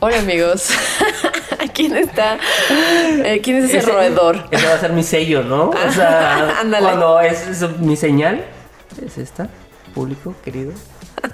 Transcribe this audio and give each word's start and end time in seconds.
Hola 0.00 0.20
amigos. 0.20 0.68
¿Quién 1.74 1.96
está? 1.96 2.38
Eh, 2.70 3.40
¿Quién 3.42 3.56
es 3.56 3.74
ese, 3.74 3.80
roedor? 3.80 4.44
Ese 4.52 4.64
va 4.64 4.74
a 4.74 4.78
ser 4.78 4.92
mi 4.92 5.02
sello, 5.02 5.42
¿no? 5.42 5.70
O 5.70 5.92
sea, 5.92 6.60
Ándale. 6.60 6.86
cuando 6.86 7.18
es, 7.20 7.48
es 7.48 7.78
mi 7.80 7.96
señal, 7.96 8.44
es 9.04 9.18
esta, 9.18 9.48
público 9.94 10.36
querido. 10.44 10.70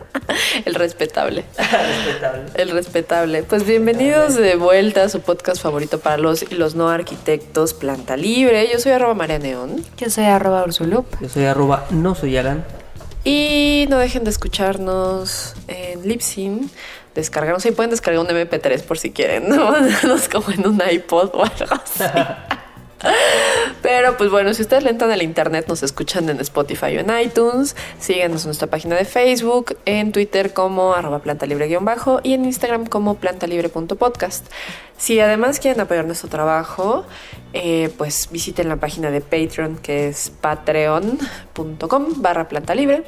El 0.64 0.74
respetable. 0.77 1.45
Respetable. 1.59 2.45
El 2.54 2.70
respetable. 2.70 3.42
Pues 3.42 3.66
bienvenidos 3.66 4.34
de 4.34 4.56
vuelta 4.56 5.02
a 5.02 5.09
su 5.10 5.20
podcast 5.20 5.60
favorito 5.60 6.01
para 6.01 6.16
los 6.16 6.42
y 6.42 6.54
los 6.54 6.74
no 6.74 6.88
arquitectos, 6.88 7.74
Planta 7.74 8.16
Libre. 8.16 8.66
Yo 8.73 8.78
soy 8.78 8.92
arroba 8.92 9.12
María 9.12 9.38
Neón. 9.38 9.84
Yo 9.98 10.09
soy 10.09 10.24
arroba 10.24 10.65
Ursulup. 10.65 11.04
Yo 11.20 11.28
soy 11.28 11.45
arroba 11.45 11.84
no 11.90 12.15
soy 12.15 12.38
Alan. 12.38 12.65
Y 13.24 13.87
no 13.90 13.98
dejen 13.98 14.24
de 14.24 14.30
escucharnos 14.30 15.54
en 15.68 16.06
Lipsyn. 17.14 17.24
Descargarnos. 17.24 17.64
Y 17.66 17.73
pueden 17.73 17.91
descargar 17.91 18.20
un 18.20 18.28
MP3 18.28 18.82
por 18.82 18.98
si 18.98 19.10
quieren. 19.10 19.48
No, 19.48 19.74
como 20.32 20.50
en 20.50 20.66
un 20.66 20.82
iPod 20.90 21.30
o 21.34 21.45
algo 21.45 21.74
así. 21.84 22.04
Pero 23.82 24.16
pues 24.16 24.30
bueno, 24.30 24.54
si 24.54 24.62
ustedes 24.62 24.82
le 24.82 24.90
entran 24.90 25.10
al 25.10 25.23
internet, 25.23 25.66
nos 25.68 25.82
escuchan 25.82 26.29
en 26.29 26.40
Spotify 26.40 26.96
o 26.96 27.01
en 27.01 27.10
iTunes. 27.20 27.76
Síganos 27.98 28.42
en 28.42 28.48
nuestra 28.48 28.68
página 28.68 28.96
de 28.96 29.04
Facebook, 29.04 29.76
en 29.85 30.12
Twitter 30.12 30.52
como 30.52 30.95
arroba 30.95 31.18
plantalibre-bajo 31.20 32.20
y 32.23 32.32
en 32.32 32.46
Instagram 32.46 32.87
como 32.87 33.16
plantalibre.podcast. 33.16 34.46
Si 34.96 35.20
además 35.20 35.60
quieren 35.60 35.80
apoyar 35.80 36.07
nuestro 36.07 36.30
trabajo, 36.30 37.04
eh, 37.52 37.92
pues 37.98 38.29
visiten 38.30 38.68
la 38.68 38.76
página 38.76 39.10
de 39.10 39.20
Patreon 39.20 39.76
que 39.76 40.09
es 40.09 40.30
patreon.com 40.40 42.23
barra 42.23 42.48
plantalibre. 42.48 43.04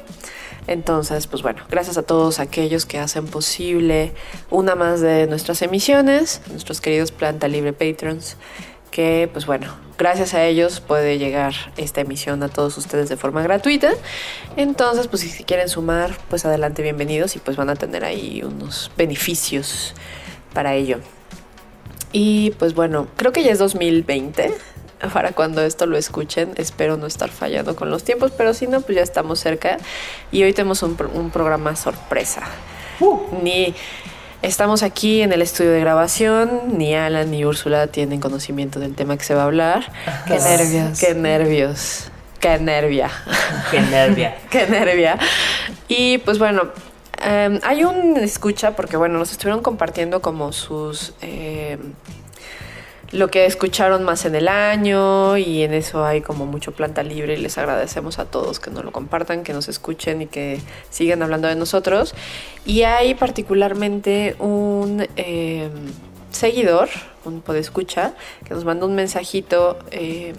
Entonces, 0.67 1.27
pues 1.27 1.41
bueno, 1.41 1.63
gracias 1.69 1.97
a 1.97 2.03
todos 2.03 2.39
aquellos 2.39 2.85
que 2.85 2.99
hacen 2.99 3.25
posible 3.25 4.11
una 4.49 4.75
más 4.75 4.99
de 4.99 5.25
nuestras 5.27 5.61
emisiones, 5.61 6.41
nuestros 6.51 6.81
queridos 6.81 7.11
Planta 7.11 7.47
Libre 7.47 7.71
Patrons, 7.71 8.35
que 8.91 9.29
pues 9.31 9.45
bueno, 9.45 9.73
gracias 9.97 10.33
a 10.33 10.43
ellos 10.43 10.81
puede 10.81 11.17
llegar 11.17 11.53
esta 11.77 12.01
emisión 12.01 12.43
a 12.43 12.49
todos 12.49 12.77
ustedes 12.77 13.07
de 13.07 13.15
forma 13.15 13.41
gratuita. 13.41 13.91
Entonces, 14.57 15.07
pues 15.07 15.21
si 15.21 15.43
quieren 15.45 15.69
sumar, 15.69 16.17
pues 16.29 16.45
adelante, 16.45 16.81
bienvenidos 16.83 17.35
y 17.37 17.39
pues 17.39 17.55
van 17.55 17.69
a 17.69 17.75
tener 17.75 18.03
ahí 18.03 18.43
unos 18.43 18.91
beneficios 18.97 19.93
para 20.53 20.75
ello. 20.75 20.99
Y 22.11 22.51
pues 22.51 22.73
bueno, 22.73 23.07
creo 23.15 23.31
que 23.31 23.43
ya 23.43 23.51
es 23.51 23.59
2020 23.59 24.53
para 25.13 25.31
cuando 25.31 25.61
esto 25.61 25.85
lo 25.85 25.97
escuchen. 25.97 26.53
Espero 26.57 26.97
no 26.97 27.07
estar 27.07 27.29
fallando 27.29 27.75
con 27.75 27.89
los 27.89 28.03
tiempos, 28.03 28.31
pero 28.37 28.53
si 28.53 28.67
no, 28.67 28.81
pues 28.81 28.95
ya 28.95 29.03
estamos 29.03 29.39
cerca. 29.39 29.77
Y 30.31 30.43
hoy 30.43 30.53
tenemos 30.53 30.83
un, 30.83 30.95
pro- 30.95 31.09
un 31.13 31.29
programa 31.31 31.75
sorpresa. 31.75 32.43
Ni 33.43 33.75
estamos 34.41 34.83
aquí 34.83 35.21
en 35.21 35.31
el 35.31 35.41
estudio 35.41 35.71
de 35.71 35.79
grabación, 35.79 36.77
ni 36.77 36.95
Alan 36.95 37.29
ni 37.31 37.45
Úrsula 37.45 37.87
tienen 37.87 38.19
conocimiento 38.19 38.79
del 38.79 38.95
tema 38.95 39.17
que 39.17 39.23
se 39.23 39.33
va 39.35 39.41
a 39.43 39.45
hablar. 39.45 39.91
Qué 40.27 40.39
nervios. 40.39 40.99
Qué 40.99 41.13
nervios. 41.15 42.11
Qué 42.39 42.59
nervia. 42.59 43.09
Qué 43.71 43.81
nervia. 43.81 44.35
Qué 44.49 44.67
nervia. 44.67 45.17
Y 45.87 46.19
pues 46.19 46.37
bueno, 46.39 46.63
eh, 47.23 47.59
hay 47.63 47.83
un 47.83 48.15
escucha 48.17 48.75
porque 48.75 48.95
bueno, 48.97 49.17
nos 49.17 49.31
estuvieron 49.31 49.61
compartiendo 49.63 50.21
como 50.21 50.51
sus... 50.53 51.13
eh, 51.21 51.77
lo 53.11 53.29
que 53.29 53.45
escucharon 53.45 54.03
más 54.03 54.25
en 54.25 54.35
el 54.35 54.47
año 54.47 55.37
y 55.37 55.63
en 55.63 55.73
eso 55.73 56.03
hay 56.03 56.21
como 56.21 56.45
mucho 56.45 56.73
planta 56.73 57.03
libre 57.03 57.35
y 57.35 57.37
les 57.37 57.57
agradecemos 57.57 58.19
a 58.19 58.25
todos 58.25 58.59
que 58.59 58.69
nos 58.69 58.83
lo 58.83 58.91
compartan, 58.91 59.43
que 59.43 59.53
nos 59.53 59.69
escuchen 59.69 60.21
y 60.21 60.27
que 60.27 60.59
sigan 60.89 61.21
hablando 61.21 61.47
de 61.47 61.55
nosotros. 61.55 62.13
Y 62.65 62.83
hay 62.83 63.13
particularmente 63.13 64.35
un 64.39 65.07
eh, 65.15 65.69
seguidor, 66.31 66.89
un 67.23 67.41
podescucha, 67.41 68.13
que 68.45 68.53
nos 68.53 68.65
mandó 68.65 68.85
un 68.85 68.95
mensajito 68.95 69.79
eh, 69.91 70.33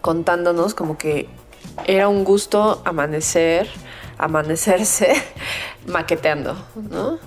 contándonos 0.00 0.74
como 0.74 0.96
que 0.96 1.28
era 1.86 2.08
un 2.08 2.22
gusto 2.22 2.82
amanecer, 2.84 3.68
amanecerse 4.18 5.14
maqueteando, 5.86 6.56
¿no? 6.76 7.18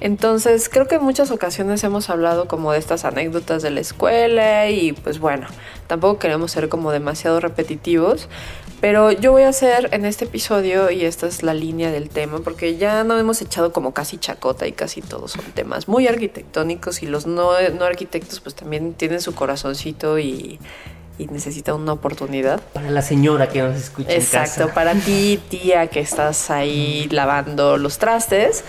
Entonces, 0.00 0.70
creo 0.70 0.88
que 0.88 0.94
en 0.94 1.02
muchas 1.02 1.30
ocasiones 1.30 1.84
hemos 1.84 2.08
hablado 2.08 2.48
como 2.48 2.72
de 2.72 2.78
estas 2.78 3.04
anécdotas 3.04 3.62
de 3.62 3.70
la 3.70 3.80
escuela 3.80 4.70
y 4.70 4.92
pues 4.92 5.18
bueno, 5.18 5.46
tampoco 5.88 6.18
queremos 6.18 6.52
ser 6.52 6.70
como 6.70 6.90
demasiado 6.90 7.38
repetitivos, 7.38 8.28
pero 8.80 9.12
yo 9.12 9.30
voy 9.32 9.42
a 9.42 9.50
hacer 9.50 9.90
en 9.92 10.06
este 10.06 10.24
episodio, 10.24 10.90
y 10.90 11.04
esta 11.04 11.26
es 11.26 11.42
la 11.42 11.52
línea 11.52 11.90
del 11.90 12.08
tema, 12.08 12.38
porque 12.38 12.78
ya 12.78 13.04
no 13.04 13.18
hemos 13.18 13.42
echado 13.42 13.72
como 13.74 13.92
casi 13.92 14.16
chacota 14.16 14.66
y 14.66 14.72
casi 14.72 15.02
todos 15.02 15.32
son 15.32 15.44
temas 15.52 15.86
muy 15.86 16.08
arquitectónicos 16.08 17.02
y 17.02 17.06
los 17.06 17.26
no, 17.26 17.50
no 17.78 17.84
arquitectos 17.84 18.40
pues 18.40 18.54
también 18.54 18.94
tienen 18.94 19.20
su 19.20 19.34
corazoncito 19.34 20.18
y, 20.18 20.58
y 21.20 21.26
necesitan 21.26 21.74
una 21.74 21.92
oportunidad. 21.92 22.60
Para 22.72 22.90
la 22.90 23.02
señora 23.02 23.48
que 23.48 23.60
nos 23.62 23.76
escucha 23.76 24.12
Exacto, 24.12 24.62
en 24.62 24.68
casa. 24.68 24.74
para 24.74 24.94
ti, 24.94 25.38
tía, 25.48 25.88
que 25.88 26.00
estás 26.00 26.50
ahí 26.50 27.08
lavando 27.10 27.76
los 27.76 27.98
trastes, 27.98 28.64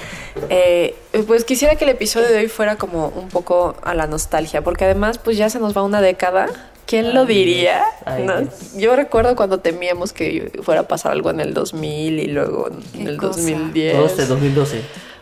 eh, 0.50 0.96
pues 1.28 1.46
quisiera 1.46 1.76
que 1.76 1.86
el 1.86 1.92
episodio 1.92 2.28
de 2.28 2.38
hoy 2.40 2.48
fuera 2.48 2.76
como 2.76 3.08
un 3.08 3.30
poco 3.30 3.76
a 3.84 3.94
la 3.96 4.08
nostalgia, 4.08 4.62
porque 4.64 4.86
además 4.86 5.18
pues 5.18 5.38
ya 5.38 5.50
se 5.50 5.60
nos 5.60 5.76
va 5.76 5.84
una 5.84 6.02
década. 6.02 6.48
¿Quién 6.86 7.14
lo 7.14 7.26
diría? 7.26 7.84
Ay, 8.06 8.24
¿no? 8.26 8.42
Dios. 8.42 8.74
Yo 8.76 8.96
recuerdo 8.98 9.36
cuando 9.38 9.60
temíamos 9.60 10.12
que 10.12 10.52
fuera 10.62 10.82
a 10.82 10.88
pasar 10.90 11.14
algo 11.14 11.30
en 11.30 11.40
el 11.40 11.54
2000 11.54 12.20
y 12.20 12.28
luego 12.28 12.68
en 12.70 12.82
¿Qué 13.06 13.10
el 13.12 13.18
cosa? 13.18 13.40
2010. 13.40 13.98
12, 13.98 14.26
2012. 14.26 14.82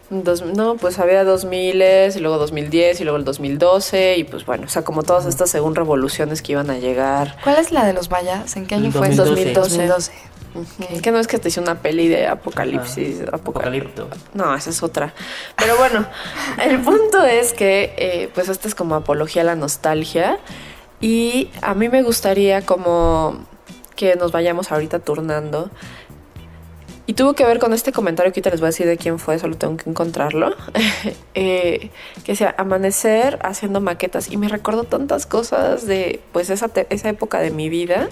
Dos- 0.09 0.42
no, 0.44 0.75
pues 0.75 0.97
había 0.97 1.24
2000 1.24 1.81
y 2.16 2.20
luego 2.20 2.38
2010 2.40 3.00
y 3.00 3.03
luego 3.03 3.18
el 3.18 3.25
2012 3.25 4.18
y 4.18 4.24
pues 4.24 4.44
bueno, 4.46 4.66
o 4.66 4.70
sea, 4.70 4.84
como 4.84 5.03
todas 5.03 5.25
estas 5.28 5.52
según 5.52 5.75
revoluciones 5.75 6.42
que 6.42 6.53
iban 6.53 6.70
a 6.72 6.80
llegar. 6.80 7.38
¿Cuál 7.44 7.58
es 7.58 7.72
la 7.72 7.86
de 7.86 7.94
los 7.94 8.09
mayas? 8.09 8.56
¿En 8.56 8.66
qué 8.66 8.75
año 8.75 8.88
El 8.88 8.92
fue? 8.94 9.09
2012. 9.09 9.53
2012. 9.53 10.12
Ujú. 10.56 11.02
Que 11.03 11.12
no 11.12 11.19
es 11.19 11.28
que 11.28 11.38
te 11.38 11.50
hice 11.50 11.59
una 11.59 11.75
peli 11.75 12.08
de 12.08 12.25
apocalipsis, 12.25 13.22
apocalipto. 13.31 14.03
Apocalipto. 14.06 14.09
No, 14.34 14.56
esa 14.56 14.72
es 14.72 14.81
otra. 14.81 15.14
Pero 15.56 15.78
bueno, 15.78 16.08
el 16.66 16.80
punto 16.81 17.24
es 17.24 17.53
que, 17.53 17.94
eh, 17.96 18.31
pues, 18.34 18.50
esta 18.50 18.68
es 18.68 18.74
como 18.74 18.96
apología 18.96 19.44
a 19.44 19.46
la 19.46 19.56
nostalgia. 19.56 20.40
Y 21.02 21.50
a 21.62 21.75
mí 21.75 21.88
me 21.88 22.02
gustaría 22.02 22.66
como 22.66 23.46
que 23.96 24.16
nos 24.16 24.31
vayamos 24.31 24.72
ahorita 24.72 24.98
turnando. 25.00 25.69
Y 27.09 27.14
tuvo 27.14 27.34
que 27.34 27.44
ver 27.44 27.58
con 27.58 27.74
este 27.74 27.92
comentario 27.92 28.31
que 28.31 28.40
ahorita 28.40 28.52
les 28.52 28.59
voy 28.59 28.68
a 28.68 28.70
decir 28.70 28.86
de 28.86 28.96
quién 28.96 29.18
fue, 29.18 29.40
solo 29.40 29.58
tengo 29.58 29.78
que 29.78 29.90
encontrarlo. 29.90 30.56
Eh, 31.34 31.90
que 32.24 32.34
decía, 32.34 32.53
amanecer 32.58 33.40
haciendo 33.42 33.81
maquetas. 33.81 34.30
Y 34.30 34.38
me 34.38 34.47
recordó 34.47 34.84
tantas 34.84 35.25
cosas 35.25 35.88
de, 35.88 36.22
pues, 36.34 36.52
esa, 36.52 36.69
esa 36.92 37.09
época 37.09 37.40
de 37.40 37.50
mi 37.50 37.68
vida 37.68 38.09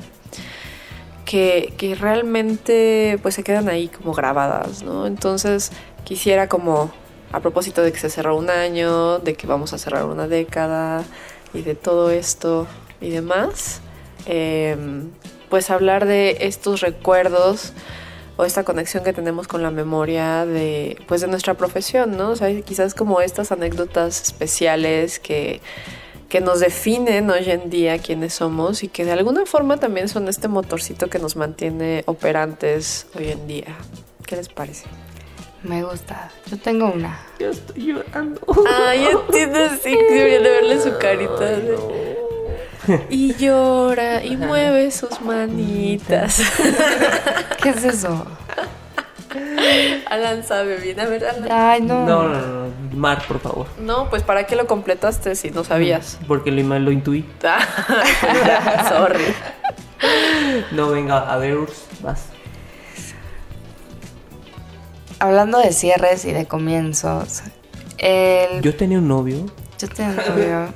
que, 1.25 1.75
que 1.77 1.93
realmente 1.93 3.19
pues 3.21 3.35
se 3.35 3.43
quedan 3.43 3.69
ahí 3.69 3.87
como 3.87 4.13
grabadas, 4.13 4.81
¿no? 4.81 5.05
Entonces 5.05 5.71
quisiera 6.03 6.49
como 6.49 6.91
a 7.31 7.39
propósito 7.39 7.83
de 7.83 7.91
que 7.91 7.99
se 7.99 8.09
cerró 8.09 8.35
un 8.35 8.49
año, 8.49 9.19
de 9.19 9.35
que 9.35 9.45
vamos 9.45 9.73
a 9.73 9.77
cerrar 9.77 10.05
una 10.05 10.27
década 10.27 11.03
y 11.53 11.61
de 11.61 11.75
todo 11.75 12.09
esto 12.09 12.65
y 12.99 13.11
demás, 13.11 13.81
eh, 14.25 14.75
pues 15.51 15.69
hablar 15.69 16.07
de 16.07 16.37
estos 16.41 16.81
recuerdos 16.81 17.73
o 18.37 18.45
esta 18.45 18.63
conexión 18.63 19.03
que 19.03 19.13
tenemos 19.13 19.47
con 19.47 19.61
la 19.61 19.71
memoria 19.71 20.45
de 20.45 20.97
pues 21.07 21.21
de 21.21 21.27
nuestra 21.27 21.55
profesión, 21.55 22.15
¿no? 22.15 22.29
O 22.31 22.35
sea, 22.35 22.61
quizás 22.61 22.93
como 22.93 23.19
estas 23.21 23.51
anécdotas 23.51 24.21
especiales 24.21 25.19
que 25.19 25.61
que 26.29 26.41
nos 26.41 26.59
definen 26.59 27.29
hoy 27.29 27.49
en 27.49 27.69
día 27.69 27.99
quiénes 27.99 28.33
somos 28.33 28.83
y 28.83 28.89
que 28.89 29.05
de 29.05 29.13
alguna 29.13 29.45
forma 29.45 29.77
también 29.77 30.09
son 30.09 30.27
este 30.27 30.47
motorcito 30.47 31.09
que 31.09 31.19
nos 31.19 31.35
mantiene 31.35 32.03
operantes 32.05 33.07
hoy 33.15 33.29
en 33.29 33.47
día. 33.47 33.77
¿Qué 34.25 34.35
les 34.35 34.49
parece? 34.49 34.85
Me 35.63 35.83
gusta. 35.83 36.31
Yo 36.47 36.57
tengo 36.57 36.91
una. 36.91 37.19
Yo 37.39 37.49
estoy 37.49 37.87
llorando. 37.87 38.41
Ay, 38.69 39.05
entiendo, 39.05 39.59
sí, 39.81 39.95
debería 39.95 40.39
de 40.39 40.49
verle 40.49 40.81
su 40.81 40.97
carita. 40.97 41.59
Y 43.09 43.33
llora 43.35 44.23
y 44.23 44.37
mueve 44.37 44.91
sus 44.91 45.21
manitas. 45.21 46.41
¿Qué 47.61 47.69
es 47.69 47.83
eso? 47.83 48.25
Alan 50.09 50.43
sabe 50.43 50.77
bien. 50.77 50.99
A 50.99 51.05
ver, 51.05 51.25
Alan. 51.25 51.51
Ay, 51.51 51.81
no. 51.81 52.05
No, 52.05 52.29
no, 52.29 52.39
no, 52.39 52.73
Mar, 52.95 53.23
por 53.27 53.39
favor. 53.39 53.67
No, 53.79 54.09
pues 54.09 54.23
¿para 54.23 54.45
qué 54.45 54.55
lo 54.55 54.67
completaste 54.67 55.35
si 55.35 55.51
no 55.51 55.63
sabías? 55.63 56.17
Porque 56.27 56.51
lo, 56.51 56.79
lo 56.79 56.91
intuí. 56.91 57.25
Ya, 57.41 57.59
Sorry. 58.89 59.25
No, 60.71 60.91
venga, 60.91 61.31
a 61.31 61.37
ver, 61.37 61.57
Urs, 61.57 61.85
vas. 62.01 62.27
Hablando 65.19 65.57
de 65.57 65.73
cierres 65.73 66.25
y 66.25 66.31
de 66.31 66.45
comienzos, 66.45 67.41
el... 67.97 68.61
Yo 68.61 68.75
tenía 68.75 68.99
un 68.99 69.07
novio. 69.07 69.45
Yo 69.79 69.87
novio. 70.29 70.73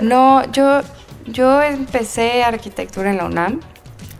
No, 0.00 0.50
yo, 0.52 0.80
yo 1.26 1.62
empecé 1.62 2.42
arquitectura 2.42 3.10
en 3.10 3.18
la 3.18 3.26
UNAM 3.26 3.60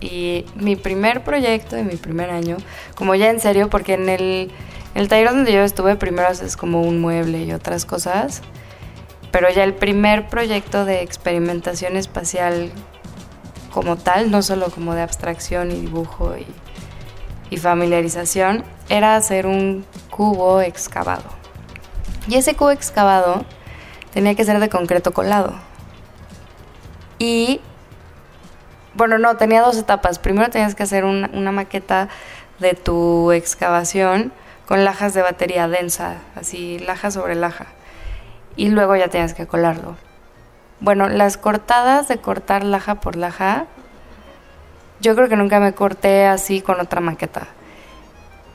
y 0.01 0.45
mi 0.55 0.77
primer 0.77 1.25
proyecto 1.25 1.75
de 1.75 1.85
mi 1.85 1.97
primer 1.97 2.31
año, 2.31 2.59
como 2.95 3.15
ya 3.15 3.31
en 3.31 3.41
serio, 3.41 3.71
porque 3.71 3.95
en 3.95 4.09
el, 4.09 4.53
el 4.95 5.09
taller 5.09 5.31
donde 5.31 5.53
yo 5.53 5.63
estuve 5.63 5.97
primero 5.97 6.29
es 6.29 6.57
como 6.57 6.83
un 6.83 7.01
mueble 7.01 7.45
y 7.45 7.53
otras 7.53 7.87
cosas, 7.87 8.43
pero 9.33 9.49
ya 9.51 9.65
el 9.65 9.75
primer 9.75 10.29
proyecto 10.29 10.85
de 10.85 11.03
experimentación 11.03 11.97
espacial 11.97 12.71
como 13.73 13.97
tal, 13.97 14.31
no 14.31 14.43
solo 14.43 14.71
como 14.71 14.95
de 14.95 15.03
abstracción 15.03 15.71
y 15.71 15.81
dibujo 15.81 16.37
y, 16.37 16.47
y 17.55 17.57
familiarización, 17.57 18.65
era 18.89 19.17
hacer 19.17 19.47
un 19.47 19.85
cubo 20.11 20.61
excavado. 20.61 21.25
Y 22.27 22.35
ese 22.35 22.55
cubo 22.55 22.71
excavado 22.71 23.45
tenía 24.13 24.35
que 24.35 24.45
ser 24.45 24.59
de 24.61 24.69
concreto 24.69 25.13
colado. 25.13 25.55
Y, 27.19 27.61
bueno, 28.95 29.19
no, 29.19 29.37
tenía 29.37 29.63
dos 29.63 29.77
etapas. 29.77 30.19
Primero 30.19 30.51
tenías 30.51 30.75
que 30.75 30.85
hacer 30.85 31.05
una, 31.05 31.53
maqueta 31.53 32.09
de 32.59 32.75
tu 32.75 33.33
excavación 33.33 34.33
con 34.67 34.85
lajas 34.85 35.15
de 35.15 35.23
batería 35.23 35.69
densa, 35.69 36.19
así 36.35 36.79
laja 36.79 37.11
sobre 37.11 37.35
laja. 37.35 37.67
Y 38.57 38.69
luego 38.69 38.97
ya 38.97 39.09
tenías 39.09 39.35
que 39.35 39.47
colarlo. 39.47 39.97
Bueno, 40.81 41.09
las 41.09 41.37
cortadas 41.37 42.09
de 42.09 42.19
cortar 42.19 42.65
laja 42.65 42.97
por 42.97 43.17
laja, 43.17 43.67
yo 45.01 45.15
creo 45.15 45.29
que 45.29 45.37
nunca 45.37 45.61
me 45.61 45.73
corté 45.75 46.27
así 46.27 46.61
con 46.61 46.81
otra 46.81 47.01
maqueta. 47.01 47.49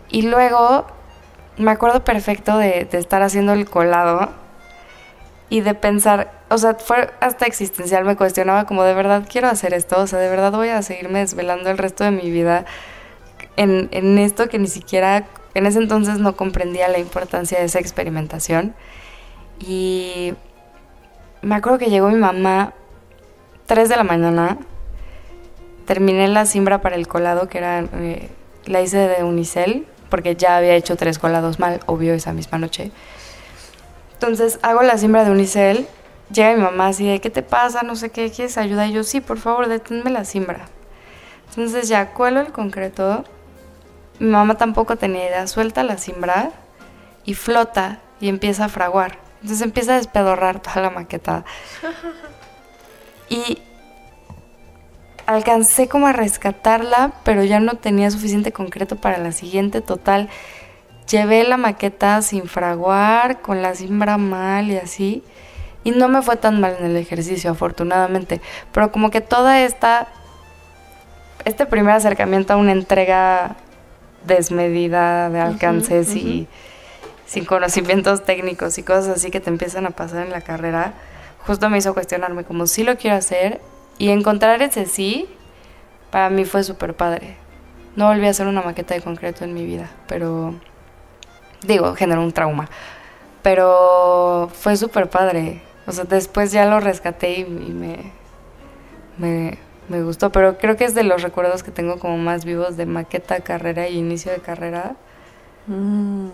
Y 0.10 0.24
luego 0.24 0.86
me 1.58 1.72
acuerdo 1.72 2.04
perfecto 2.04 2.58
de 2.58 2.88
estar 2.92 3.24
haciendo 3.24 3.54
el 3.54 3.70
colado 3.70 4.43
y 5.54 5.62
de 5.62 5.76
pensar, 5.76 6.32
o 6.50 6.58
sea, 6.58 6.74
fue 6.74 7.12
hasta 7.20 7.46
existencial, 7.46 8.06
me 8.06 8.16
cuestionaba 8.16 8.66
como 8.66 8.82
de 8.82 8.96
verdad 8.96 9.28
quiero 9.32 9.50
hacer 9.50 9.76
esto, 9.76 10.02
o 10.02 10.08
sea, 10.08 10.18
de 10.18 10.28
verdad 10.28 10.52
voy 10.52 10.70
a 10.70 10.82
seguirme 10.82 11.20
desvelando 11.20 11.70
el 11.70 11.78
resto 11.78 12.04
de 12.04 12.10
mi 12.10 12.32
vida 12.32 12.66
en, 13.56 13.88
en 13.92 14.18
esto 14.18 14.50
que 14.50 14.58
ni 14.58 14.66
siquiera 14.66 15.28
en 15.54 15.68
ese 15.68 15.78
entonces 15.78 16.18
no 16.18 16.36
comprendía 16.36 16.88
la 16.88 16.98
importancia 16.98 17.60
de 17.60 17.66
esa 17.66 17.78
experimentación. 17.78 18.74
Y 19.60 20.34
me 21.44 21.54
acuerdo 21.54 21.78
que 21.78 21.92
llegó 21.92 22.10
mi 22.10 22.16
mamá 22.16 22.74
3 23.68 23.90
de 23.90 23.96
la 23.96 24.04
mañana, 24.04 24.58
terminé 25.86 26.30
la 26.30 26.48
siembra 26.48 26.82
para 26.82 26.96
el 26.96 27.08
colado, 27.08 27.48
que 27.48 27.60
era, 27.60 27.86
eh, 27.94 28.32
la 28.66 28.82
hice 28.82 28.98
de 28.98 29.24
unicel, 29.24 29.86
porque 30.10 30.36
ya 30.36 30.58
había 30.58 30.74
hecho 30.74 30.96
tres 30.96 31.20
colados 31.20 31.60
mal, 31.60 31.80
obvio, 31.86 32.16
esa 32.16 32.34
misma 32.34 32.58
noche. 32.58 32.92
Entonces 34.24 34.58
hago 34.62 34.84
la 34.84 34.98
siembra 34.98 35.26
de 35.26 35.32
unicel, 35.32 35.86
llega 36.32 36.54
mi 36.54 36.62
mamá 36.62 36.88
así 36.88 37.06
de, 37.06 37.20
¿qué 37.20 37.30
te 37.30 37.44
pasa? 37.44 37.82
No 37.84 37.98
sé 37.98 38.10
qué, 38.10 38.32
¿quieres 38.32 38.58
ayuda? 38.58 38.88
Y 38.88 38.94
yo, 38.94 39.04
sí, 39.04 39.20
por 39.20 39.38
favor, 39.38 39.68
deténme 39.68 40.10
la 40.12 40.24
siembra. 40.24 40.68
Entonces 41.50 41.90
ya 41.90 42.12
cuelo 42.12 42.40
el 42.40 42.54
concreto, 42.54 43.26
mi 44.20 44.30
mamá 44.30 44.56
tampoco 44.56 44.96
tenía 44.96 45.28
idea, 45.28 45.46
suelta 45.48 45.84
la 45.84 45.98
siembra 45.98 46.52
y 47.26 47.34
flota 47.34 48.00
y 48.22 48.30
empieza 48.30 48.64
a 48.64 48.70
fraguar. 48.70 49.18
Entonces 49.42 49.62
empieza 49.62 49.96
a 49.96 49.98
despedorrar 49.98 50.62
toda 50.62 50.84
la 50.84 50.90
maqueta. 50.90 51.44
Y 53.28 53.58
alcancé 55.26 55.90
como 55.90 56.08
a 56.08 56.14
rescatarla, 56.14 57.12
pero 57.26 57.44
ya 57.44 57.60
no 57.60 57.74
tenía 57.74 58.10
suficiente 58.10 58.54
concreto 58.54 58.96
para 58.96 59.18
la 59.18 59.34
siguiente 59.34 59.82
total. 59.82 60.30
Llevé 61.10 61.44
la 61.44 61.58
maqueta 61.58 62.22
sin 62.22 62.48
fraguar, 62.48 63.42
con 63.42 63.62
la 63.62 63.76
siembra 63.76 64.18
mal 64.18 64.72
y 64.72 64.78
así. 64.78 65.24
Y 65.84 65.92
no 65.92 66.08
me 66.08 66.22
fue 66.22 66.38
tan 66.38 66.60
mal 66.62 66.78
en 66.80 66.86
el 66.86 66.98
ejercicio, 66.98 67.52
afortunadamente. 67.52 68.42
Pero 68.72 68.92
como 68.92 69.12
que 69.12 69.22
toda 69.22 69.62
esta... 69.62 70.08
Este 71.46 71.66
primer 71.66 71.94
acercamiento 71.96 72.54
a 72.54 72.56
una 72.56 72.72
entrega 72.72 73.58
desmedida 74.26 75.30
de 75.30 75.40
alcances 75.42 76.16
y 76.16 76.48
sin 77.26 77.46
conocimientos 77.46 78.24
técnicos 78.24 78.78
y 78.78 78.84
cosas 78.84 79.18
así 79.18 79.32
que 79.32 79.40
te 79.40 79.50
empiezan 79.50 79.86
a 79.86 79.92
pasar 79.92 80.26
en 80.26 80.32
la 80.32 80.42
carrera, 80.42 80.94
justo 81.46 81.70
me 81.70 81.78
hizo 81.78 81.94
cuestionarme 81.94 82.44
como 82.44 82.68
si 82.68 82.84
lo 82.84 82.98
quiero 82.98 83.18
hacer 83.18 83.60
y 83.98 84.10
encontrar 84.10 84.62
ese 84.62 84.86
sí, 84.86 85.28
para 86.12 86.30
mí 86.30 86.46
fue 86.46 86.64
súper 86.64 86.96
padre. 86.96 87.36
No 87.96 88.08
volví 88.08 88.26
a 88.26 88.30
hacer 88.32 88.48
una 88.48 88.62
maqueta 88.62 88.94
de 88.94 89.02
concreto 89.02 89.44
en 89.44 89.54
mi 89.54 89.66
vida, 89.66 89.90
pero 90.08 90.56
digo, 91.66 91.96
generó 91.96 92.22
un 92.22 92.32
trauma. 92.32 92.70
Pero 93.42 94.50
fue 94.54 94.78
súper 94.78 95.10
padre. 95.10 95.62
O 95.86 95.92
sea, 95.92 96.06
después 96.06 96.52
ya 96.52 96.66
lo 96.66 96.80
rescaté 96.80 97.40
y, 97.40 97.42
y 97.42 97.46
me, 97.74 98.12
me, 99.18 99.58
me 99.90 100.02
gustó. 100.04 100.32
Pero 100.32 100.58
creo 100.58 100.78
que 100.78 100.86
es 100.86 100.96
de 100.96 101.04
los 101.04 101.22
recuerdos 101.24 101.62
que 101.64 101.72
tengo 101.72 102.00
como 102.00 102.18
más 102.18 102.46
vivos 102.46 102.78
de 102.78 102.86
maqueta, 102.86 103.42
carrera 103.42 103.90
y 103.90 103.98
inicio 103.98 104.32
de 104.32 104.40
carrera. 104.40 104.96
Mm. 105.68 106.30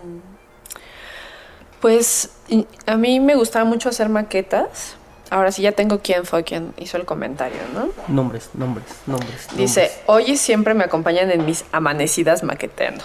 Pues 1.80 2.30
y- 2.48 2.66
a 2.86 2.96
mí 2.96 3.20
me 3.20 3.34
gustaba 3.34 3.64
mucho 3.64 3.88
hacer 3.88 4.08
maquetas. 4.08 4.96
Ahora 5.30 5.52
sí 5.52 5.62
ya 5.62 5.72
tengo 5.72 6.00
quién 6.00 6.24
fue 6.24 6.42
quien 6.42 6.74
hizo 6.76 6.96
el 6.96 7.04
comentario, 7.04 7.58
¿no? 7.72 7.88
Nombres, 8.08 8.50
nombres, 8.54 8.86
nombres. 9.06 9.46
Dice, 9.56 9.82
nombres. 9.82 10.00
hoy 10.06 10.24
y 10.32 10.36
siempre 10.36 10.74
me 10.74 10.82
acompañan 10.84 11.30
en 11.30 11.46
mis 11.46 11.64
amanecidas 11.72 12.42
maqueteando. 12.42 13.04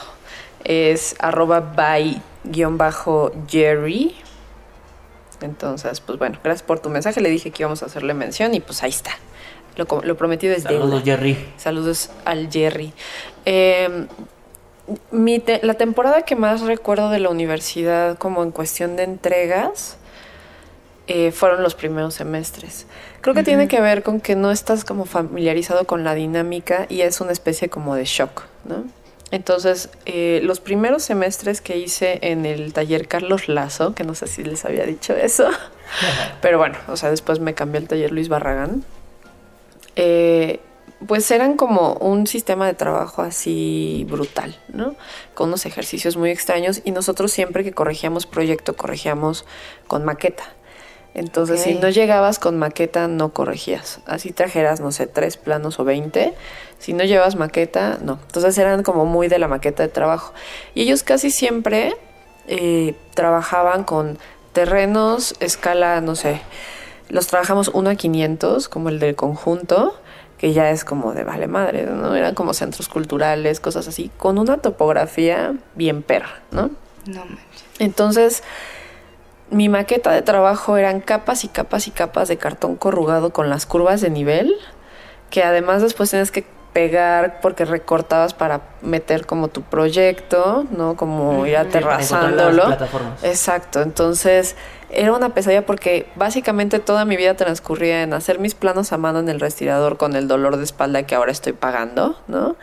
Es 0.65 1.15
arroba 1.19 1.62
by 1.62 2.21
guion 2.44 2.77
bajo 2.77 3.31
Jerry. 3.47 4.15
Entonces, 5.41 6.00
pues 6.01 6.17
bueno, 6.19 6.38
gracias 6.44 6.63
por 6.63 6.79
tu 6.79 6.89
mensaje. 6.89 7.21
Le 7.21 7.29
dije 7.29 7.51
que 7.51 7.63
íbamos 7.63 7.83
a 7.83 7.85
hacerle 7.85 8.13
mención 8.13 8.53
y 8.53 8.59
pues 8.59 8.83
ahí 8.83 8.89
está. 8.89 9.12
Lo, 9.77 9.85
prometido 10.17 10.53
es 10.56 10.63
Saludos, 10.63 10.89
deuda. 10.89 11.01
Jerry. 11.03 11.38
Saludos 11.57 12.09
al 12.23 12.50
Jerry. 12.51 12.94
Eh, 13.45 14.07
mi 15.12 15.39
te- 15.39 15.59
la 15.63 15.73
temporada 15.73 16.21
que 16.23 16.35
más 16.35 16.62
recuerdo 16.62 17.09
de 17.09 17.19
la 17.19 17.29
universidad 17.29 18.17
como 18.17 18.41
en 18.44 18.51
cuestión 18.51 18.95
de 18.95 19.03
entregas 19.03 19.97
eh, 21.07 21.31
fueron 21.31 21.62
los 21.62 21.75
primeros 21.75 22.13
semestres. 22.15 22.88
Creo 23.22 23.36
que 23.36 23.43
tiene 23.43 23.67
que 23.67 23.81
ver 23.81 24.01
con 24.01 24.22
que 24.22 24.36
no 24.36 24.50
estás 24.51 24.86
como 24.86 25.05
familiarizado 25.05 25.86
con 25.86 26.03
la 26.03 26.13
dinámica 26.15 26.86
y 26.89 27.01
es 27.01 27.19
una 27.22 27.31
especie 27.34 27.69
como 27.69 27.95
de 27.95 28.05
shock, 28.05 28.43
¿no? 28.63 28.86
Entonces, 29.36 29.89
eh, 30.06 30.39
los 30.44 30.62
primeros 30.62 31.04
semestres 31.04 31.60
que 31.60 31.77
hice 31.77 32.20
en 32.22 32.46
el 32.46 32.72
taller 32.72 33.10
Carlos 33.10 33.50
Lazo, 33.50 33.94
que 33.94 34.06
no 34.06 34.15
sé 34.15 34.27
si 34.27 34.46
les 34.46 34.63
había 34.63 34.86
dicho 34.86 35.13
eso, 35.13 35.50
pero 36.42 36.58
bueno, 36.58 36.77
o 36.88 36.96
sea, 36.96 37.10
después 37.10 37.42
me 37.42 37.54
cambié 37.54 37.82
al 37.82 37.88
taller 37.89 38.13
Luis 38.13 38.30
Barragán, 38.30 38.86
eh, 39.98 40.62
pues 41.06 41.30
eran 41.32 41.58
como 41.58 41.96
un 41.96 42.27
sistema 42.27 42.65
de 42.65 42.75
trabajo 42.75 43.24
así 43.24 44.08
brutal, 44.10 44.58
¿no? 44.70 44.96
Con 45.34 45.50
unos 45.50 45.65
ejercicios 45.65 46.15
muy 46.15 46.30
extraños 46.30 46.82
y 46.86 46.92
nosotros 46.92 47.30
siempre 47.30 47.65
que 47.65 47.74
corregíamos 47.74 48.25
proyecto, 48.27 48.77
corregíamos 48.77 49.46
con 49.88 50.06
maqueta. 50.06 50.46
Entonces, 51.15 51.62
si 51.62 51.75
no 51.75 51.89
llegabas 51.89 52.39
con 52.39 52.60
maqueta, 52.60 53.07
no 53.07 53.29
corregías. 53.29 54.01
Así 54.05 54.31
trajeras, 54.31 54.81
no 54.81 54.91
sé, 54.91 55.07
tres 55.07 55.38
planos 55.38 55.79
o 55.79 55.86
veinte. 55.86 56.34
Si 56.77 56.91
no 56.91 57.05
llevas 57.05 57.38
maqueta, 57.38 57.98
no. 58.01 58.19
Entonces 58.27 58.57
eran 58.57 58.84
como 58.84 59.05
muy 59.05 59.29
de 59.29 59.39
la 59.39 59.48
maqueta 59.48 59.81
de 59.81 59.89
trabajo. 59.89 60.34
Y 60.74 60.81
ellos 60.81 61.03
casi 61.03 61.31
siempre 61.31 61.95
eh, 62.48 62.95
trabajaban 63.13 63.86
con 63.86 64.19
terrenos, 64.51 65.36
escala, 65.39 66.01
no 66.01 66.15
sé, 66.15 66.41
los 67.10 67.27
trabajamos 67.27 67.69
1 67.69 67.91
a 67.91 67.95
500, 67.95 68.67
como 68.67 68.89
el 68.89 69.00
del 69.00 69.15
conjunto, 69.15 69.95
que 70.38 70.51
ya 70.51 70.69
es 70.72 70.84
como 70.84 71.13
de 71.13 71.24
vale 71.24 71.48
madre, 71.48 71.86
¿no? 71.86 72.13
Eran 72.15 72.36
como 72.36 72.53
centros 72.53 72.89
culturales, 72.89 73.62
cosas 73.62 73.88
así, 73.88 74.12
con 74.17 74.38
una 74.38 74.57
topografía 74.57 75.53
bien 75.75 76.03
perra, 76.03 76.41
¿no? 76.51 76.72
No 77.05 77.25
manches. 77.25 77.65
Entonces, 77.79 78.43
mi 79.50 79.70
maqueta 79.70 80.12
de 80.12 80.22
trabajo 80.22 80.78
eran 80.78 81.02
capas 81.02 81.44
y 81.44 81.48
capas 81.48 81.88
y 81.88 81.92
capas 81.92 82.28
de 82.28 82.38
cartón 82.38 82.75
corrugado 82.75 83.32
con 83.32 83.50
las 83.50 83.66
curvas 83.66 84.02
de 84.02 84.10
nivel, 84.10 84.56
que 85.30 85.44
además 85.44 85.82
después 85.82 86.10
tienes 86.10 86.32
que 86.32 86.46
pegar 86.74 87.40
porque 87.42 87.64
recortabas 87.64 88.34
para 88.34 88.62
meter 88.82 89.25
como 89.25 89.48
tu 89.48 89.62
proyecto, 89.62 90.66
¿no? 90.72 90.98
Como 90.98 91.46
ir 91.46 91.54
las 91.54 91.68
aterrazándolo. 91.68 92.75
Exacto, 93.24 93.82
entonces 93.82 94.58
era 94.90 95.14
una 95.14 95.30
pesadilla 95.34 95.66
porque 95.66 96.08
básicamente 96.16 96.80
toda 96.80 97.06
mi 97.06 97.16
vida 97.16 97.36
transcurría 97.36 98.04
en 98.04 98.14
hacer 98.14 98.40
mis 98.40 98.56
planos 98.56 98.92
a 98.92 98.98
mano 98.98 99.20
en 99.20 99.30
el 99.30 99.40
respirador 99.40 99.98
con 99.98 100.16
el 100.16 100.28
dolor 100.28 100.58
de 100.58 100.66
espalda 100.66 101.04
que 101.04 101.16
ahora 101.16 101.32
estoy 101.32 101.54
pagando, 101.54 102.20
¿no? 102.28 102.58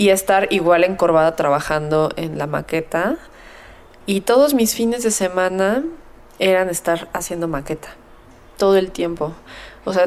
y 0.00 0.08
estar 0.08 0.50
igual 0.50 0.84
encorvada 0.84 1.36
trabajando 1.36 2.08
en 2.16 2.38
la 2.38 2.46
maqueta. 2.46 3.18
Y 4.10 4.22
todos 4.22 4.54
mis 4.54 4.74
fines 4.74 5.04
de 5.04 5.12
semana 5.12 5.84
eran 6.40 6.68
estar 6.68 7.08
haciendo 7.12 7.46
maqueta, 7.46 7.90
todo 8.56 8.76
el 8.76 8.90
tiempo. 8.90 9.32
O 9.84 9.92
sea, 9.92 10.06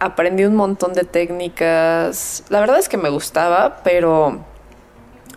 aprendí 0.00 0.44
un 0.44 0.56
montón 0.56 0.92
de 0.92 1.04
técnicas. 1.04 2.42
La 2.48 2.58
verdad 2.58 2.80
es 2.80 2.88
que 2.88 2.96
me 2.96 3.10
gustaba, 3.10 3.84
pero 3.84 4.40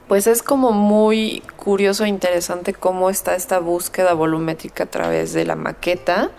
pues 0.07 0.25
es 0.25 0.41
como 0.41 0.71
muy 0.71 1.43
curioso 1.57 2.05
e 2.05 2.07
interesante 2.07 2.73
cómo 2.73 3.11
está 3.11 3.35
esta 3.35 3.59
búsqueda 3.59 4.13
volumétrica 4.13 4.85
a 4.85 4.87
través 4.87 5.33
de 5.33 5.45
la 5.45 5.55
maqueta 5.55 6.31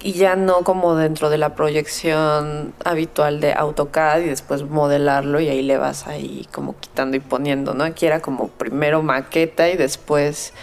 y 0.00 0.12
ya 0.12 0.34
no 0.34 0.62
como 0.62 0.94
dentro 0.96 1.28
de 1.28 1.36
la 1.36 1.54
proyección 1.54 2.72
habitual 2.86 3.40
de 3.40 3.52
AutoCAD 3.52 4.20
y 4.20 4.28
después 4.30 4.62
modelarlo 4.62 5.40
y 5.40 5.48
ahí 5.50 5.60
le 5.60 5.76
vas 5.76 6.06
ahí 6.06 6.48
como 6.52 6.74
quitando 6.80 7.18
y 7.18 7.20
poniendo, 7.20 7.74
¿no? 7.74 7.84
Aquí 7.84 8.06
era 8.06 8.20
como 8.20 8.48
primero 8.48 9.02
maqueta 9.02 9.68
y 9.68 9.76
después 9.76 10.54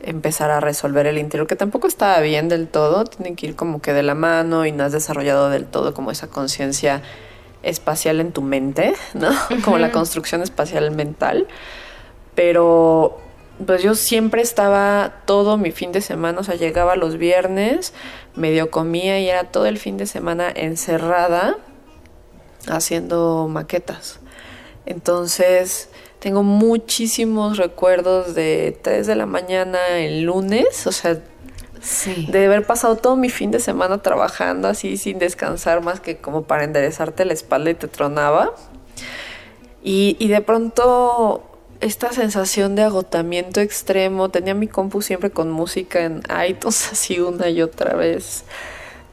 empezar 0.00 0.50
a 0.50 0.60
resolver 0.60 1.06
el 1.06 1.18
interior, 1.18 1.46
que 1.46 1.56
tampoco 1.56 1.86
estaba 1.86 2.20
bien 2.20 2.48
del 2.48 2.68
todo, 2.68 3.04
tienen 3.04 3.36
que 3.36 3.46
ir 3.46 3.56
como 3.56 3.80
que 3.80 3.92
de 3.92 4.02
la 4.02 4.14
mano 4.14 4.66
y 4.66 4.72
no 4.72 4.84
has 4.84 4.92
desarrollado 4.92 5.50
del 5.50 5.66
todo 5.66 5.94
como 5.94 6.10
esa 6.10 6.28
conciencia 6.28 7.02
espacial 7.62 8.20
en 8.20 8.32
tu 8.32 8.42
mente, 8.42 8.94
¿no? 9.14 9.30
Como 9.64 9.78
la 9.78 9.90
construcción 9.90 10.42
espacial 10.42 10.90
mental. 10.92 11.48
Pero 12.34 13.18
pues 13.64 13.82
yo 13.82 13.94
siempre 13.94 14.42
estaba 14.42 15.22
todo 15.24 15.56
mi 15.56 15.72
fin 15.72 15.90
de 15.90 16.02
semana, 16.02 16.40
o 16.40 16.44
sea, 16.44 16.56
llegaba 16.56 16.94
los 16.94 17.16
viernes, 17.16 17.94
medio 18.34 18.70
comía 18.70 19.18
y 19.18 19.28
era 19.28 19.44
todo 19.44 19.66
el 19.66 19.78
fin 19.78 19.96
de 19.96 20.06
semana 20.06 20.52
encerrada 20.54 21.56
haciendo 22.68 23.48
maquetas. 23.48 24.20
Entonces, 24.84 25.88
tengo 26.26 26.42
muchísimos 26.42 27.56
recuerdos 27.56 28.34
de 28.34 28.76
3 28.82 29.06
de 29.06 29.14
la 29.14 29.26
mañana 29.26 29.78
el 29.90 30.22
lunes, 30.22 30.84
o 30.88 30.90
sea, 30.90 31.20
de 32.32 32.46
haber 32.46 32.66
pasado 32.66 32.96
todo 32.96 33.14
mi 33.14 33.30
fin 33.30 33.52
de 33.52 33.60
semana 33.60 34.02
trabajando 34.02 34.66
así 34.66 34.96
sin 34.96 35.20
descansar 35.20 35.84
más 35.84 36.00
que 36.00 36.16
como 36.16 36.42
para 36.42 36.64
enderezarte 36.64 37.24
la 37.24 37.32
espalda 37.32 37.70
y 37.70 37.74
te 37.74 37.86
tronaba. 37.86 38.52
Y, 39.84 40.16
y 40.18 40.26
de 40.26 40.40
pronto 40.40 41.44
esta 41.80 42.10
sensación 42.10 42.74
de 42.74 42.82
agotamiento 42.82 43.60
extremo, 43.60 44.28
tenía 44.28 44.54
mi 44.54 44.66
compu 44.66 45.02
siempre 45.02 45.30
con 45.30 45.52
música 45.52 46.00
en 46.00 46.24
iTunes 46.44 46.88
así 46.92 47.20
una 47.20 47.50
y 47.50 47.62
otra 47.62 47.94
vez. 47.94 48.42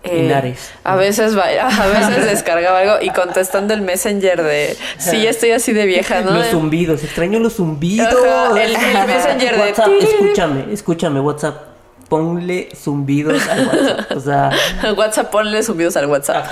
Eh, 0.05 0.55
a 0.83 0.95
veces 0.97 1.33
a 1.37 1.87
veces 1.87 2.25
descargaba 2.29 2.79
algo 2.79 2.95
y 3.01 3.09
contestando 3.11 3.73
el 3.73 3.81
messenger 3.81 4.43
de 4.43 4.77
sí, 4.97 5.25
estoy 5.25 5.51
así 5.51 5.71
de 5.71 5.85
vieja, 5.85 6.21
¿no? 6.21 6.31
Los 6.31 6.47
zumbidos, 6.47 7.03
extraño 7.03 7.39
los 7.39 7.55
zumbidos. 7.55 8.13
el, 8.57 8.77
messenger 9.07 9.55
de 9.57 9.69
escúchame, 10.01 10.73
escúchame, 10.73 11.19
WhatsApp 11.21 11.73
ponle 12.09 12.69
zumbidos 12.75 13.47
al 13.47 13.65
WhatsApp. 13.65 14.11
O 14.15 14.19
sea. 14.19 14.51
WhatsApp, 14.97 15.31
ponle 15.31 15.63
zumbidos 15.63 15.97
al 15.97 16.05
WhatsApp. 16.05 16.45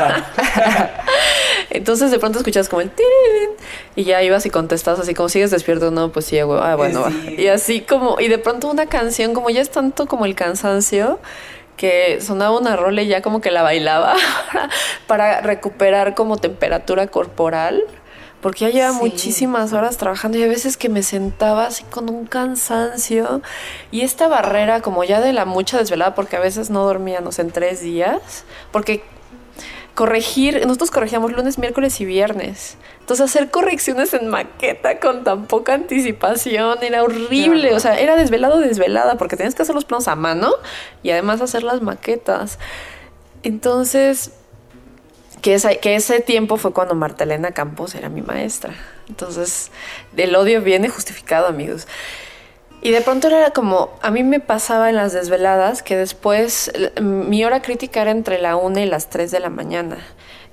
Entonces 1.70 2.10
de 2.10 2.18
pronto 2.18 2.40
escuchas 2.40 2.68
como 2.68 2.82
el 2.82 2.92
y 3.96 4.04
ya 4.04 4.24
ibas 4.24 4.46
y 4.46 4.50
contestas 4.50 5.00
así 5.00 5.14
como 5.14 5.30
sigues 5.30 5.52
despierto, 5.52 5.92
no, 5.92 6.12
pues 6.12 6.26
sí, 6.26 6.40
ah, 6.40 6.76
bueno, 6.76 7.06
Y 7.38 7.48
así 7.48 7.82
como, 7.82 8.20
y 8.20 8.28
de 8.28 8.40
pronto 8.40 8.70
una 8.70 8.88
canción, 8.88 9.34
como 9.34 9.50
ya 9.52 9.62
es 9.62 9.70
tanto 9.70 10.08
como 10.08 10.26
el 10.26 10.34
cansancio, 10.34 11.20
que 11.82 12.22
sonaba 12.22 12.60
una 12.60 12.76
rola 12.76 13.02
y 13.02 13.08
ya 13.08 13.24
como 13.24 13.42
que 13.42 13.50
la 13.50 13.64
bailaba 13.64 14.14
para 15.08 15.42
recuperar 15.42 16.14
como 16.14 16.38
temperatura 16.38 17.08
corporal 17.08 17.84
porque 18.40 18.66
ya 18.66 18.70
lleva 18.70 18.92
muchísimas 18.92 19.74
horas 19.74 19.98
trabajando 19.98 20.38
y 20.38 20.44
a 20.44 20.48
veces 20.48 20.78
que 20.78 20.90
me 20.90 21.02
sentaba 21.02 21.66
así 21.66 21.84
con 21.86 22.08
un 22.08 22.28
cansancio 22.28 23.42
y 23.90 24.02
esta 24.02 24.28
barrera 24.28 24.82
como 24.82 25.04
ya 25.04 25.22
de 25.22 25.34
la 25.34 25.46
mucha 25.46 25.80
desvelada, 25.80 26.14
porque 26.14 26.36
a 26.36 26.40
veces 26.40 26.70
no 26.70 26.84
dormíamos 26.84 27.40
en 27.40 27.50
tres 27.50 27.82
días, 27.82 28.46
porque 28.72 29.04
corregir, 29.96 30.66
nosotros 30.66 30.92
corregíamos 30.92 31.32
lunes, 31.32 31.58
miércoles 31.58 32.00
y 32.02 32.06
viernes. 32.06 32.78
Entonces 33.00 33.30
hacer 33.30 33.50
correcciones 33.52 34.14
en 34.14 34.30
maqueta 34.30 35.00
con 35.00 35.24
tan 35.24 35.48
poca 35.48 35.74
anticipación 35.74 36.82
era 36.82 37.04
horrible, 37.04 37.74
o 37.74 37.80
sea, 37.80 38.00
era 38.00 38.16
desvelado, 38.16 38.60
desvelada, 38.60 39.18
porque 39.18 39.36
tenías 39.36 39.56
que 39.56 39.64
hacer 39.64 39.76
los 39.76 39.86
planos 39.86 40.08
a 40.08 40.16
mano 40.16 40.54
y 41.04 41.10
además 41.10 41.42
hacer 41.42 41.64
las 41.64 41.82
maquetas. 41.82 42.58
Entonces, 43.44 44.32
que, 45.42 45.58
que 45.82 45.96
ese 45.96 46.22
tiempo 46.22 46.58
fue 46.58 46.72
cuando 46.72 46.96
Marta 46.96 47.24
Elena 47.24 47.52
Campos 47.52 47.96
era 47.96 48.10
mi 48.10 48.22
maestra. 48.22 48.74
Entonces, 49.10 49.72
el 50.16 50.36
odio 50.36 50.62
viene 50.62 50.88
justificado, 50.88 51.48
amigos. 51.48 51.88
Y 52.82 52.92
de 52.92 53.02
pronto 53.02 53.28
era 53.28 53.52
como, 53.52 53.92
a 54.02 54.10
mí 54.10 54.24
me 54.24 54.40
pasaba 54.40 54.90
en 54.90 54.96
las 54.96 55.14
desveladas 55.14 55.84
que 55.84 55.96
después 55.96 56.72
mi 57.00 57.46
hora 57.46 57.62
crítica 57.62 58.02
era 58.02 58.12
entre 58.12 58.42
la 58.42 58.56
una 58.56 58.82
y 58.82 58.86
las 58.86 59.10
3 59.10 59.30
de 59.30 59.40
la 59.40 59.50
mañana 59.50 59.98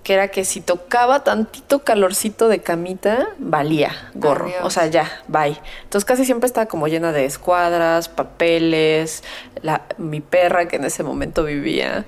que 0.09 0.15
era 0.15 0.29
que 0.29 0.47
si 0.47 0.63
tocaba 0.63 1.23
tantito 1.23 1.81
calorcito 1.81 2.49
de 2.49 2.61
camita, 2.61 3.29
valía 3.39 4.11
gorro. 4.15 4.51
O 4.63 4.71
sea, 4.71 4.87
ya, 4.87 5.07
bye. 5.29 5.61
Entonces 5.83 6.07
casi 6.07 6.25
siempre 6.25 6.47
estaba 6.47 6.65
como 6.65 6.89
llena 6.89 7.13
de 7.13 7.27
escuadras, 7.27 8.09
papeles, 8.09 9.23
la, 9.61 9.83
mi 9.99 10.23
perra 10.23 10.67
que 10.67 10.77
en 10.77 10.85
ese 10.85 11.03
momento 11.03 11.45
vivía. 11.45 12.07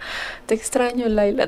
Te 0.51 0.57
extraño, 0.57 1.09
Laila. 1.09 1.47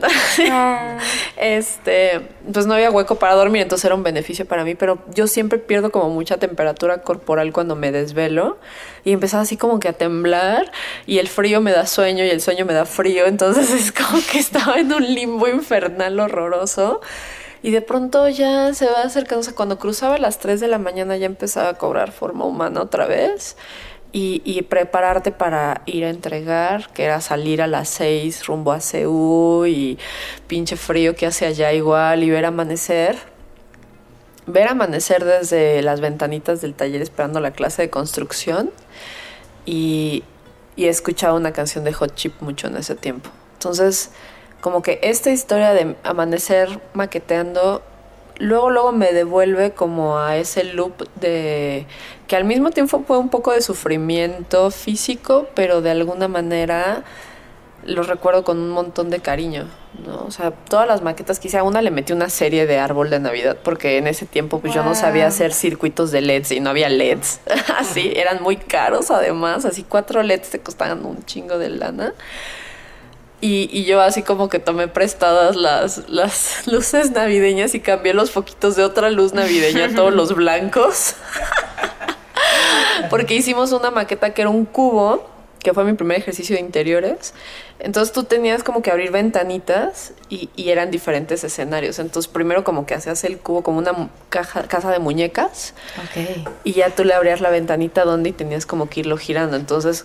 Ah. 0.49 0.97
Este, 1.37 2.21
pues 2.53 2.67
no 2.67 2.75
había 2.75 2.89
hueco 2.89 3.17
para 3.17 3.35
dormir, 3.35 3.63
entonces 3.63 3.85
era 3.85 3.97
un 3.97 4.05
beneficio 4.05 4.47
para 4.47 4.63
mí, 4.63 4.77
pero 4.77 4.99
yo 5.13 5.27
siempre 5.27 5.59
pierdo 5.59 5.91
como 5.91 6.09
mucha 6.09 6.37
temperatura 6.37 6.99
corporal 7.03 7.53
cuando 7.53 7.75
me 7.75 7.91
desvelo 7.91 8.59
y 9.03 9.11
empezaba 9.11 9.43
así 9.43 9.57
como 9.57 9.81
que 9.81 9.89
a 9.89 9.93
temblar 9.93 10.71
y 11.05 11.19
el 11.19 11.27
frío 11.27 11.61
me 11.61 11.73
da 11.73 11.87
sueño 11.87 12.25
y 12.25 12.31
el 12.31 12.41
sueño 12.41 12.65
me 12.65 12.75
da 12.75 12.85
frío, 12.85 13.27
entonces 13.27 13.73
es 13.75 13.91
como 13.91 14.23
que 14.31 14.39
estaba 14.39 14.77
en 14.79 14.93
un 14.93 15.03
limbo 15.03 15.49
infernal 15.49 16.21
horroroso. 16.21 17.01
Y 17.65 17.71
de 17.71 17.81
pronto 17.81 18.29
ya 18.29 18.75
se 18.75 18.87
va 18.87 19.03
acercando, 19.03 19.41
o 19.41 19.45
sea, 19.45 19.55
cuando 19.55 19.79
cruzaba 19.79 20.19
las 20.19 20.39
3 20.39 20.59
de 20.61 20.67
la 20.67 20.79
mañana 20.79 21.17
ya 21.17 21.27
empezaba 21.27 21.69
a 21.69 21.75
cobrar 21.75 22.11
forma 22.11 22.45
humana 22.45 22.83
otra 22.83 23.07
vez. 23.07 23.57
Y, 24.15 24.61
prepararte 24.69 25.33
para 25.33 25.81
ir 25.87 26.05
a 26.05 26.11
entregar, 26.11 26.93
que 26.93 27.05
era 27.05 27.23
salir 27.23 27.63
a 27.63 27.67
las 27.67 27.89
6 27.89 28.45
rumbo 28.47 28.73
a 28.73 28.81
Ceú 28.81 29.65
y 29.65 29.99
pinche 30.47 30.77
frío 30.77 31.17
que 31.17 31.25
hace 31.25 31.47
allá 31.47 31.73
igual 31.73 32.23
y 32.23 32.31
ver 32.31 32.45
amanecer 32.45 33.17
ver 34.47 34.69
amanecer 34.69 35.25
desde 35.25 35.83
las 35.83 36.01
ventanitas 36.01 36.61
del 36.61 36.75
taller 36.75 37.01
esperando 37.01 37.41
la 37.41 37.53
clase 37.53 37.83
de 37.83 37.91
construcción 37.91 38.71
y, 39.65 40.25
y 40.77 40.87
he 40.87 40.89
escuchado 40.89 41.37
una 41.37 41.53
canción 41.53 41.85
de 41.85 41.93
Hot 41.93 42.15
Chip 42.15 42.41
mucho 42.41 42.67
en 42.67 42.77
ese 42.77 42.95
tiempo. 42.95 43.31
Entonces, 43.55 44.11
como 44.61 44.83
que 44.83 45.01
esta 45.03 45.31
historia 45.31 45.73
de 45.73 45.97
amanecer 46.05 46.81
maqueteando, 46.95 47.83
luego, 48.43 48.71
luego 48.71 48.93
me 48.93 49.13
devuelve 49.13 49.71
como 49.71 50.19
a 50.19 50.37
ese 50.37 50.65
loop 50.65 51.09
de 51.21 51.87
que 52.27 52.37
al 52.37 52.45
mismo 52.45 52.71
tiempo 52.71 53.03
fue 53.07 53.19
un 53.19 53.29
poco 53.29 53.53
de 53.53 53.63
sufrimiento 53.63 54.71
físico, 54.71 55.47
pero 55.55 55.81
de 55.81 55.93
alguna 55.93 56.29
manera 56.29 57.05
lo 57.85 58.03
recuerdo 58.03 58.45
con 58.45 58.59
un 58.59 58.71
montón 58.71 59.11
de 59.11 59.21
cariño. 59.21 59.69
¿no? 60.05 60.25
O 60.25 60.31
sea, 60.31 60.51
todas 60.51 60.89
las 60.89 61.03
maquetas 61.03 61.39
que 61.39 61.49
hice, 61.49 61.59
a 61.59 61.63
una 61.63 61.83
le 61.83 61.91
metí 61.91 62.13
una 62.13 62.31
serie 62.31 62.67
de 62.67 62.79
árbol 62.79 63.11
de 63.11 63.21
Navidad, 63.21 63.59
porque 63.63 63.99
en 63.99 64.07
ese 64.09 64.27
tiempo 64.27 64.61
pues 64.61 64.75
yo 64.75 64.83
no 64.83 64.95
sabía 64.95 65.27
hacer 65.27 65.53
circuitos 65.53 66.11
de 66.11 66.23
LEDs 66.23 66.51
y 66.53 66.61
no 66.61 66.71
había 66.71 66.89
LEDs. 66.89 67.41
así, 67.79 68.13
eran 68.17 68.43
muy 68.43 68.57
caros 68.57 69.11
además, 69.11 69.65
así 69.65 69.85
cuatro 69.89 70.23
LEDs 70.23 70.51
te 70.51 70.59
costaban 70.61 71.05
un 71.05 71.25
chingo 71.25 71.59
de 71.59 71.71
lana. 71.71 72.15
Y, 73.43 73.69
y, 73.77 73.85
yo 73.85 74.01
así 74.01 74.23
como 74.23 74.49
que 74.49 74.61
tomé 74.61 74.87
prestadas 74.87 75.57
las, 75.57 76.09
las 76.09 76.65
luces 76.69 77.11
navideñas 77.11 77.75
y 77.75 77.81
cambié 77.81 78.15
los 78.15 78.31
foquitos 78.31 78.77
de 78.77 78.85
otra 78.85 79.11
luz 79.11 79.35
navideña, 79.35 79.93
todos 79.95 80.15
los 80.15 80.35
blancos. 80.35 81.17
porque 83.11 83.35
hicimos 83.35 83.73
una 83.73 83.91
maqueta 83.91 84.33
que 84.33 84.43
era 84.43 84.49
un 84.49 84.65
cubo 84.65 85.29
que 85.59 85.73
fue 85.75 85.85
mi 85.85 85.95
primer 85.95 86.19
ejercicio 86.19 86.57
de 86.57 86.63
interiores. 86.63 87.35
Entonces 87.79 88.13
tú 88.13 88.25
tenías 88.25 88.63
como 88.63 88.83
que 88.83 88.91
abrir 88.91 89.11
ventanitas 89.11 90.13
y, 90.29 90.51
eran 90.57 90.91
diferentes 90.91 91.43
escenarios. 91.45 91.99
Entonces 91.99 92.31
primero 92.31 92.65
como 92.65 92.87
que 92.87 92.95
hacías 92.95 93.25
el 93.25 93.39
cubo 93.39 93.63
como 93.63 93.79
una 93.79 94.09
caja, 94.29 94.65
casa 94.65 94.91
de 94.91 94.99
muñecas. 94.99 95.75
Y 96.65 96.73
ya 96.75 96.91
tú 96.91 97.05
le 97.05 97.15
abrías 97.15 97.41
la 97.41 97.51
ventanita 97.51 98.05
donde 98.05 98.31
y 98.31 98.33
tenías 98.33 98.67
como 98.67 98.89
que 98.89 99.01
irlo 99.01 99.17
girando. 99.17 99.57
Entonces 99.57 100.05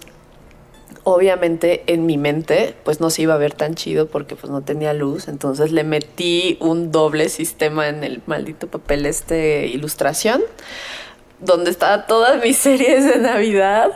obviamente 1.03 1.84
en 1.88 2.06
mi 2.06 2.17
mente 2.17 2.75
pues 2.84 3.00
no 3.00 3.10
se 3.10 3.24
iba 3.24 3.34
a 3.34 3.38
ver 3.38 3.53
tan 3.53 3.75
chido 3.75 4.08
porque 4.08 4.36
pues 4.36 4.51
no 4.51 4.62
tenía 4.62 4.94
luz. 4.94 5.27
Entonces 5.27 5.72
le 5.72 5.84
metí 5.84 6.58
un 6.60 6.91
doble 6.91 7.29
sistema 7.29 7.88
en 7.88 8.03
el 8.03 8.22
maldito 8.25 8.67
papel 8.67 9.06
este 9.06 9.67
ilustración 9.67 10.41
donde 11.39 11.70
estaban 11.70 12.08
todas 12.08 12.41
mis 12.44 12.58
series 12.58 13.06
de 13.06 13.20
Navidad 13.20 13.91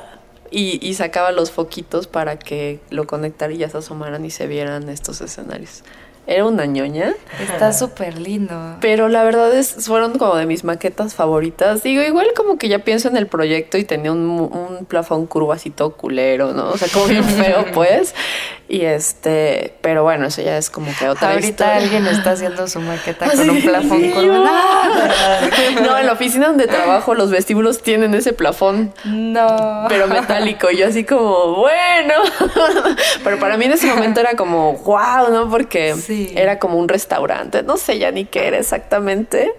y, 0.52 0.94
sacaba 0.96 1.32
los 1.32 1.50
foquitos 1.50 2.08
para 2.08 2.38
que 2.38 2.82
lo 2.90 3.08
conectara 3.08 3.54
y 3.54 3.58
ya 3.58 3.70
se 3.70 3.78
asomaran 3.78 4.26
y 4.26 4.32
se 4.32 4.48
vieran 4.48 4.90
estos 4.90 5.22
escenarios. 5.22 5.84
Era 6.28 6.46
una 6.46 6.66
ñoña. 6.66 7.14
Está 7.42 7.74
súper 7.74 8.20
lindo. 8.20 8.78
Pero 8.80 9.10
la 9.10 9.24
verdad 9.24 9.54
es, 9.54 9.86
fueron 9.88 10.18
como 10.18 10.36
de 10.36 10.46
mis 10.46 10.64
maquetas 10.64 11.16
favoritas. 11.16 11.84
Digo, 11.84 12.02
igual 12.04 12.28
como 12.36 12.58
que 12.58 12.70
ya 12.70 12.80
pienso 12.80 13.08
en 13.10 13.18
el 13.18 13.28
proyecto 13.28 13.78
y 13.78 13.84
tenía 13.84 14.12
un, 14.12 14.30
un 14.30 14.86
plafón 14.86 15.26
curvo 15.26 15.52
así 15.52 15.72
todo 15.72 15.92
culero, 15.94 16.54
¿no? 16.54 16.70
O 16.70 16.78
sea, 16.78 16.88
como 16.94 17.08
bien 17.08 17.24
feo, 17.24 17.66
pues. 17.74 18.14
Y 18.70 18.86
este, 18.86 19.74
pero 19.82 20.04
bueno, 20.04 20.28
eso 20.28 20.42
ya 20.42 20.58
es 20.58 20.70
como 20.70 20.90
que 20.98 21.10
otra 21.10 21.32
Ahorita 21.32 21.48
historia. 21.50 21.76
alguien 21.76 22.08
está 22.08 22.32
haciendo 22.32 22.68
su 22.70 22.80
maqueta 22.80 23.30
con 23.30 23.50
un 23.50 23.62
plafón 23.62 24.00
sí, 24.02 24.12
curvo. 24.12 24.28
¡No! 24.46 25.82
No, 25.82 25.98
en 25.98 26.06
la 26.06 26.14
oficina 26.14 26.48
donde 26.48 26.68
trabajo 26.68 27.14
los 27.14 27.32
vestíbulos 27.32 27.82
tienen 27.82 28.14
ese 28.16 28.32
plafón, 28.32 28.94
No. 29.04 29.86
pero 29.90 30.08
metálico. 30.08 30.70
Y 30.72 30.78
yo 30.78 30.88
así 30.88 31.04
como, 31.04 31.56
bueno. 31.56 32.14
Pero 33.24 33.40
para 33.40 33.58
mí 33.58 33.66
en 33.66 33.74
ese 33.74 33.88
momento 33.88 34.20
era 34.22 34.36
como, 34.36 34.74
wow, 34.74 35.30
¿no? 35.32 35.50
Porque 35.50 35.96
Sí. 35.96 36.11
Era 36.36 36.60
como 36.60 36.78
un 36.78 36.88
restaurante. 36.88 37.64
No 37.64 37.78
sé 37.78 38.00
ya 38.00 38.12
ni 38.12 38.26
qué 38.26 38.48
era 38.48 38.58
exactamente. 38.58 39.54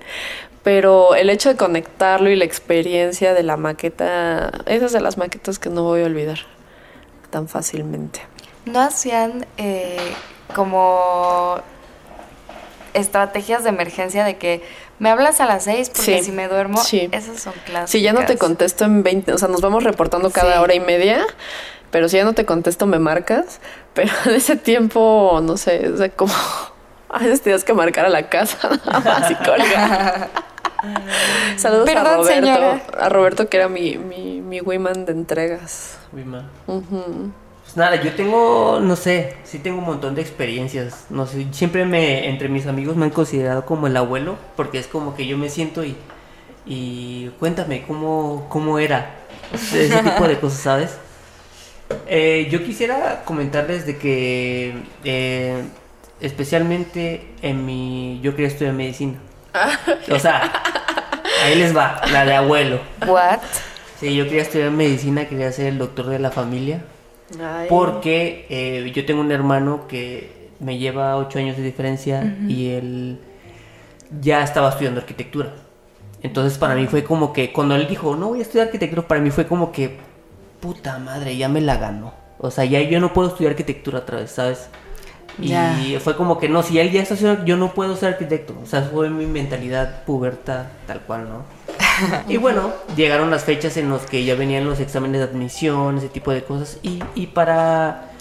Pero 0.62 1.16
el 1.16 1.28
hecho 1.28 1.48
de 1.48 1.56
conectarlo 1.56 2.30
y 2.30 2.36
la 2.36 2.44
experiencia 2.44 3.34
de 3.34 3.42
la 3.42 3.56
maqueta, 3.56 4.52
esas 4.66 4.92
de 4.92 5.00
las 5.00 5.18
maquetas 5.18 5.58
que 5.58 5.68
no 5.70 5.82
voy 5.82 6.02
a 6.02 6.06
olvidar 6.06 6.38
tan 7.30 7.48
fácilmente. 7.48 8.20
¿No 8.66 8.78
hacían 8.80 9.44
eh, 9.56 9.96
como 10.54 11.56
estrategias 12.94 13.64
de 13.64 13.70
emergencia 13.70 14.24
de 14.24 14.36
que 14.36 14.62
me 14.98 15.08
hablas 15.10 15.40
a 15.40 15.46
las 15.46 15.64
seis 15.64 15.88
porque 15.88 16.18
Sí, 16.18 16.24
si 16.26 16.32
me 16.32 16.46
duermo? 16.46 16.78
sí. 16.78 17.08
Esas 17.10 17.40
son 17.40 17.54
clásicas. 17.64 17.90
Si 17.90 18.02
ya 18.02 18.12
no 18.12 18.24
te 18.24 18.36
contesto 18.38 18.84
en 18.84 19.02
20, 19.02 19.32
o 19.32 19.38
sea, 19.38 19.48
nos 19.48 19.62
vamos 19.62 19.82
reportando 19.82 20.30
cada 20.30 20.54
Sí. 20.54 20.58
hora 20.60 20.74
y 20.74 20.80
media, 20.80 21.24
pero 21.92 22.08
si 22.08 22.16
ya 22.16 22.24
no 22.24 22.32
te 22.32 22.44
contesto 22.44 22.86
me 22.86 22.98
marcas, 22.98 23.60
pero 23.94 24.10
en 24.26 24.32
ese 24.32 24.56
tiempo, 24.56 25.40
no 25.44 25.56
sé, 25.56 25.88
o 25.88 25.96
sea, 25.96 26.08
como 26.08 26.32
a 27.08 27.18
veces 27.20 27.42
tenías 27.42 27.62
que 27.62 27.74
marcar 27.74 28.06
a 28.06 28.08
la 28.08 28.28
casa, 28.28 28.58
nada 28.86 29.00
más 29.00 29.30
y 29.30 29.34
colgar. 29.36 30.30
Saludos 31.56 31.88
a 31.90 32.02
Roberto, 32.02 32.24
señora. 32.24 32.82
a 32.98 33.08
Roberto 33.08 33.48
que 33.48 33.58
era 33.58 33.68
mi, 33.68 33.98
mi, 33.98 34.40
mi 34.40 34.60
Wiman 34.60 35.04
de 35.04 35.12
entregas. 35.12 35.98
Ujú. 36.66 37.30
Pues 37.62 37.76
nada, 37.76 38.02
yo 38.02 38.12
tengo, 38.14 38.80
no 38.82 38.96
sé, 38.96 39.36
sí 39.44 39.60
tengo 39.60 39.78
un 39.78 39.84
montón 39.84 40.16
de 40.16 40.22
experiencias. 40.22 41.06
No 41.10 41.26
sé, 41.26 41.46
siempre 41.52 41.84
me, 41.84 42.28
entre 42.28 42.48
mis 42.48 42.66
amigos 42.66 42.96
me 42.96 43.04
han 43.04 43.12
considerado 43.12 43.64
como 43.64 43.86
el 43.86 43.96
abuelo, 43.96 44.36
porque 44.56 44.78
es 44.78 44.88
como 44.88 45.14
que 45.14 45.26
yo 45.26 45.38
me 45.38 45.50
siento 45.50 45.84
y, 45.84 45.96
y 46.66 47.28
cuéntame 47.38 47.84
cómo, 47.86 48.46
cómo 48.48 48.80
era. 48.80 49.14
Ese 49.52 50.02
tipo 50.02 50.26
de 50.26 50.40
cosas, 50.40 50.58
¿sabes? 50.60 50.98
Eh, 52.06 52.48
yo 52.50 52.64
quisiera 52.64 53.22
comentarles 53.24 53.86
de 53.86 53.96
que, 53.96 54.74
eh, 55.04 55.62
especialmente 56.20 57.26
en 57.42 57.64
mi, 57.66 58.20
yo 58.22 58.32
quería 58.32 58.48
estudiar 58.48 58.74
medicina. 58.74 59.14
O 60.10 60.18
sea, 60.18 60.52
ahí 61.44 61.54
les 61.56 61.76
va, 61.76 62.00
la 62.12 62.24
de 62.24 62.34
abuelo. 62.34 62.80
¿What? 63.06 63.40
Sí, 64.00 64.14
yo 64.14 64.24
quería 64.24 64.42
estudiar 64.42 64.70
medicina, 64.70 65.26
quería 65.26 65.52
ser 65.52 65.66
el 65.66 65.78
doctor 65.78 66.06
de 66.06 66.18
la 66.18 66.30
familia. 66.30 66.82
Ay. 67.40 67.66
Porque 67.68 68.46
eh, 68.48 68.90
yo 68.94 69.06
tengo 69.06 69.20
un 69.20 69.32
hermano 69.32 69.86
que 69.88 70.50
me 70.60 70.78
lleva 70.78 71.16
ocho 71.16 71.38
años 71.38 71.56
de 71.56 71.62
diferencia 71.62 72.36
y 72.48 72.70
él 72.70 73.18
ya 74.20 74.42
estaba 74.42 74.68
estudiando 74.70 75.00
arquitectura. 75.00 75.52
Entonces 76.22 76.56
para 76.56 76.74
mí 76.74 76.86
fue 76.86 77.02
como 77.04 77.32
que 77.32 77.52
cuando 77.52 77.74
él 77.74 77.88
dijo, 77.88 78.14
no 78.16 78.28
voy 78.28 78.38
a 78.38 78.42
estudiar 78.42 78.66
arquitectura, 78.66 79.02
para 79.02 79.20
mí 79.20 79.30
fue 79.30 79.46
como 79.46 79.72
que, 79.72 79.98
puta 80.62 80.98
madre, 81.00 81.36
ya 81.36 81.50
me 81.50 81.60
la 81.60 81.76
ganó. 81.76 82.14
O 82.38 82.50
sea, 82.50 82.64
ya 82.66 82.80
yo 82.82 83.00
no 83.00 83.14
puedo 83.14 83.28
estudiar 83.30 83.52
arquitectura 83.52 84.00
otra 84.00 84.18
vez, 84.20 84.32
¿sabes? 84.32 84.70
Y 85.38 85.48
Ya. 85.48 85.76
fue 86.00 86.16
como 86.16 86.38
que 86.38 86.48
no, 86.48 86.62
si 86.62 86.78
él 86.78 86.92
ya 86.92 87.02
está 87.02 87.14
haciendo, 87.14 87.44
yo 87.44 87.56
no 87.58 87.74
puedo 87.74 87.96
ser 87.96 88.14
arquitecto. 88.14 88.54
O 88.62 88.66
sea, 88.66 88.82
fue 88.82 89.10
mi 89.10 89.26
mentalidad 89.26 90.04
puberta 90.04 90.72
tal 90.86 91.02
cual, 91.02 91.28
¿no? 91.30 91.46
y 92.28 92.38
bueno, 92.38 92.74
llegaron 92.96 93.30
las 93.30 93.44
fechas 93.44 93.76
en 93.78 93.90
las 93.90 94.06
que 94.06 94.24
ya 94.24 94.34
venían 94.36 94.66
los 94.66 94.80
exámenes 94.80 95.20
de 95.20 95.26
admisión, 95.26 95.98
ese 95.98 96.10
tipo 96.10 96.32
de 96.32 96.44
cosas. 96.44 96.78
Y, 96.82 97.02
y 97.14 97.28
para, 97.28 98.12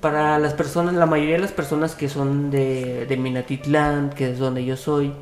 para 0.00 0.38
las 0.38 0.54
personas, 0.54 0.94
la 0.94 1.06
mayoría 1.06 1.36
de 1.36 1.42
las 1.42 1.52
personas 1.52 1.94
que 1.96 2.08
son 2.10 2.50
de, 2.50 3.06
de 3.06 3.16
Minatitlán, 3.18 4.10
que 4.10 4.32
es 4.32 4.38
donde 4.38 4.64
yo 4.64 4.76
soy, 4.76 5.14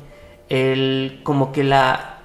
el, 0.49 1.21
como 1.23 1.51
que 1.51 1.63
la, 1.63 2.16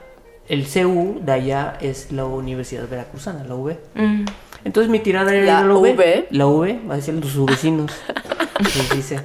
el 0.53 0.67
CU 0.67 1.21
de 1.23 1.33
allá 1.33 1.79
es 1.81 2.13
la 2.13 2.27
Universidad 2.27 2.87
Veracruzana, 2.89 3.43
la 3.45 3.55
UV. 3.55 3.77
Mm. 3.95 4.25
Entonces 4.65 4.91
mi 4.91 4.99
tirada 5.01 5.35
era 5.35 5.61
¿La 5.63 5.67
la 5.67 5.75
UV. 5.75 5.97
V? 5.97 6.27
La 6.31 6.47
V, 6.47 6.81
va 6.89 6.95
a 6.95 6.97
decir 6.99 7.19
sus 7.25 7.47
vecinos. 7.47 7.91
Les 8.77 8.91
dice. 8.91 9.21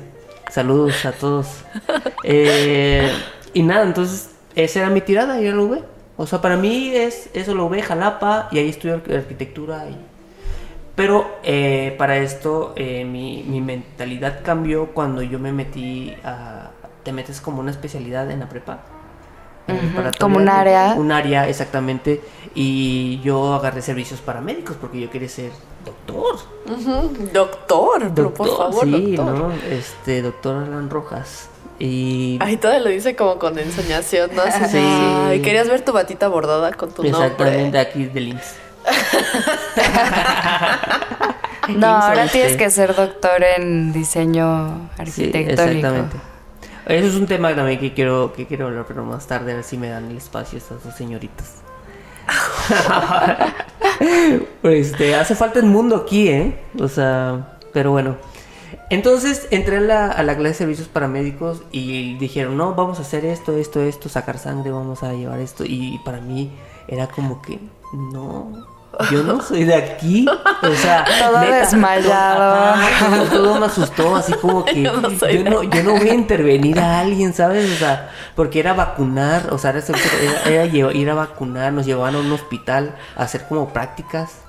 Saludos 0.49 1.05
a 1.05 1.11
todos. 1.11 1.47
Eh, 2.23 3.11
y 3.53 3.61
nada, 3.63 3.83
entonces 3.83 4.31
esa 4.55 4.79
era 4.79 4.89
mi 4.89 5.01
tirada, 5.01 5.39
ir 5.41 5.51
a 5.51 5.55
la 5.55 5.61
UV. 5.61 5.83
O 6.15 6.25
sea, 6.25 6.41
para 6.41 6.55
mí 6.57 6.91
es 6.95 7.29
eso, 7.33 7.53
la 7.53 7.63
UV, 7.63 7.81
Jalapa, 7.81 8.47
y 8.51 8.57
ahí 8.59 8.69
estudio 8.69 9.03
arqu- 9.03 9.15
arquitectura. 9.15 9.87
y- 9.89 9.97
Pero 10.95 11.29
eh, 11.43 11.93
para 11.97 12.17
esto 12.17 12.73
eh, 12.75 13.05
mi, 13.05 13.43
mi 13.47 13.61
mentalidad 13.61 14.39
cambió 14.43 14.87
cuando 14.93 15.21
yo 15.21 15.37
me 15.39 15.51
metí 15.51 16.13
a... 16.23 16.71
Te 17.03 17.11
metes 17.11 17.39
como 17.39 17.59
una 17.61 17.71
especialidad 17.71 18.31
en 18.31 18.39
la 18.39 18.49
prepa. 18.49 18.79
Preparatoria, 19.67 20.19
como 20.19 20.37
un 20.37 20.49
área. 20.49 20.93
Un 20.97 21.11
área, 21.11 21.47
exactamente. 21.47 22.21
Y 22.55 23.19
yo 23.23 23.53
agarré 23.53 23.81
servicios 23.81 24.19
paramédicos 24.21 24.75
porque 24.79 24.99
yo 24.99 25.09
quería 25.11 25.29
ser 25.29 25.51
doctor. 25.85 26.37
Ujú. 26.65 27.29
Doctor, 27.31 28.11
pero 28.15 28.33
por 28.33 28.57
favor, 28.57 28.83
sí, 28.85 29.15
doctor. 29.15 29.37
¿no? 29.37 29.51
Este, 29.69 30.21
doctor 30.23 30.63
Alan 30.63 30.89
Rojas. 30.89 31.49
Y 31.79 32.39
Ay, 32.41 32.57
todo 32.57 32.77
lo 32.79 32.89
dice 32.89 33.15
como 33.15 33.37
con 33.37 33.59
ensoñación, 33.59 34.31
¿no? 34.35 34.41
Sí. 34.69 34.77
Ay, 34.79 35.41
querías 35.43 35.67
ver 35.69 35.85
tu 35.85 35.93
batita 35.93 36.27
bordada 36.27 36.71
con 36.73 36.89
tu 36.89 37.03
exactamente 37.03 37.61
nombre. 37.61 37.79
aquí 37.79 38.05
de 38.05 38.19
links. 38.19 38.55
No, 41.75 41.87
ahora 41.87 42.27
tienes 42.27 42.55
que 42.55 42.69
ser 42.69 42.95
doctor 42.95 43.43
en 43.57 43.91
diseño 43.91 44.89
Sí, 44.95 45.01
arquitectónico. 45.01 45.51
exactamente. 45.61 46.17
Eso 46.87 47.07
es 47.07 47.15
un 47.15 47.27
tema 47.27 47.53
también 47.53 47.79
que 47.79 47.93
quiero, 47.93 48.31
que 48.33 48.45
quiero 48.45 48.67
hablar, 48.67 48.85
pero 48.87 49.03
más 49.03 49.27
tarde 49.27 49.51
a 49.51 49.55
ver 49.55 49.63
si 49.65 49.77
me 49.77 49.89
dan 49.89 50.05
el 50.05 50.17
espacio 50.17 50.57
estas 50.57 50.83
dos 50.85 50.95
señoritas. 50.95 51.55
este, 54.63 55.15
hace 55.15 55.35
falta 55.35 55.59
el 55.59 55.65
mundo 55.65 55.97
aquí, 55.97 56.29
¿eh? 56.29 56.57
O 56.79 56.87
sea, 56.87 57.57
pero 57.73 57.91
bueno. 57.91 58.15
Entonces 58.89 59.47
entré 59.51 59.77
a 59.77 59.81
la, 59.81 60.07
a 60.07 60.23
la 60.23 60.35
clase 60.37 60.49
de 60.49 60.53
servicios 60.53 60.87
paramédicos 60.87 61.61
y 61.73 62.17
dijeron, 62.19 62.55
no, 62.55 62.73
vamos 62.73 62.99
a 62.99 63.01
hacer 63.01 63.25
esto, 63.25 63.57
esto, 63.57 63.81
esto, 63.81 64.07
sacar 64.07 64.37
sangre, 64.37 64.71
vamos 64.71 65.03
a 65.03 65.11
llevar 65.11 65.41
esto. 65.41 65.65
Y 65.65 65.99
para 66.05 66.21
mí 66.21 66.51
era 66.87 67.07
como 67.07 67.41
que, 67.41 67.59
no, 67.93 68.65
yo 69.11 69.23
no 69.23 69.41
soy 69.41 69.63
de 69.63 69.75
aquí. 69.75 70.25
O 70.63 70.73
sea, 70.75 71.05
Todo 71.19 71.39
desmayado. 71.39 72.73
ajá, 72.73 73.23
todo, 73.29 73.59
me 73.59 73.65
asustó, 73.67 74.15
así 74.15 74.33
como 74.33 74.65
que 74.65 74.81
Yo 74.83 74.93
no 74.93 75.09
yo 75.09 75.43
no, 75.43 75.63
yo 75.63 75.83
no 75.83 75.91
voy 75.97 76.09
a 76.09 76.13
intervenir 76.13 76.79
a 76.79 76.99
alguien, 76.99 77.33
¿sabes? 77.33 77.71
O 77.71 77.75
sea, 77.77 78.09
porque 78.35 78.59
era 78.59 78.73
vacunar, 78.73 79.47
o 79.53 79.57
sea, 79.57 79.71
era, 79.71 79.79
era- 79.79 80.43
era 80.49 80.65
llevar- 80.65 80.95
ir 80.95 81.09
a 81.09 81.13
vacunar, 81.15 81.73
nos 81.73 81.85
llevaban 81.85 82.15
a 82.15 82.19
un 82.19 82.31
hospital 82.31 82.95
a 83.15 83.23
hacer 83.23 83.45
como 83.47 83.71
prácticas. 83.73 84.39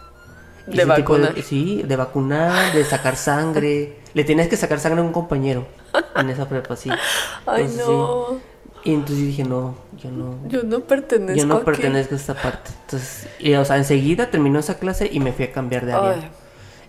De 0.66 0.84
vacunar. 0.84 1.32
sí, 1.42 1.82
de 1.82 1.96
vacunar, 1.96 2.72
de 2.74 2.84
sacar 2.84 3.16
sangre. 3.16 4.00
Le 4.12 4.24
tenías 4.24 4.48
que 4.48 4.56
sacar 4.58 4.78
sangre 4.78 5.00
a 5.00 5.02
un 5.04 5.12
compañero 5.12 5.66
en 6.14 6.28
esa 6.28 6.46
prepa, 6.46 6.76
sí. 6.76 6.90
Ay, 7.46 7.64
Entonces, 7.64 7.86
sí. 7.86 8.44
Y 8.84 8.94
entonces 8.94 9.26
dije, 9.26 9.44
no, 9.44 9.74
yo 9.96 10.10
no. 10.10 10.38
Yo 10.48 10.62
no 10.62 10.80
pertenezco 10.80 11.36
Yo 11.40 11.46
no 11.46 11.60
pertenezco 11.64 12.14
a 12.14 12.18
esta 12.18 12.34
parte. 12.34 12.70
Entonces, 12.84 13.28
y, 13.38 13.54
o 13.54 13.64
sea, 13.64 13.76
enseguida 13.76 14.30
terminó 14.30 14.58
esa 14.58 14.78
clase 14.78 15.08
y 15.12 15.20
me 15.20 15.32
fui 15.32 15.46
a 15.46 15.52
cambiar 15.52 15.86
de 15.86 15.92
área. 15.92 16.12
Ay. 16.12 16.30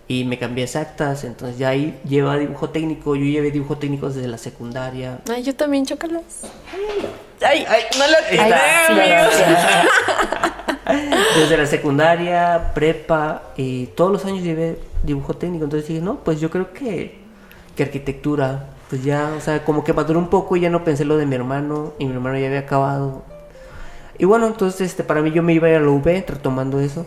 Y 0.08 0.24
me 0.24 0.40
cambié 0.40 0.64
exactas, 0.64 1.24
entonces 1.24 1.60
ya 1.60 1.70
ahí 1.70 2.00
lleva 2.04 2.36
dibujo 2.36 2.70
técnico. 2.72 3.16
Yo 3.16 3.26
llevé 3.26 3.52
dibujo 3.52 3.78
técnico 3.78 4.08
desde 4.08 4.28
la 4.28 4.40
secundaria. 4.40 5.20
Ay, 5.30 5.44
yo 5.44 5.54
también, 5.54 5.86
chócalas. 5.86 6.42
Ay, 7.42 7.64
ay, 7.68 7.84
no 7.98 8.06
lo. 8.08 8.16
Desde 11.36 11.58
la 11.58 11.68
secundaria, 11.68 12.72
prepa, 12.74 13.44
y 13.56 13.86
todos 13.88 14.12
los 14.12 14.26
años 14.26 14.44
llevé 14.44 14.80
dibujo 15.04 15.36
técnico. 15.36 15.66
Entonces 15.66 15.88
dije, 15.88 16.02
no, 16.02 16.24
pues 16.24 16.40
yo 16.40 16.50
creo 16.50 16.74
que, 16.74 17.20
que 17.76 17.84
arquitectura, 17.84 18.70
pues 18.90 19.04
ya, 19.04 19.34
o 19.38 19.42
sea, 19.42 19.64
como 19.66 19.84
que 19.84 19.94
maduró 19.94 20.20
un 20.20 20.30
poco 20.30 20.56
y 20.56 20.62
ya 20.62 20.70
no 20.70 20.84
pensé 20.84 21.06
lo 21.06 21.18
de 21.18 21.26
mi 21.26 21.36
hermano, 21.36 21.94
y 22.00 22.06
mi 22.06 22.14
hermano 22.14 22.38
ya 22.38 22.48
había 22.48 22.60
acabado. 22.60 23.24
Y 24.18 24.26
bueno, 24.26 24.48
entonces 24.48 24.82
este, 24.82 25.04
para 25.04 25.22
mí 25.22 25.32
yo 25.32 25.44
me 25.44 25.54
iba 25.54 25.68
a 25.68 25.72
ir 25.72 25.78
a 25.78 25.80
la 25.80 25.90
UB, 25.90 26.06
retomando 26.28 26.80
eso. 26.80 27.06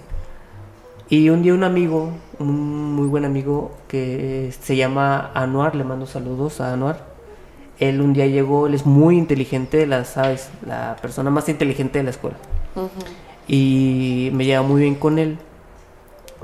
Y 1.09 1.29
un 1.29 1.43
día 1.43 1.53
un 1.53 1.65
amigo, 1.65 2.11
un 2.39 2.95
muy 2.95 3.07
buen 3.07 3.25
amigo, 3.25 3.73
que 3.89 4.53
se 4.63 4.77
llama 4.77 5.31
Anuar, 5.35 5.75
le 5.75 5.85
mando 5.85 6.07
saludos 6.07 6.61
a 6.61 6.73
Anuar. 6.73 7.05
Él 7.79 8.01
un 8.01 8.13
día 8.13 8.27
llegó, 8.27 8.67
él 8.67 8.75
es 8.75 8.87
muy 8.87 9.19
inteligente, 9.19 9.87
la, 9.87 10.05
sabes, 10.05 10.51
la 10.67 10.97
persona 11.03 11.31
más 11.31 11.49
inteligente 11.49 11.99
de 11.99 12.05
la 12.05 12.11
escuela 12.11 12.37
y 13.49 14.31
me 14.33 14.45
lleva 14.45 14.63
muy 14.63 14.83
bien 14.83 14.95
con 14.95 15.19
él. 15.19 15.39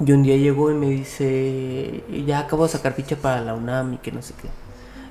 Y 0.04 0.12
un 0.12 0.22
día 0.22 0.36
llegó 0.36 0.70
y 0.70 0.74
me 0.74 0.90
dice, 0.90 2.04
ya 2.26 2.40
acabo 2.40 2.64
de 2.64 2.68
sacar 2.70 2.92
ficha 2.92 3.16
para 3.16 3.40
la 3.40 3.54
UNAM 3.54 3.94
y 3.94 3.96
que 3.98 4.12
no 4.12 4.22
sé 4.22 4.34
qué. 4.40 4.48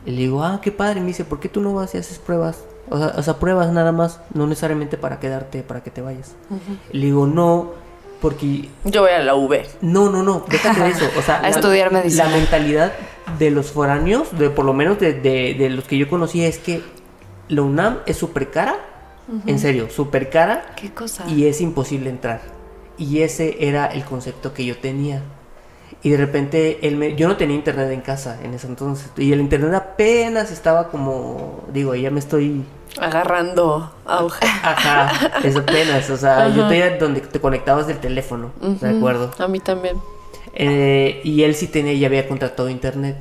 Y 0.08 0.12
le 0.12 0.18
digo, 0.22 0.44
ah, 0.44 0.60
qué 0.64 0.72
padre. 0.72 0.98
Y 1.00 1.02
me 1.02 1.08
dice, 1.08 1.24
¿por 1.26 1.40
qué 1.40 1.50
tú 1.50 1.62
no 1.62 1.76
vas 1.76 1.94
y 1.94 2.00
haces 2.00 2.18
pruebas? 2.18 2.64
O 2.90 2.98
sea, 2.98 3.14
o 3.18 3.22
sea, 3.22 3.38
pruebas 3.38 3.72
nada 3.72 3.92
más, 3.92 4.20
no 4.34 4.48
necesariamente 4.48 4.98
para 4.98 5.20
quedarte, 5.20 5.62
para 5.62 5.84
que 5.84 5.92
te 5.92 6.02
vayas. 6.02 6.34
Le 6.92 7.06
digo, 7.08 7.28
no, 7.28 7.72
porque 8.22 8.70
Yo 8.86 9.02
voy 9.02 9.12
a 9.12 9.20
la 9.20 9.36
V. 9.36 9.68
no, 9.82 10.10
no, 10.10 10.24
no, 10.24 10.44
déjate 10.50 10.80
de 10.82 10.90
eso. 10.90 11.06
O 11.18 11.22
sea, 11.22 11.40
A 11.44 11.50
estudiar 11.50 11.92
medicina. 11.92 12.24
La 12.26 12.30
mentalidad 12.36 12.94
de 13.38 13.52
los 13.52 13.72
foráneos, 13.72 14.36
de 14.40 14.50
por 14.50 14.66
lo 14.66 14.74
menos 14.74 14.98
de, 15.00 15.14
de- 15.14 15.54
de 15.56 15.70
los 15.70 15.84
que 15.84 15.98
yo 15.98 16.10
conocía, 16.10 16.48
es 16.48 16.58
que 16.58 16.82
la 17.50 17.62
UNAM 17.62 18.00
es 18.06 18.18
súper 18.18 18.50
cara. 18.50 18.76
En 19.46 19.60
serio, 19.60 19.90
súper 19.90 20.30
cara. 20.30 20.74
¿Qué 20.78 20.94
cosa? 20.94 21.26
Y 21.30 21.48
es 21.48 21.60
imposible 21.60 22.10
entrar. 22.10 22.40
Y 22.98 23.20
ese 23.24 23.58
era 23.68 23.86
el 23.88 24.06
concepto 24.06 24.54
que 24.54 24.64
yo 24.64 24.78
tenía. 24.78 25.22
Y 26.04 26.10
de 26.12 26.18
repente, 26.18 26.80
él 26.88 26.96
me- 26.96 27.16
yo 27.16 27.28
no 27.28 27.38
tenía 27.38 27.56
internet 27.56 27.90
en 27.92 28.02
casa 28.02 28.38
en 28.44 28.54
ese 28.54 28.68
entonces. 28.68 29.10
Y 29.18 29.32
el 29.34 29.40
internet 29.42 29.74
apenas 29.74 30.52
estaba 30.52 30.90
como, 30.90 31.66
digo, 31.74 31.96
ya 31.96 32.12
me 32.12 32.20
estoy 32.20 32.64
Agarrando 33.00 33.92
auge. 34.06 34.46
Ajá, 34.64 35.32
es 35.44 35.56
apenas, 35.56 36.10
o 36.10 36.18
sea, 36.18 36.50
yo 36.50 36.68
tenía 36.68 36.98
donde 36.98 37.22
te 37.22 37.40
conectabas 37.40 37.86
del 37.88 37.98
teléfono, 38.00 38.52
de 38.60 38.90
acuerdo. 38.90 39.32
A 39.38 39.48
mí 39.48 39.60
también. 39.60 39.98
Eh, 40.56 41.22
y 41.24 41.44
él 41.44 41.54
sí 41.54 41.68
tenía, 41.68 41.94
ya 41.94 42.08
había 42.08 42.28
contratado 42.28 42.70
internet. 42.70 43.16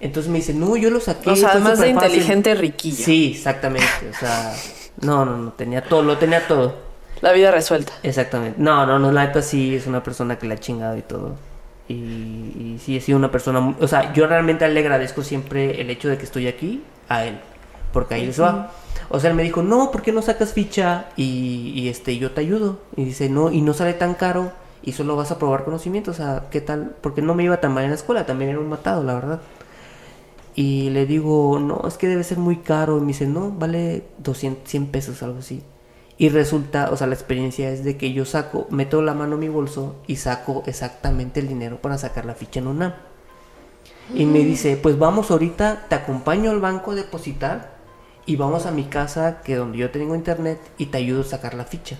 Entonces 0.00 0.30
me 0.30 0.38
dice, 0.38 0.52
no, 0.52 0.76
yo 0.76 0.90
lo 0.90 1.00
saqué. 1.00 1.30
O 1.30 1.36
sea, 1.36 1.50
además 1.52 1.78
de 1.78 1.86
superfácil". 1.88 2.10
inteligente, 2.12 2.54
riquillo. 2.54 3.02
Sí, 3.04 3.32
exactamente, 3.34 3.86
o 4.10 4.18
sea, 4.18 4.54
no, 5.00 5.24
no, 5.24 5.36
no, 5.38 5.52
tenía 5.52 5.82
todo, 5.82 6.02
lo 6.02 6.18
tenía 6.18 6.46
todo. 6.46 6.74
La 7.22 7.32
vida 7.32 7.50
resuelta. 7.50 7.94
Exactamente. 8.02 8.60
No, 8.60 8.84
no, 8.84 8.98
no, 8.98 9.10
la 9.10 9.24
neta 9.26 9.40
sí 9.40 9.74
es 9.74 9.86
una 9.86 10.02
persona 10.02 10.38
que 10.38 10.46
la 10.46 10.54
ha 10.54 10.58
chingado 10.58 10.98
y 10.98 11.02
todo. 11.02 11.36
Y, 11.88 11.94
y 11.94 12.80
sí, 12.82 12.96
he 12.96 13.00
sido 13.00 13.18
una 13.18 13.30
persona, 13.30 13.76
o 13.80 13.86
sea, 13.86 14.12
yo 14.12 14.26
realmente 14.26 14.66
le 14.68 14.80
agradezco 14.80 15.22
siempre 15.22 15.80
el 15.80 15.90
hecho 15.90 16.08
de 16.08 16.18
que 16.18 16.24
estoy 16.24 16.48
aquí 16.48 16.82
a 17.08 17.24
él, 17.24 17.38
porque 17.92 18.14
ahí 18.14 18.26
les 18.26 18.40
va. 18.40 18.72
O 19.08 19.20
sea, 19.20 19.30
él 19.30 19.36
me 19.36 19.42
dijo, 19.42 19.62
no, 19.62 19.90
¿por 19.90 20.02
qué 20.02 20.12
no 20.12 20.22
sacas 20.22 20.52
ficha? 20.52 21.06
Y, 21.16 21.72
y, 21.74 21.88
este, 21.88 22.18
yo 22.18 22.32
te 22.32 22.40
ayudo. 22.40 22.80
Y 22.96 23.04
dice, 23.04 23.28
no, 23.28 23.52
y 23.52 23.62
no 23.62 23.72
sale 23.72 23.94
tan 23.94 24.14
caro 24.14 24.52
y 24.82 24.92
solo 24.92 25.16
vas 25.16 25.30
a 25.30 25.38
probar 25.38 25.64
conocimiento. 25.64 26.10
O 26.10 26.14
sea, 26.14 26.46
¿qué 26.50 26.60
tal? 26.60 26.96
Porque 27.00 27.22
no 27.22 27.34
me 27.34 27.44
iba 27.44 27.60
tan 27.60 27.72
mal 27.72 27.84
en 27.84 27.90
la 27.90 27.96
escuela, 27.96 28.26
también 28.26 28.50
era 28.50 28.60
un 28.60 28.68
matado, 28.68 29.04
la 29.04 29.14
verdad. 29.14 29.40
Y 30.54 30.90
le 30.90 31.06
digo, 31.06 31.58
no, 31.60 31.82
es 31.86 31.98
que 31.98 32.08
debe 32.08 32.24
ser 32.24 32.38
muy 32.38 32.56
caro. 32.56 32.98
Y 32.98 33.00
me 33.02 33.08
dice, 33.08 33.26
no, 33.26 33.50
vale 33.50 34.04
200, 34.18 34.68
100 34.68 34.86
pesos, 34.86 35.22
algo 35.22 35.38
así. 35.38 35.62
Y 36.18 36.30
resulta, 36.30 36.90
o 36.90 36.96
sea, 36.96 37.06
la 37.06 37.14
experiencia 37.14 37.70
es 37.70 37.84
de 37.84 37.96
que 37.96 38.12
yo 38.12 38.24
saco, 38.24 38.66
meto 38.70 39.02
la 39.02 39.12
mano 39.12 39.34
en 39.34 39.40
mi 39.40 39.48
bolso 39.48 39.96
y 40.06 40.16
saco 40.16 40.62
exactamente 40.66 41.40
el 41.40 41.48
dinero 41.48 41.76
para 41.76 41.98
sacar 41.98 42.24
la 42.24 42.34
ficha 42.34 42.60
en 42.60 42.68
UNAM. 42.68 42.94
Y 44.14 44.24
me 44.24 44.38
dice, 44.38 44.78
pues 44.80 44.98
vamos 44.98 45.30
ahorita, 45.30 45.86
te 45.88 45.94
acompaño 45.94 46.50
al 46.50 46.60
banco 46.60 46.92
a 46.92 46.94
depositar 46.94 47.76
y 48.24 48.36
vamos 48.36 48.66
a 48.66 48.70
mi 48.70 48.84
casa, 48.84 49.42
que 49.42 49.56
donde 49.56 49.78
yo 49.78 49.90
tengo 49.90 50.14
internet, 50.14 50.58
y 50.78 50.86
te 50.86 50.98
ayudo 50.98 51.20
a 51.20 51.24
sacar 51.24 51.54
la 51.54 51.64
ficha. 51.64 51.96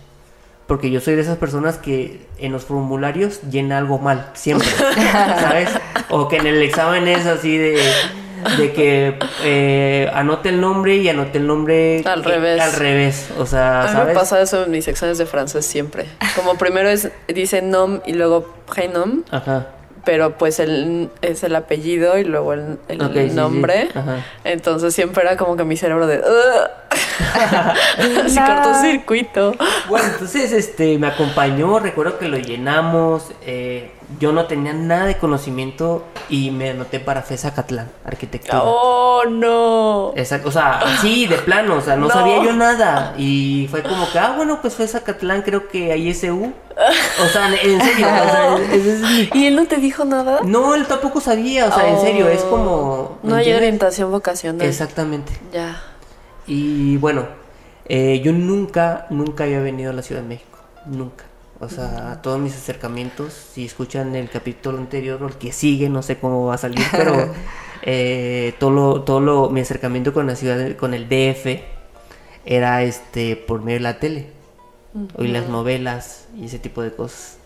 Porque 0.67 0.91
yo 0.91 1.01
soy 1.01 1.15
de 1.15 1.23
esas 1.23 1.39
personas 1.39 1.79
que 1.79 2.27
en 2.39 2.53
los 2.53 2.65
formularios 2.65 3.43
llena 3.43 3.79
algo 3.79 3.99
mal, 3.99 4.31
siempre, 4.35 4.69
¿sabes? 5.39 5.71
O 6.11 6.27
que 6.27 6.39
en 6.39 6.47
el 6.47 6.63
examen 6.63 7.07
es 7.07 7.27
así 7.27 7.57
de, 7.57 7.81
de 8.59 8.73
que 8.73 9.19
eh, 9.45 10.11
anote 10.15 10.49
el 10.51 10.61
nombre 10.61 10.97
y 10.97 11.09
anote 11.09 11.39
el 11.39 11.47
nombre 11.47 12.03
Al 12.05 12.23
que- 12.23 12.29
revés. 12.29 12.61
Al 12.61 12.73
revés, 12.73 13.29
o 13.39 13.47
sea, 13.47 13.83
A 13.83 13.87
mí 13.87 13.93
¿sabes? 13.93 14.09
me 14.09 14.15
pasa 14.15 14.41
eso 14.41 14.65
en 14.65 14.71
mis 14.71 14.87
exámenes 14.89 15.19
de 15.19 15.27
francés 15.27 15.67
siempre. 15.67 16.07
Como 16.35 16.57
primero 16.57 16.89
es 16.89 17.11
dice 17.29 17.63
nom 17.63 18.01
y 18.07 18.13
luego 18.13 18.55
prénom, 18.73 19.23
Ajá. 19.31 19.69
pero 20.05 20.39
pues 20.39 20.61
el, 20.61 21.11
es 21.23 21.43
el 21.45 21.55
apellido 21.57 22.19
y 22.19 22.25
luego 22.25 22.53
el, 22.53 22.79
el 22.89 23.03
Ok, 23.03 23.13
sí, 23.15 23.29
sí. 23.31 23.35
nombre. 23.37 23.89
Ajá. 23.95 24.25
Entonces 24.45 24.95
siempre 24.95 25.23
era 25.25 25.37
como 25.37 25.57
que 25.57 25.65
mi 25.65 25.77
cerebro 25.77 26.07
de... 26.07 26.23
Así 28.25 28.39
No. 28.39 28.47
cortocircuito. 28.47 29.55
Bueno, 29.89 30.09
entonces 30.13 30.53
este 30.53 30.99
me 30.99 31.07
acompañó, 31.09 31.79
recuerdo 31.79 32.19
que 32.19 32.29
lo 32.29 32.39
llenamos, 32.39 33.31
eh, 33.43 33.93
yo 34.21 34.33
no 34.33 34.47
tenía 34.47 34.73
nada 34.73 35.07
de 35.07 35.17
conocimiento 35.19 36.05
y 36.29 36.51
me 36.53 36.71
anoté 36.71 37.01
para 37.01 37.23
FESA 37.23 37.55
Catlán, 37.55 37.91
arquitectura. 38.05 38.63
Oh, 38.63 39.25
no. 39.29 40.13
Exacto, 40.17 40.49
o 40.49 40.53
sea, 40.53 40.81
sí, 41.01 41.27
de 41.27 41.39
plano, 41.39 41.77
o 41.77 41.81
sea, 41.81 41.97
no, 41.97 42.07
No. 42.09 42.13
sabía 42.13 42.43
yo 42.43 42.53
nada. 42.53 43.15
Y 43.19 43.67
fue 43.71 43.83
como 43.83 44.09
que, 44.11 44.19
ah, 44.19 44.35
bueno, 44.37 44.61
pues 44.61 44.75
fue 44.75 44.87
Zacatlán, 44.87 45.43
creo 45.43 45.69
que 45.69 45.91
hay 45.93 46.13
SU. 46.15 46.53
O 47.25 47.27
sea, 47.29 47.49
en 47.49 47.81
serio, 47.81 48.07
o 48.07 48.31
sea, 48.31 48.57
ese 48.73 48.95
es 48.95 49.01
mi- 49.01 49.31
¿Y 49.35 49.47
él 49.47 49.57
no 49.57 49.67
te 49.67 49.77
dijo 49.77 50.05
nada? 50.05 50.41
No, 50.45 50.75
él 50.75 50.87
tampoco 50.87 51.21
sabía, 51.21 51.67
o 51.67 51.73
sea, 51.75 51.89
en 51.89 52.01
serio, 52.01 52.29
es 52.29 52.43
como... 52.43 52.71
Oh, 52.71 53.19
No 53.23 53.35
hay 53.35 53.39
¿entiendes? 53.41 53.57
orientación 53.63 54.11
vocacional. 54.13 54.67
Exactamente. 54.67 55.33
Ya. 55.53 55.83
Y 56.47 56.97
bueno, 56.99 57.27
eh, 57.87 58.21
yo 58.25 58.33
nunca, 58.33 59.07
nunca 59.11 59.45
había 59.45 59.61
venido 59.61 59.91
a 59.91 59.95
la 59.95 60.03
Ciudad 60.03 60.23
de 60.23 60.29
México, 60.29 60.59
nunca. 60.87 61.25
O 61.59 61.69
sea, 61.69 62.21
todos 62.23 62.39
mis 62.39 62.55
acercamientos, 62.55 63.33
si 63.33 63.65
escuchan 63.65 64.15
el 64.15 64.29
capítulo 64.29 64.77
anterior 64.77 65.23
o 65.23 65.29
el 65.29 65.35
que 65.35 65.53
sigue, 65.53 65.89
no 65.89 66.03
sé 66.03 66.19
cómo 66.19 66.45
va 66.47 66.55
a 66.55 66.59
salir, 66.59 66.85
pero 66.93 67.33
eh, 67.83 68.55
todo 68.59 68.71
lo, 68.71 69.03
todo 69.03 69.21
lo, 69.21 69.51
mi 69.51 69.61
acercamiento 69.61 70.13
con 70.13 70.27
la 70.27 70.37
ciudad, 70.37 70.77
con 70.77 70.93
el 70.93 71.09
DF, 71.09 71.63
era 72.45 72.83
este 72.83 73.37
por 73.37 73.63
medio 73.63 73.79
de 73.79 73.83
la 73.83 73.99
tele, 73.99 74.27
y 75.19 75.29
las 75.29 75.49
novelas 75.49 76.29
y 76.37 76.45
ese 76.45 76.59
tipo 76.59 76.83
de 76.83 76.93
cosas. 76.93 77.39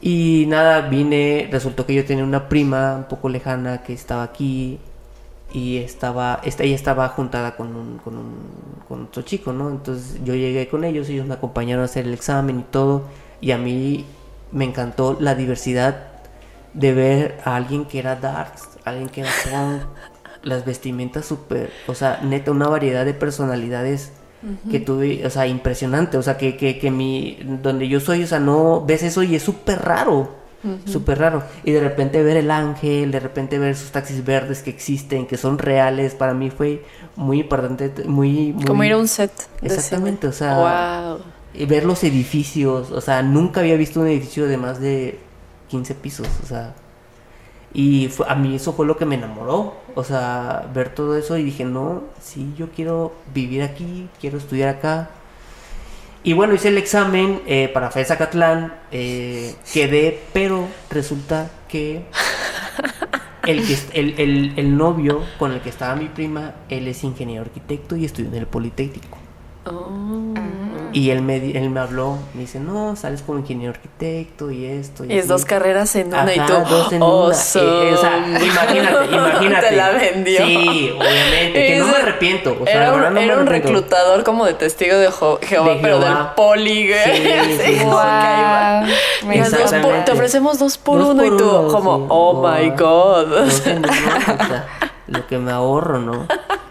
Y 0.00 0.44
nada, 0.48 0.88
vine, 0.88 1.48
resultó 1.50 1.84
que 1.84 1.94
yo 1.94 2.04
tenía 2.04 2.24
una 2.24 2.48
prima 2.48 2.96
un 2.96 3.04
poco 3.04 3.28
lejana 3.28 3.82
que 3.82 3.92
estaba 3.92 4.22
aquí 4.22 4.78
y 5.52 5.78
estaba, 5.78 6.40
esta, 6.44 6.64
ella 6.64 6.74
estaba 6.74 7.08
juntada 7.08 7.56
con, 7.56 7.74
un, 7.74 7.98
con, 7.98 8.16
un, 8.16 8.34
con 8.86 9.04
otro 9.04 9.22
chico, 9.22 9.52
¿no? 9.52 9.70
Entonces 9.70 10.20
yo 10.24 10.34
llegué 10.34 10.68
con 10.68 10.84
ellos, 10.84 11.08
ellos 11.08 11.26
me 11.26 11.34
acompañaron 11.34 11.82
a 11.82 11.86
hacer 11.86 12.06
el 12.06 12.14
examen 12.14 12.60
y 12.60 12.64
todo, 12.64 13.04
y 13.40 13.52
a 13.52 13.58
mí 13.58 14.04
me 14.52 14.64
encantó 14.64 15.16
la 15.20 15.34
diversidad 15.34 16.08
de 16.74 16.92
ver 16.92 17.40
a 17.44 17.56
alguien 17.56 17.86
que 17.86 17.98
era 17.98 18.16
darks, 18.16 18.68
alguien 18.84 19.08
que 19.08 19.22
era 19.22 19.30
punk, 19.44 19.82
las 20.42 20.64
vestimentas 20.64 21.26
súper, 21.26 21.70
o 21.86 21.94
sea, 21.94 22.20
neta, 22.22 22.50
una 22.50 22.68
variedad 22.68 23.04
de 23.04 23.14
personalidades 23.14 24.12
que 24.70 24.78
tuve, 24.78 25.26
o 25.26 25.30
sea, 25.30 25.48
impresionante, 25.48 26.16
o 26.16 26.22
sea, 26.22 26.36
que, 26.36 26.56
que, 26.56 26.78
que 26.78 26.92
mi, 26.92 27.38
donde 27.60 27.88
yo 27.88 27.98
soy, 27.98 28.22
o 28.22 28.26
sea, 28.26 28.38
no 28.38 28.84
ves 28.86 29.02
eso 29.02 29.24
y 29.24 29.34
es 29.34 29.42
súper 29.42 29.80
raro, 29.80 30.30
súper 30.86 31.18
raro. 31.18 31.42
Y 31.64 31.72
de 31.72 31.80
repente 31.80 32.22
ver 32.22 32.36
el 32.36 32.50
ángel, 32.50 33.10
de 33.10 33.20
repente 33.20 33.58
ver 33.58 33.70
esos 33.70 33.90
taxis 33.92 34.24
verdes 34.24 34.62
que 34.62 34.70
existen, 34.70 35.26
que 35.26 35.36
son 35.36 35.58
reales, 35.58 36.14
para 36.14 36.34
mí 36.34 36.50
fue 36.50 36.84
muy 37.16 37.40
importante, 37.40 37.92
muy... 38.04 38.52
muy 38.52 38.64
Como 38.64 38.84
ir 38.84 38.92
a 38.92 38.98
un 38.98 39.08
set. 39.08 39.30
Exactamente, 39.62 40.26
o 40.26 40.32
sea, 40.32 41.14
Wow. 41.16 41.20
y 41.54 41.64
ver 41.66 41.84
los 41.84 42.02
edificios, 42.04 42.90
o 42.90 43.00
sea, 43.00 43.22
nunca 43.22 43.60
había 43.60 43.76
visto 43.76 44.00
un 44.00 44.08
edificio 44.08 44.46
de 44.46 44.56
más 44.56 44.80
de 44.80 45.18
15 45.68 45.94
pisos, 45.94 46.28
o 46.42 46.46
sea, 46.46 46.74
y 47.72 48.08
fue- 48.08 48.26
a 48.28 48.34
mí 48.34 48.54
eso 48.56 48.72
fue 48.72 48.86
lo 48.86 48.96
que 48.96 49.04
me 49.04 49.14
enamoró, 49.16 49.74
o 49.94 50.02
sea, 50.04 50.66
ver 50.74 50.88
todo 50.94 51.16
eso 51.16 51.36
y 51.36 51.42
dije, 51.44 51.64
no, 51.64 52.02
sí, 52.20 52.54
yo 52.56 52.70
quiero 52.74 53.12
vivir 53.34 53.62
aquí, 53.62 54.08
quiero 54.20 54.38
estudiar 54.38 54.70
acá. 54.70 55.10
Y 56.28 56.34
bueno, 56.34 56.52
hice 56.52 56.68
el 56.68 56.76
examen 56.76 57.40
eh, 57.46 57.70
para 57.72 57.90
FES 57.90 58.08
Zacatlán, 58.08 58.74
eh, 58.92 59.54
quedé, 59.72 60.20
pero 60.34 60.68
resulta 60.90 61.50
que 61.68 62.02
el, 63.46 63.66
que 63.66 63.78
el- 63.94 64.52
el 64.58 64.76
novio 64.76 65.22
con 65.38 65.52
el 65.52 65.62
que 65.62 65.70
estaba 65.70 65.96
mi 65.96 66.10
prima, 66.10 66.52
él 66.68 66.86
es 66.86 67.02
ingeniero 67.02 67.44
arquitecto 67.46 67.96
y 67.96 68.04
estudió 68.04 68.28
en 68.28 68.34
el 68.34 68.46
Politécnico. 68.46 69.16
Oh. 69.64 69.88
Y 70.92 71.10
él 71.10 71.22
me, 71.22 71.40
di- 71.40 71.56
él 71.56 71.70
me 71.70 71.80
habló, 71.80 72.16
me 72.34 72.40
dice, 72.42 72.58
no, 72.60 72.96
sales 72.96 73.22
como 73.22 73.38
ingeniero 73.38 73.72
arquitecto 73.74 74.50
y 74.50 74.64
esto. 74.66 75.04
Y, 75.04 75.08
Y 75.12 75.12
es 75.14 75.20
así". 75.20 75.28
dos 75.28 75.44
carreras 75.44 75.94
en 75.96 76.08
una 76.08 76.34
y 76.34 76.38
Ajá, 76.38 76.64
tú. 76.64 76.74
dos 76.74 76.92
en 76.92 77.02
oh, 77.02 77.26
una. 77.26 77.34
Eh, 77.34 77.38
eh, 77.90 77.94
o 77.94 77.96
sea, 78.00 78.18
imagínate, 78.18 79.14
imagínate. 79.14 79.66
Te 79.68 79.76
la 79.76 79.90
vendió. 79.90 80.46
Sí, 80.46 80.92
obviamente, 80.96 81.66
que 81.66 81.76
no 81.78 81.86
me 81.88 81.96
arrepiento. 81.96 82.56
O 82.60 82.64
sea, 82.64 82.74
era 82.74 82.88
un, 82.92 82.96
verdad 82.96 83.08
no 83.10 83.14
me 83.14 83.24
era 83.24 83.34
un 83.36 83.40
arrepiento. 83.48 83.68
reclutador 83.80 84.24
como 84.24 84.44
de 84.46 84.54
testigo 84.54 84.96
de 84.96 85.10
Jehová, 85.10 85.38
De 85.74 85.78
pero 85.82 86.00
Jehová. 86.00 86.14
del 86.14 86.26
poli, 86.36 86.88
güey. 86.88 87.56
Sí, 87.58 87.84
me 89.26 89.36
Las 89.38 89.50
dos 89.50 89.72
por- 89.74 90.04
te 90.04 90.12
ofrecemos 90.12 90.58
dos 90.58 90.78
por 90.78 90.98
Dos 90.98 91.08
uno 91.10 91.24
y 91.24 91.28
tú, 91.36 91.48
uno, 91.48 91.68
como, 91.68 91.98
sí. 91.98 92.04
oh 92.08 92.48
my 92.48 92.70
god. 92.70 93.26
Dos 93.26 93.66
en 93.66 93.78
uno, 93.78 93.88
o 93.88 93.92
sea, 94.46 94.66
lo 95.06 95.26
que 95.26 95.38
me 95.38 95.52
ahorro, 95.52 95.98
¿no? 95.98 96.26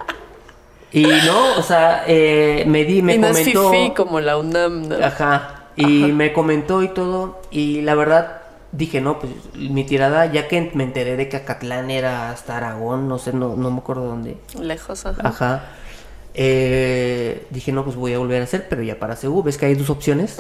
Y 0.91 1.04
no, 1.04 1.58
o 1.58 1.62
sea, 1.62 2.04
eh, 2.08 2.63
me 2.67 2.86
di, 2.86 3.02
me 3.02 3.15
y 3.15 3.17
no 3.17 3.28
es 3.28 3.54
comentó. 3.54 3.93
como 3.95 4.19
la 4.19 4.38
UNAM, 4.38 4.88
¿no? 4.89 4.95
Ajá. 5.04 5.65
Y 5.76 6.12
me 6.12 6.34
comentó 6.34 6.82
y 6.82 6.88
todo. 6.89 7.41
Y 7.52 7.82
la 7.82 7.93
verdad 7.95 8.41
dije, 8.71 9.02
no, 9.02 9.19
pues 9.19 9.32
mi 9.56 9.84
tirada, 9.84 10.26
ya 10.32 10.47
que 10.47 10.71
me 10.73 10.84
enteré 10.84 11.17
de 11.17 11.30
que 11.30 11.38
Acatlán 11.38 11.91
era 11.91 12.32
hasta 12.32 12.58
Aragón, 12.58 13.08
no 13.08 13.17
sé, 13.19 13.34
no, 13.34 13.56
no 13.56 13.71
me 13.71 13.78
acuerdo 13.80 14.06
dónde. 14.06 14.38
Lejos, 14.60 15.06
ajá. 15.06 15.21
Ajá. 15.28 15.63
Eh, 16.34 17.45
dije, 17.50 17.71
no, 17.71 17.84
pues 17.84 17.95
voy 17.95 18.13
a 18.13 18.19
volver 18.19 18.41
a 18.41 18.43
hacer, 18.43 18.67
pero 18.69 18.84
ya 18.84 19.00
para 19.00 19.15
CU, 19.15 19.41
ves 19.43 19.58
que 19.58 19.65
hay 19.65 19.76
dos 19.76 19.89
opciones. 19.89 20.38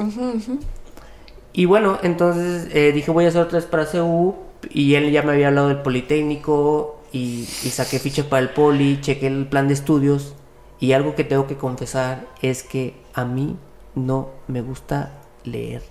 Y 1.53 1.65
bueno, 1.65 1.97
entonces 2.03 2.69
eh, 2.73 2.91
dije, 2.91 3.09
voy 3.11 3.25
a 3.25 3.29
hacer 3.29 3.41
otra 3.41 3.57
vez 3.59 3.67
para 3.67 3.85
CU. 3.85 4.35
Y 4.69 4.95
él 4.95 5.11
ya 5.11 5.21
me 5.23 5.33
había 5.33 5.47
hablado 5.47 5.69
del 5.69 5.81
Politécnico. 5.81 6.96
Y, 7.17 7.69
saqué 7.69 7.99
ficha 7.99 8.29
para 8.29 8.41
el 8.41 8.49
poli, 8.49 8.99
chequé 9.01 9.27
el 9.27 9.47
plan 9.47 9.67
de 9.67 9.73
estudios 9.73 10.35
y 10.79 10.91
algo 10.91 11.15
que 11.15 11.23
tengo 11.23 11.47
que 11.47 11.57
confesar 11.57 12.27
es 12.41 12.63
que 12.63 12.95
a 13.13 13.25
mí 13.25 13.57
no 13.95 14.29
me 14.47 14.61
gusta 14.61 15.19
leer. 15.43 15.81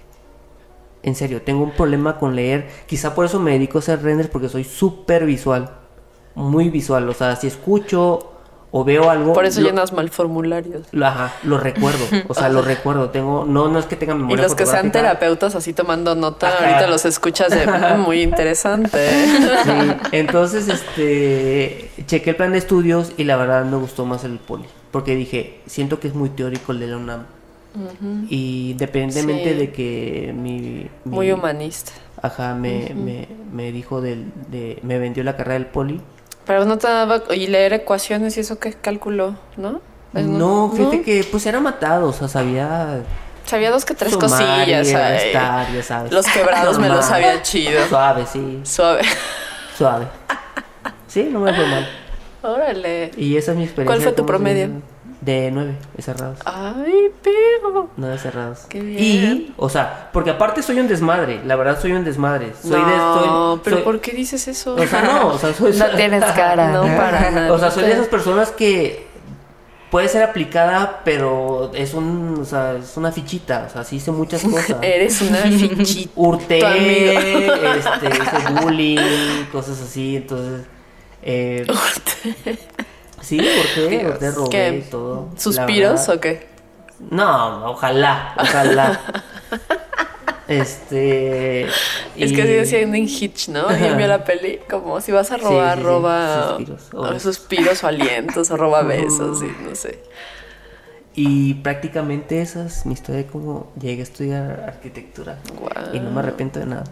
En 1.03 1.15
serio, 1.15 1.43
tengo 1.43 1.63
un 1.63 1.73
problema 1.73 2.19
con 2.19 2.35
leer. 2.35 2.69
Quizá 2.87 3.15
por 3.15 3.25
eso 3.25 3.39
me 3.39 3.53
dedico 3.53 3.79
a 3.79 3.81
hacer 3.81 4.03
renders 4.03 4.29
porque 4.29 4.49
soy 4.49 4.65
súper 4.65 5.25
visual. 5.25 5.71
Muy 6.35 6.69
visual. 6.69 7.09
O 7.09 7.15
sea, 7.15 7.37
si 7.37 7.47
escucho 7.47 8.36
o 8.79 8.85
veo 8.85 9.09
algo... 9.09 9.33
Por 9.33 9.47
eso 9.47 9.61
lo- 9.63 9.69
llenas 9.69 9.93
mal 9.95 10.11
formularios. 10.11 10.87
lo- 10.93 11.07
Ajá, 11.07 11.33
lo 11.45 11.57
recuerdo. 11.57 12.05
O 12.29 12.35
sea, 12.35 12.51
lo 12.51 12.61
recuerdo. 12.73 13.09
Tengo... 13.09 13.47
No, 13.47 13.69
no 13.69 13.79
es 13.79 13.87
que 13.87 13.97
tenga 13.97 14.13
Y 14.15 14.19
memoria 14.19 14.43
los 14.43 14.55
que 14.55 14.67
sean 14.67 14.93
terapeutas 14.93 15.55
así 15.55 15.73
tomando 15.73 16.15
nota, 16.15 16.49
Ajá. 16.49 16.59
ahorita 16.67 16.87
los 16.89 17.07
escuchas 17.07 17.51
de 17.51 17.67
"Mm, 17.67 18.01
muy 18.05 18.21
interesante. 18.21 18.99
Sí, 19.65 19.73
entonces, 20.13 20.69
este, 20.69 21.91
chequé 22.07 22.31
el 22.31 22.37
plan 22.37 22.53
de 22.53 22.59
estudios 22.59 23.13
y 23.17 23.25
la 23.25 23.37
verdad 23.37 23.65
me 23.65 23.79
gustó 23.79 24.05
más 24.05 24.25
el 24.25 24.39
poli, 24.39 24.65
porque 24.91 25.17
dije, 25.17 25.61
siento 25.67 25.99
que 25.99 26.09
es 26.09 26.15
muy 26.15 26.29
teórico 26.29 26.73
el 26.73 26.81
de 26.81 26.87
la 26.89 26.97
UNAM. 26.99 27.23
Y 28.31 28.71
independientemente 28.71 29.53
Sí. 29.53 29.59
de 29.59 29.71
que 29.73 30.35
mi, 30.37 30.89
mi- 31.05 31.15
Muy 31.17 31.31
humanista. 31.33 31.93
Ajá, 32.23 32.55
me, 32.55 32.93
me, 32.95 33.29
me 33.53 33.71
dijo 33.73 34.01
del, 34.01 34.33
de, 34.51 34.79
me 34.83 34.99
vendió 34.99 35.23
la 35.25 35.37
carrera 35.37 35.55
del 35.55 35.67
poli. 35.67 36.01
Pero 36.47 36.65
no 36.65 36.79
te 36.79 36.87
daba. 36.87 37.23
Y 37.35 37.49
leer 37.49 37.73
ecuaciones 37.73 38.37
y 38.37 38.41
eso 38.41 38.59
qué 38.59 38.73
cálculo, 38.73 39.35
¿no? 39.57 39.81
Pues 40.13 40.25
No, 40.27 40.73
fíjate 40.75 41.03
que 41.03 41.25
pues 41.31 41.45
era 41.47 41.61
matado, 41.61 42.09
o 42.09 42.13
sea, 42.13 42.29
sabía 42.29 43.01
Sabía 43.45 43.71
dos 43.71 43.85
que 43.85 43.95
tres 43.95 44.13
sumar 44.13 44.29
cosillas. 44.31 44.89
ya 44.89 45.83
sabes. 45.83 46.13
Los 46.13 46.27
quebrados 46.27 46.79
me 46.79 46.89
los 46.89 47.05
sabía 47.05 47.43
chido. 47.43 47.87
Suave, 47.89 48.27
sí, 48.27 48.61
Suave. 48.65 49.03
suave. 49.77 50.07
Sí, 51.07 51.29
no 51.31 51.41
me 51.41 51.55
fue 51.55 51.67
mal. 51.67 51.89
Órale. 52.43 53.11
Y 53.17 53.37
esa 53.37 53.53
es 53.53 53.57
mi 53.59 53.65
experiencia. 53.65 53.87
¿Cuál 53.97 54.03
fue 54.03 54.13
tu 54.13 54.27
promedio? 54.27 54.71
De 55.27 55.51
nueve, 55.51 55.77
cerrados. 55.99 56.39
Ay, 56.45 57.11
pero. 57.21 57.91
Nueve 57.97 58.17
cerrados. 58.17 58.61
Qué 58.69 58.81
bien. 58.81 59.01
Y, 59.49 59.55
o 59.57 59.69
sea, 59.69 60.09
porque 60.13 60.31
aparte 60.31 60.63
soy 60.63 60.79
un 60.79 60.87
desmadre, 60.87 61.41
la 61.45 61.57
verdad 61.57 61.81
soy 61.81 61.91
un 61.93 62.05
desmadre. 62.05 62.53
Soy 62.63 62.81
no, 62.81 62.87
de. 62.87 62.97
Soy, 62.97 63.61
pero 63.65 63.77
soy- 63.79 63.85
¿por 63.85 64.01
qué 64.01 64.13
dices 64.13 64.47
eso? 64.47 64.77
O 64.77 64.87
sea, 64.87 65.03
no, 65.03 65.27
o 65.31 65.39
sea, 65.39 65.53
soy. 65.53 65.73
No 65.77 65.87
tienes 65.97 66.25
cara. 66.27 66.71
No, 66.71 66.83
para 66.97 67.31
nada. 67.33 67.53
O 67.53 67.59
sea, 67.59 67.73
soy 67.73 67.83
de 67.83 67.95
esas 67.95 68.07
personas 68.07 68.53
que 68.53 69.05
puede 69.91 70.07
ser 70.09 70.23
aplicada, 70.23 71.01
pero 71.05 71.73
es 71.75 71.93
un, 71.95 72.39
o 72.43 72.45
sea, 72.45 72.75
es 72.75 72.97
una 72.97 73.11
fichita, 73.11 73.67
o 73.69 73.73
sea, 73.73 73.83
sí 73.83 73.97
hice 73.97 74.13
muchas 74.13 74.43
cosas. 74.45 74.77
Eres 74.81 75.21
una 75.23 75.39
fichita. 75.39 76.13
Hurté, 76.15 76.59
este, 77.79 78.09
hice 78.11 78.63
bullying, 78.63 79.47
cosas 79.51 79.81
así, 79.83 80.17
entonces. 80.19 80.67
Eh, 81.23 81.67
sí, 83.27 83.41
hurté, 83.41 83.89
Dios, 83.89 84.13
hurté, 84.13 84.31
robé 84.31 84.51
¿qué? 84.51 84.83
y 84.87 84.91
todo. 84.91 85.29
¿Suspiros 85.37 86.09
o 86.09 86.21
qué? 86.21 86.47
No, 87.11 87.71
ojalá, 87.71 88.35
ojalá. 88.39 89.01
este. 90.49 91.65
Es 92.17 92.33
que 92.33 92.43
así 92.43 92.53
decían 92.53 92.95
en 92.95 93.09
Hitch, 93.09 93.49
¿no? 93.49 93.67
¿Alguien 93.69 93.97
vio 93.97 94.07
la 94.07 94.25
peli? 94.25 94.61
Como 94.71 95.01
si 95.01 95.13
vas 95.13 95.31
a 95.33 95.37
robar, 95.37 95.77
sí, 95.77 95.83
sí. 95.83 95.87
roba 95.87 96.49
Suspiros, 96.49 96.95
o 96.95 96.99
o 96.99 97.03
besos. 97.03 97.23
suspiros 97.37 97.85
o 97.85 97.87
alientos 97.89 98.51
o 98.51 98.57
roba 98.57 98.83
besos, 98.85 99.43
y 99.43 99.65
no 99.69 99.75
sé. 99.75 99.99
Y 101.15 101.55
prácticamente 101.55 102.43
esa 102.43 102.67
es 102.67 102.87
mi 102.87 102.93
historia 102.93 103.23
de 103.23 103.27
cómo 103.27 103.73
llegué 103.81 104.01
a 104.01 104.05
estudiar 104.05 104.65
arquitectura. 104.67 105.39
Guau. 105.59 105.95
Y 105.95 106.01
no 106.01 106.11
me 106.11 106.21
arrepiento 106.21 106.61
de 106.61 106.67
nada. 106.67 106.85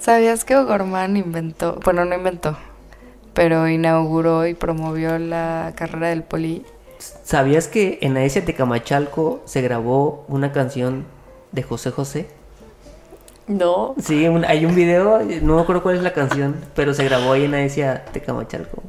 ¿Sabías 0.00 0.44
que 0.44 0.56
O'Gorman 0.56 1.16
inventó, 1.16 1.80
bueno, 1.84 2.04
no 2.04 2.14
inventó, 2.14 2.56
pero 3.38 3.68
inauguró 3.68 4.48
y 4.48 4.54
promovió 4.54 5.16
la 5.16 5.72
carrera 5.76 6.08
del 6.08 6.24
poli? 6.24 6.64
¿Sabías 7.22 7.68
que 7.68 8.00
en 8.02 8.16
Aesia 8.16 8.44
Tecamachalco 8.44 9.42
se 9.44 9.62
grabó 9.62 10.24
una 10.26 10.50
canción 10.50 11.04
de 11.52 11.62
José 11.62 11.92
José? 11.92 12.26
No. 13.46 13.94
Sí, 14.02 14.26
un- 14.26 14.44
hay 14.44 14.66
un 14.66 14.74
video, 14.74 15.20
no 15.42 15.54
me 15.54 15.62
acuerdo 15.62 15.84
cuál 15.84 15.94
es 15.98 16.02
la 16.02 16.12
canción, 16.12 16.56
pero 16.74 16.92
se 16.94 17.04
grabó 17.04 17.30
ahí 17.32 17.44
en 17.44 17.54
Aesia 17.54 18.04
Tecamachalco. 18.06 18.82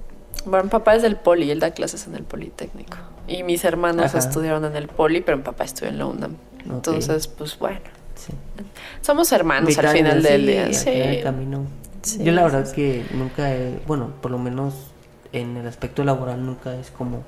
Bueno, 0.45 0.63
mi 0.63 0.69
papá 0.71 0.95
es 0.95 1.03
del 1.03 1.15
poli, 1.15 1.51
él 1.51 1.59
da 1.59 1.69
clases 1.69 2.07
en 2.07 2.15
el 2.15 2.23
Politécnico. 2.23 2.97
Y 3.27 3.43
mis 3.43 3.63
hermanos 3.65 4.05
Ajá. 4.07 4.17
estudiaron 4.17 4.65
en 4.65 4.75
el 4.75 4.88
poli, 4.88 5.21
pero 5.21 5.38
mi 5.38 5.43
papá 5.43 5.63
estudió 5.65 5.89
en 5.89 5.99
la 5.99 6.07
UNAM. 6.07 6.38
Entonces, 6.67 7.27
pues 7.27 7.59
bueno, 7.59 7.81
Sí. 8.15 8.33
somos 9.01 9.31
hermanos 9.31 9.77
al 9.77 9.89
final 9.89 10.23
sí, 10.23 10.27
del 10.27 10.47
día. 10.47 10.73
Sí. 10.73 11.19
camino. 11.21 11.65
Sí, 12.01 12.23
Yo 12.23 12.31
la 12.31 12.43
verdad 12.43 12.71
que 12.71 13.05
nunca 13.13 13.53
he, 13.53 13.79
bueno, 13.88 14.12
por 14.21 14.31
lo 14.31 14.38
menos 14.38 14.73
en 15.33 15.57
el 15.57 15.67
aspecto 15.67 16.03
laboral 16.03 16.45
nunca 16.45 16.75
es 16.75 16.91
como 16.91 17.23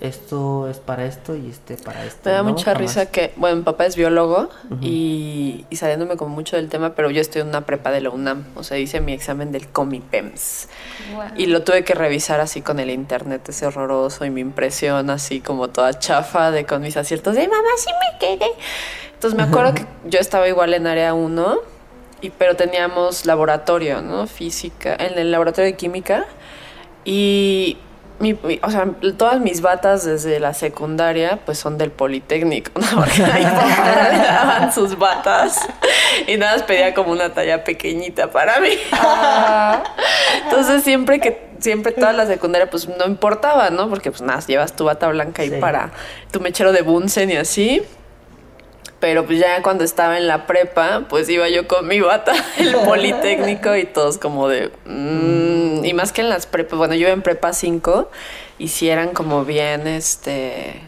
esto 0.00 0.68
es 0.68 0.78
para 0.78 1.06
esto 1.06 1.34
y 1.36 1.48
este 1.48 1.76
para 1.76 2.04
esto. 2.04 2.20
Me 2.24 2.32
da 2.32 2.38
¿no? 2.42 2.50
mucha 2.50 2.64
Jamás. 2.72 2.80
risa 2.80 3.06
que, 3.06 3.32
bueno, 3.36 3.56
mi 3.56 3.62
papá 3.62 3.86
es 3.86 3.96
biólogo 3.96 4.50
y, 4.80 5.64
y 5.70 5.76
saliéndome 5.76 6.16
como 6.16 6.34
mucho 6.34 6.56
del 6.56 6.68
tema, 6.68 6.94
pero 6.94 7.10
yo 7.10 7.20
estoy 7.20 7.42
en 7.42 7.48
una 7.48 7.62
prepa 7.62 7.90
de 7.90 8.00
la 8.00 8.10
UNAM, 8.10 8.44
o 8.54 8.64
sea, 8.64 8.76
hice 8.76 9.00
mi 9.00 9.12
examen 9.12 9.52
del 9.52 9.68
COMIPEMS 9.68 10.68
y 11.36 11.46
lo 11.46 11.62
tuve 11.62 11.84
que 11.84 11.94
revisar 11.94 12.40
así 12.40 12.60
con 12.60 12.80
el 12.80 12.90
internet, 12.90 13.48
ese 13.48 13.66
horroroso 13.66 14.24
y 14.24 14.30
mi 14.30 14.40
impresión 14.40 15.10
así 15.10 15.40
como 15.40 15.68
toda 15.68 15.98
chafa 15.98 16.50
de 16.50 16.66
con 16.66 16.82
mis 16.82 16.96
aciertos 16.96 17.36
de 17.36 17.48
mamá, 17.48 17.62
sí 17.78 17.90
me 18.12 18.18
quedé. 18.18 18.50
Entonces 19.14 19.38
me 19.38 19.44
acuerdo 19.44 19.74
que 19.74 19.86
yo 20.04 20.18
estaba 20.18 20.46
igual 20.48 20.74
en 20.74 20.86
área 20.86 21.14
1, 21.14 21.58
y, 22.24 22.30
pero 22.30 22.56
teníamos 22.56 23.26
laboratorio, 23.26 24.00
¿no? 24.02 24.26
Física, 24.26 24.94
en 24.98 25.18
el 25.18 25.30
laboratorio 25.30 25.70
de 25.70 25.76
química 25.76 26.24
y 27.04 27.76
mi, 28.20 28.32
o 28.62 28.70
sea, 28.70 28.86
todas 29.18 29.40
mis 29.40 29.60
batas 29.60 30.04
desde 30.04 30.38
la 30.38 30.54
secundaria 30.54 31.40
pues 31.44 31.58
son 31.58 31.76
del 31.78 31.90
Politécnico, 31.90 32.70
¿no? 32.80 32.86
Porque 33.00 33.24
ahí 33.24 33.42
papá 33.42 34.08
le 34.12 34.18
daban 34.18 34.72
sus 34.72 34.96
batas 34.96 35.58
y 36.26 36.36
nada 36.36 36.52
más 36.52 36.62
pedía 36.62 36.94
como 36.94 37.10
una 37.12 37.34
talla 37.34 37.64
pequeñita 37.64 38.30
para 38.30 38.60
mí. 38.60 38.70
Entonces 40.44 40.82
siempre 40.84 41.20
que, 41.20 41.48
siempre 41.58 41.92
toda 41.92 42.12
la 42.12 42.26
secundaria 42.26 42.70
pues 42.70 42.88
no 42.88 43.04
importaba, 43.06 43.70
¿no? 43.70 43.88
Porque 43.90 44.10
pues 44.10 44.22
nada, 44.22 44.40
llevas 44.46 44.74
tu 44.74 44.84
bata 44.84 45.08
blanca 45.08 45.42
ahí 45.42 45.50
Sí. 45.50 45.56
para 45.60 45.90
tu 46.30 46.40
mechero 46.40 46.72
de 46.72 46.82
Bunsen 46.82 47.30
y 47.30 47.36
así. 47.36 47.82
Pero 49.04 49.26
pues 49.26 49.38
ya 49.38 49.60
cuando 49.60 49.84
estaba 49.84 50.16
en 50.16 50.26
la 50.26 50.46
prepa, 50.46 51.04
pues 51.10 51.28
iba 51.28 51.46
yo 51.50 51.68
con 51.68 51.86
mi 51.86 52.00
bata, 52.00 52.32
el 52.58 52.74
politécnico 52.74 53.76
y 53.76 53.84
todos 53.84 54.16
como 54.16 54.48
de... 54.48 54.70
mm, 54.86 55.84
y 55.84 55.92
más 55.92 56.10
que 56.10 56.22
en 56.22 56.30
las 56.30 56.46
prepas, 56.46 56.78
bueno, 56.78 56.94
yo 56.94 57.00
iba 57.00 57.10
en 57.10 57.20
prepa 57.20 57.52
5 57.52 58.10
y 58.58 58.70
como 59.12 59.44
bien, 59.44 59.86
este... 59.86 60.80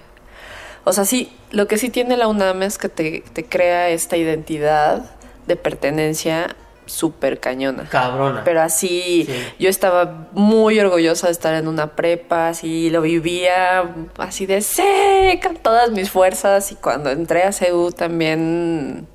O 0.84 0.94
sea, 0.94 1.04
sí, 1.04 1.30
lo 1.50 1.68
que 1.68 1.76
sí 1.76 1.90
tiene 1.90 2.16
la 2.16 2.26
UNAM 2.26 2.62
es 2.62 2.78
que 2.78 2.88
te, 2.88 3.22
te 3.34 3.44
crea 3.44 3.90
esta 3.90 4.16
identidad 4.16 5.04
de 5.46 5.56
pertenencia 5.56 6.56
súper 6.86 7.38
cañona. 7.40 7.88
Cabrona. 7.88 8.42
Pero 8.44 8.62
así, 8.62 9.24
Sí. 9.26 9.34
yo 9.58 9.68
estaba 9.68 10.28
muy 10.32 10.80
orgullosa 10.80 11.26
de 11.26 11.32
estar 11.32 11.54
en 11.54 11.68
una 11.68 11.94
prepa, 11.96 12.48
así 12.48 12.88
lo 12.90 13.02
vivía 13.02 13.84
así 14.18 14.46
de 14.46 14.60
sí, 14.62 15.40
con 15.42 15.56
todas 15.56 15.90
mis 15.90 16.10
fuerzas. 16.10 16.72
Y 16.72 16.76
cuando 16.76 17.10
entré 17.10 17.42
a 17.42 17.52
CEU 17.52 17.90
también 17.92 19.06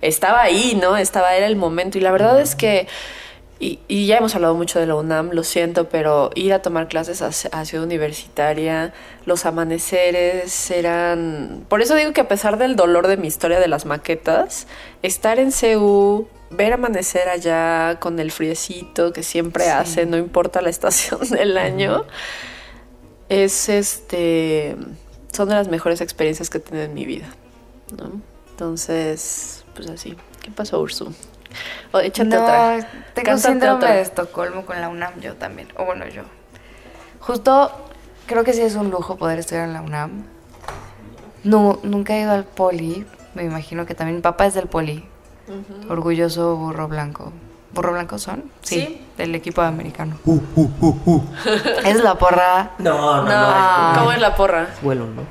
estaba 0.00 0.42
ahí, 0.42 0.78
¿no? 0.80 0.96
Estaba, 0.96 1.34
era 1.34 1.46
el 1.46 1.56
momento. 1.56 1.98
Y 1.98 2.00
la 2.00 2.12
verdad 2.12 2.40
es 2.40 2.54
que, 2.54 2.86
y, 3.60 3.78
y 3.88 4.06
ya 4.06 4.18
hemos 4.18 4.34
hablado 4.34 4.54
mucho 4.54 4.78
de 4.78 4.86
la 4.86 4.94
UNAM, 4.96 5.30
lo 5.32 5.44
siento, 5.44 5.88
pero 5.88 6.30
ir 6.34 6.52
a 6.52 6.60
tomar 6.60 6.88
clases 6.88 7.22
a, 7.22 7.28
a 7.58 7.64
Ciudad 7.64 7.84
Universitaria, 7.84 8.92
los 9.26 9.46
amaneceres 9.46 10.70
eran... 10.70 11.64
Por 11.68 11.80
eso 11.80 11.94
digo 11.94 12.12
que 12.12 12.20
a 12.20 12.28
pesar 12.28 12.58
del 12.58 12.76
dolor 12.76 13.06
de 13.06 13.16
mi 13.16 13.28
historia 13.28 13.60
de 13.60 13.68
las 13.68 13.86
maquetas, 13.86 14.66
estar 15.02 15.38
en 15.38 15.52
CEU, 15.52 16.28
ver 16.56 16.72
amanecer 16.72 17.28
allá 17.28 17.98
con 18.00 18.18
el 18.18 18.30
friecito 18.30 19.12
que 19.12 19.22
siempre 19.22 19.70
hace, 19.70 20.06
no 20.06 20.16
importa 20.16 20.62
la 20.62 20.70
estación 20.70 21.20
del 21.30 21.56
año, 21.58 22.04
es 23.28 23.68
este... 23.68 24.76
Son 25.32 25.48
de 25.48 25.54
las 25.56 25.68
mejores 25.68 26.00
experiencias 26.00 26.48
que 26.48 26.58
he 26.58 26.60
tenido 26.60 26.84
en 26.84 26.94
mi 26.94 27.04
vida, 27.04 27.26
¿no? 27.98 28.20
Entonces, 28.50 29.64
pues 29.74 29.90
así. 29.90 30.16
¿Qué 30.42 30.52
pasó, 30.52 30.80
Ursu? 30.80 31.12
O, 31.92 31.98
échate 31.98 32.28
no, 32.28 32.42
otra. 32.42 32.88
tengo 33.14 33.26
Cántate 33.26 33.38
síndrome 33.40 33.76
otra. 33.76 33.94
de 33.94 34.00
Estocolmo 34.02 34.64
con 34.64 34.80
la 34.80 34.88
UNAM, 34.88 35.20
yo 35.20 35.34
también. 35.34 35.68
O 35.76 35.84
bueno, 35.84 36.06
yo. 36.06 36.22
Justo, 37.20 37.72
creo 38.26 38.44
que 38.44 38.52
sí 38.52 38.60
es 38.62 38.76
un 38.76 38.90
lujo 38.90 39.16
poder 39.16 39.40
estudiar 39.40 39.66
en 39.66 39.72
la 39.72 39.82
UNAM. 39.82 40.24
No, 41.42 41.80
nunca 41.82 42.16
he 42.16 42.20
ido 42.20 42.32
al 42.32 42.44
poli. 42.44 43.04
Me 43.34 43.42
imagino 43.42 43.86
que 43.86 43.94
también 43.94 44.16
mi 44.16 44.22
papá 44.22 44.46
es 44.46 44.54
del 44.54 44.68
poli. 44.68 45.04
Orgulloso 45.88 46.56
burro 46.56 46.88
blanco. 46.88 47.32
¿Burro 47.72 47.92
blanco 47.92 48.18
son? 48.18 48.44
Sí. 48.62 49.00
Del 49.18 49.34
equipo 49.34 49.60
americano. 49.62 50.16
es 51.84 51.96
la 52.02 52.14
porra. 52.16 52.70
No, 52.78 53.22
no, 53.22 53.24
no. 53.24 53.92
No, 53.92 53.98
¿cómo 53.98 54.12
es 54.12 54.20
la 54.20 54.34
porra? 54.36 54.68
Vuelo, 54.82 55.06
¿no? 55.06 55.22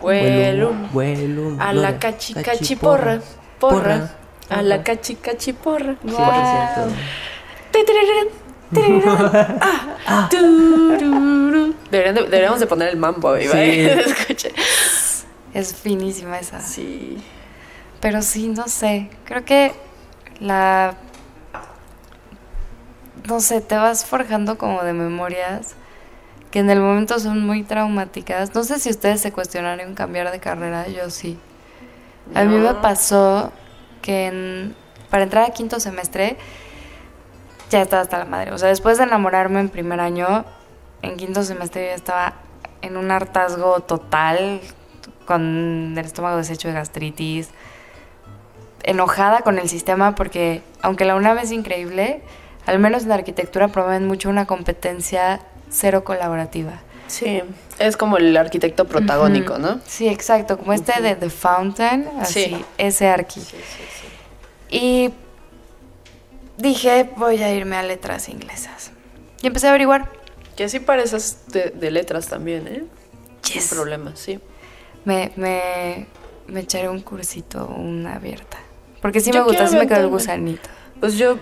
Vuelo. 0.00 0.72
Vuelo. 0.92 1.56
A 1.60 1.72
la 1.72 1.98
cachi 1.98 2.34
cachi 2.34 2.76
porra. 2.76 3.20
Porra. 3.58 4.10
A 4.50 4.62
la 4.62 4.82
cachi 4.82 5.16
cachi 5.16 5.52
porra. 5.52 5.94
100%. 6.04 6.92
Ah, 10.06 10.28
tururú. 10.30 11.74
Deberían 11.90 12.14
de- 12.14 12.22
deberíamos 12.22 12.60
de 12.60 12.66
poner 12.66 12.88
el 12.88 12.96
mambo 12.96 13.30
ahí. 13.32 13.46
Sí. 13.48 13.80
Escuche. 14.10 14.52
Es 15.54 15.74
finísima 15.74 16.38
esa. 16.38 16.60
Sí. 16.60 17.18
Pero 18.02 18.20
sí, 18.20 18.48
no 18.48 18.68
sé. 18.68 19.08
Creo 19.24 19.44
que 19.46 19.72
la. 20.40 20.94
No 23.26 23.40
sé, 23.40 23.60
te 23.62 23.76
vas 23.76 24.04
forjando 24.04 24.58
como 24.58 24.82
de 24.82 24.92
memorias 24.92 25.74
que 26.50 26.58
en 26.58 26.68
el 26.68 26.80
momento 26.80 27.18
son 27.18 27.46
muy 27.46 27.62
traumáticas. 27.62 28.54
No 28.54 28.64
sé 28.64 28.78
si 28.78 28.90
ustedes 28.90 29.22
se 29.22 29.32
cuestionaron 29.32 29.94
cambiar 29.94 30.30
de 30.30 30.40
carrera, 30.40 30.86
yo 30.88 31.08
sí. 31.08 31.38
A 32.34 32.44
mí 32.44 32.56
me 32.58 32.74
pasó 32.74 33.52
que 34.02 34.26
en- 34.26 34.74
para 35.08 35.22
entrar 35.22 35.44
a 35.44 35.50
quinto 35.54 35.80
semestre 35.80 36.36
ya 37.70 37.80
estaba 37.80 38.02
hasta 38.02 38.18
la 38.18 38.24
madre. 38.26 38.52
O 38.52 38.58
sea, 38.58 38.68
después 38.68 38.98
de 38.98 39.04
enamorarme 39.04 39.60
en 39.60 39.68
primer 39.70 40.00
año, 40.00 40.44
en 41.00 41.16
quinto 41.16 41.42
semestre 41.42 41.86
ya 41.86 41.94
estaba 41.94 42.34
en 42.82 42.96
un 42.98 43.10
hartazgo 43.10 43.80
total, 43.80 44.60
con 45.24 45.94
el 45.96 46.04
estómago 46.04 46.36
deshecho 46.36 46.68
de 46.68 46.74
gastritis, 46.74 47.48
enojada 48.82 49.40
con 49.42 49.58
el 49.58 49.68
sistema 49.68 50.14
porque 50.14 50.62
aunque 50.80 51.04
la 51.04 51.14
UNAM 51.16 51.38
es 51.38 51.52
increíble, 51.52 52.22
al 52.66 52.78
menos 52.78 53.02
en 53.04 53.10
la 53.10 53.16
arquitectura 53.16 53.68
promueven 53.68 54.06
mucho 54.06 54.28
una 54.28 54.46
competencia 54.46 55.40
cero 55.70 56.04
colaborativa. 56.04 56.80
Sí. 57.08 57.42
Es 57.78 57.96
como 57.96 58.16
el 58.16 58.36
arquitecto 58.36 58.86
protagónico. 58.86 59.58
¿no? 59.58 59.80
Sí, 59.86 60.08
exacto, 60.08 60.58
como 60.58 60.72
este 60.72 61.00
de 61.02 61.14
The 61.14 61.28
Fountain, 61.30 62.08
así, 62.20 62.44
Sí. 62.44 62.64
ese 62.78 63.08
arqui. 63.08 63.42
Y 64.70 65.12
dije, 66.56 67.10
voy 67.16 67.42
a 67.42 67.52
irme 67.54 67.76
a 67.76 67.82
letras 67.82 68.28
inglesas. 68.28 68.92
Y 69.42 69.46
empecé 69.46 69.66
a 69.66 69.70
averiguar. 69.70 70.08
Que 70.56 70.68
sí 70.68 70.80
pareces 70.80 71.46
de, 71.48 71.70
de 71.70 71.90
letras 71.90 72.28
también, 72.28 72.66
¿eh? 72.68 72.84
Yes. 73.52 73.64
Sin 73.64 73.76
problema, 73.78 74.12
sí. 74.14 74.38
Me, 75.04 75.32
me, 75.36 76.06
me 76.46 76.60
echaré 76.60 76.88
un 76.88 77.00
cursito, 77.00 77.66
una 77.66 78.14
abierta. 78.16 78.58
Porque 79.02 79.20
sí 79.20 79.30
Yo 79.32 79.40
me 79.40 79.44
gusta, 79.46 79.66
sí 79.66 79.76
me 79.76 79.86
quedó 79.86 80.00
el 80.00 80.08
gusanito. 80.08 80.68
Pues 81.00 81.18
yo, 81.18 81.36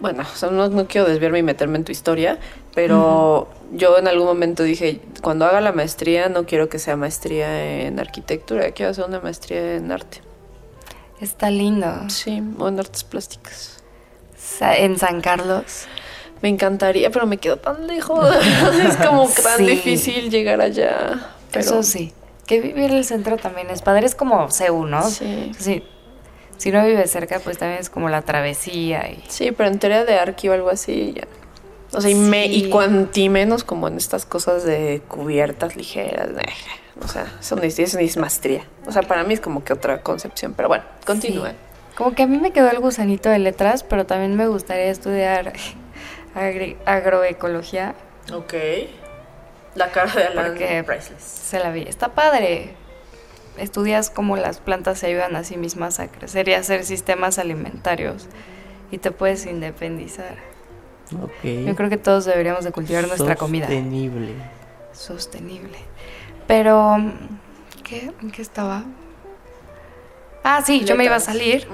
bueno, 0.00 0.22
o 0.22 0.36
sea, 0.36 0.50
no, 0.50 0.68
no 0.68 0.88
quiero 0.88 1.06
desviarme 1.06 1.38
y 1.38 1.42
meterme 1.44 1.76
en 1.78 1.84
tu 1.84 1.92
historia, 1.92 2.38
pero 2.74 3.48
yo 3.72 3.98
en 3.98 4.08
algún 4.08 4.26
momento 4.26 4.62
dije, 4.62 5.00
cuando 5.22 5.44
haga 5.44 5.60
la 5.60 5.72
maestría, 5.72 6.28
no 6.28 6.44
quiero 6.46 6.68
que 6.68 6.78
sea 6.78 6.96
maestría 6.96 7.82
en 7.86 8.00
arquitectura, 8.00 8.70
quiero 8.72 8.90
hacer 8.90 9.04
una 9.04 9.20
maestría 9.20 9.74
en 9.76 9.92
arte. 9.92 10.22
Está 11.20 11.50
lindo. 11.50 12.08
Sí, 12.08 12.42
o 12.58 12.68
en 12.68 12.78
artes 12.80 13.04
plásticas. 13.04 13.82
Sa- 14.36 14.76
En 14.76 14.98
San 14.98 15.20
Carlos. 15.20 15.86
Me 16.42 16.50
encantaría, 16.50 17.10
pero 17.10 17.26
me 17.26 17.38
quedo 17.38 17.56
tan 17.56 17.86
lejos. 17.86 18.28
es 18.86 18.96
como 18.96 19.26
tan 19.42 19.56
Sí. 19.58 19.64
difícil 19.66 20.30
llegar 20.30 20.60
allá. 20.60 21.30
Pero, 21.50 21.60
Eso 21.64 21.82
sí. 21.82 22.12
Que 22.46 22.60
vivir 22.60 22.90
en 22.90 22.96
el 22.98 23.04
centro 23.06 23.38
también 23.38 23.70
es 23.70 23.80
padre. 23.82 24.04
Es 24.06 24.14
como 24.14 24.50
CEU, 24.50 24.84
¿no? 24.86 25.02
Sí. 25.08 25.52
Sí. 25.58 25.82
Si 26.56 26.70
no 26.70 26.84
vives 26.84 27.10
cerca, 27.10 27.38
pues 27.40 27.58
también 27.58 27.80
es 27.80 27.90
como 27.90 28.08
la 28.08 28.22
travesía 28.22 29.08
y... 29.10 29.22
Sí, 29.28 29.52
pero 29.52 29.68
en 29.68 29.78
teoría 29.78 30.04
de 30.04 30.18
arqui 30.18 30.48
o 30.48 30.52
algo 30.54 30.70
así, 30.70 31.12
ya. 31.16 31.24
O 31.92 32.00
sea, 32.00 32.10
y, 32.10 32.14
me, 32.14 32.46
y 32.46 32.64
Sí. 32.64 32.70
cuanti 32.70 33.28
menos 33.28 33.62
como 33.64 33.88
en 33.88 33.96
estas 33.96 34.26
cosas 34.26 34.64
de 34.64 35.02
cubiertas 35.06 35.76
ligeras. 35.76 36.28
eh, 36.30 36.52
O 37.02 37.08
sea, 37.08 37.26
eso 37.40 37.56
ni, 37.56 37.66
eso 37.68 37.98
ni 37.98 38.04
es 38.04 38.16
maestría. 38.16 38.64
O 38.86 38.92
sea, 38.92 39.02
para 39.02 39.22
mí 39.24 39.34
es 39.34 39.40
como 39.40 39.62
que 39.64 39.72
otra 39.72 40.00
concepción. 40.02 40.54
Pero 40.54 40.68
bueno, 40.68 40.84
continúa. 41.06 41.50
Sí. 41.50 41.56
Como 41.96 42.14
que 42.14 42.22
a 42.24 42.26
mí 42.26 42.38
me 42.38 42.52
quedó 42.52 42.70
el 42.70 42.80
gusanito 42.80 43.28
de 43.30 43.38
letras, 43.38 43.82
pero 43.82 44.04
también 44.06 44.34
me 44.36 44.46
gustaría 44.48 44.86
estudiar 44.90 45.52
agri- 46.34 46.76
agroecología. 46.86 47.94
Ok. 48.32 48.54
La 49.74 49.90
cara 49.90 50.12
de 50.12 50.24
Alan 50.24 50.46
Porque 50.48 50.82
Priceless. 50.84 51.22
se 51.22 51.58
la 51.60 51.70
vi. 51.70 51.82
Está 51.82 52.08
padre. 52.08 52.74
Estudias 53.58 54.10
cómo 54.10 54.36
las 54.36 54.58
plantas 54.58 54.98
se 54.98 55.06
ayudan 55.06 55.36
a 55.36 55.44
sí 55.44 55.56
mismas 55.56 56.00
a 56.00 56.08
crecer 56.08 56.48
y 56.48 56.54
a 56.54 56.58
hacer 56.58 56.84
sistemas 56.84 57.38
alimentarios. 57.38 58.26
Y 58.90 58.98
te 58.98 59.10
puedes 59.10 59.46
independizar. 59.46 60.36
Ok. 61.22 61.44
Yo 61.66 61.74
creo 61.76 61.88
que 61.88 61.96
todos 61.96 62.24
deberíamos 62.24 62.64
de 62.64 62.72
cultivar 62.72 63.06
nuestra 63.06 63.36
comida. 63.36 63.66
Sostenible. 63.66 64.32
Sostenible. 64.92 65.78
Pero, 66.46 66.96
¿qué? 67.82 68.12
¿En 68.22 68.30
qué 68.30 68.42
estaba? 68.42 68.84
Ah, 70.42 70.62
sí, 70.64 70.84
yo 70.84 70.96
me 70.96 71.04
iba 71.04 71.16
a 71.16 71.20
salir. 71.20 71.66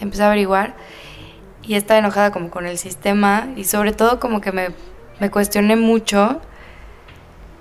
Empecé 0.00 0.22
a 0.22 0.26
averiguar 0.26 0.74
y 1.62 1.74
estaba 1.74 1.98
enojada 1.98 2.32
como 2.32 2.50
con 2.50 2.66
el 2.66 2.78
sistema 2.78 3.48
y 3.54 3.64
sobre 3.64 3.92
todo 3.92 4.18
como 4.18 4.40
que 4.40 4.50
me, 4.50 4.70
me 5.20 5.30
cuestioné 5.30 5.76
mucho. 5.76 6.40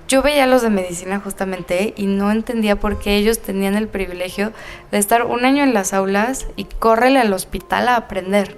Yo 0.09 0.23
veía 0.23 0.45
a 0.45 0.47
los 0.47 0.63
de 0.63 0.71
medicina 0.71 1.19
justamente 1.19 1.93
y 1.95 2.07
no 2.07 2.31
entendía 2.31 2.75
por 2.79 2.97
qué 2.97 3.15
ellos 3.15 3.39
tenían 3.39 3.75
el 3.75 3.87
privilegio 3.87 4.51
de 4.91 4.97
estar 4.97 5.23
un 5.23 5.45
año 5.45 5.63
en 5.63 5.75
las 5.75 5.93
aulas 5.93 6.47
y 6.55 6.63
córrele 6.65 7.19
al 7.19 7.31
hospital 7.31 7.87
a 7.87 7.95
aprender. 7.95 8.57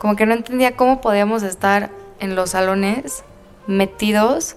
Como 0.00 0.16
que 0.16 0.26
no 0.26 0.34
entendía 0.34 0.74
cómo 0.76 1.00
podíamos 1.00 1.44
estar 1.44 1.90
en 2.18 2.34
los 2.34 2.50
salones 2.50 3.22
metidos, 3.68 4.56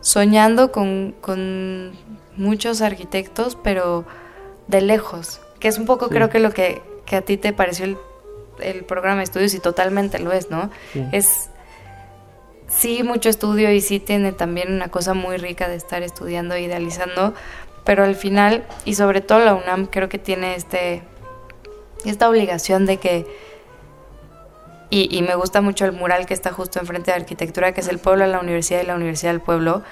soñando 0.00 0.72
con, 0.72 1.14
con 1.20 1.92
muchos 2.36 2.82
arquitectos, 2.82 3.56
pero 3.62 4.04
de 4.66 4.80
lejos. 4.80 5.40
Que 5.60 5.68
es 5.68 5.78
un 5.78 5.86
poco 5.86 6.08
Sí. 6.08 6.14
creo 6.14 6.28
que 6.28 6.40
lo 6.40 6.50
que, 6.50 6.82
que 7.06 7.14
a 7.14 7.22
ti 7.22 7.36
te 7.36 7.52
pareció 7.52 7.84
el, 7.84 7.96
el 8.58 8.84
programa 8.84 9.18
de 9.18 9.24
estudios 9.24 9.54
y 9.54 9.60
totalmente 9.60 10.18
lo 10.18 10.32
es, 10.32 10.50
¿no? 10.50 10.70
Sí. 10.92 11.06
Es 11.12 11.50
sí 12.72 13.02
mucho 13.02 13.28
estudio 13.28 13.70
y 13.70 13.80
sí 13.80 14.00
tiene 14.00 14.32
también 14.32 14.72
una 14.72 14.88
cosa 14.88 15.14
muy 15.14 15.36
rica 15.36 15.68
de 15.68 15.76
estar 15.76 16.02
estudiando 16.02 16.54
e 16.54 16.62
idealizando, 16.62 17.34
pero 17.84 18.04
al 18.04 18.14
final, 18.14 18.64
y 18.84 18.94
sobre 18.94 19.20
todo 19.20 19.40
la 19.40 19.54
UNAM, 19.54 19.86
creo 19.86 20.08
que 20.08 20.18
tiene 20.18 20.54
este 20.54 21.02
esta 22.04 22.28
obligación 22.28 22.84
de 22.86 22.96
que 22.96 23.26
y, 24.94 25.22
me 25.22 25.34
gusta 25.36 25.62
mucho 25.62 25.86
el 25.86 25.92
mural 25.92 26.26
que 26.26 26.34
está 26.34 26.52
justo 26.52 26.78
enfrente 26.78 27.12
de 27.12 27.16
arquitectura, 27.16 27.72
que 27.72 27.80
es 27.80 27.88
el 27.88 27.98
pueblo 27.98 28.26
de 28.26 28.30
la 28.30 28.40
universidad 28.40 28.82
y 28.82 28.86
la 28.86 28.94
universidad 28.94 29.32
del 29.32 29.40
pueblo, 29.40 29.82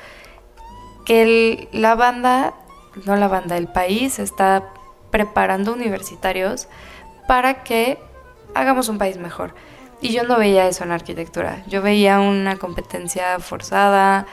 que 1.07 1.69
la 1.73 1.95
banda, 1.95 2.53
no 3.07 3.17
la 3.17 3.27
banda, 3.27 3.57
el 3.57 3.67
país 3.67 4.19
está 4.19 4.75
preparando 5.11 5.73
universitarios 5.73 6.69
para 7.27 7.65
que 7.65 7.99
hagamos 8.55 8.91
un 8.91 8.99
país 8.99 9.17
mejor. 9.17 9.55
Y 10.01 10.13
yo 10.13 10.23
no 10.25 10.39
veía 10.39 10.67
eso 10.67 10.85
en 10.85 10.93
arquitectura. 10.93 11.63
Yo 11.67 11.83
veía 11.83 12.21
una 12.21 12.57
competencia 12.57 13.39
forzada, 13.39 14.27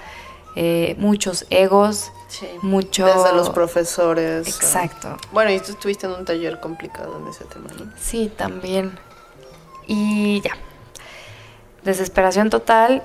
eh, 0.55 0.95
muchos 0.97 1.45
egos, 1.49 2.11
Sí. 2.29 2.47
mucho... 2.61 3.05
Desde 3.05 3.33
los 3.35 3.49
profesores. 3.51 4.47
Exacto. 4.47 5.15
Bueno, 5.31 5.51
y 5.51 5.59
tú 5.59 5.71
estuviste 5.71 6.07
en 6.07 6.13
un 6.13 6.25
taller 6.25 6.59
complicado 6.59 7.17
en 7.21 7.27
ese 7.29 7.45
tema, 7.45 7.67
¿no? 7.79 7.91
Sí, 7.97 8.31
también. 8.35 8.97
Y 9.87 10.41
ya. 10.41 10.51
Desesperación 11.83 12.49
total. 12.49 13.03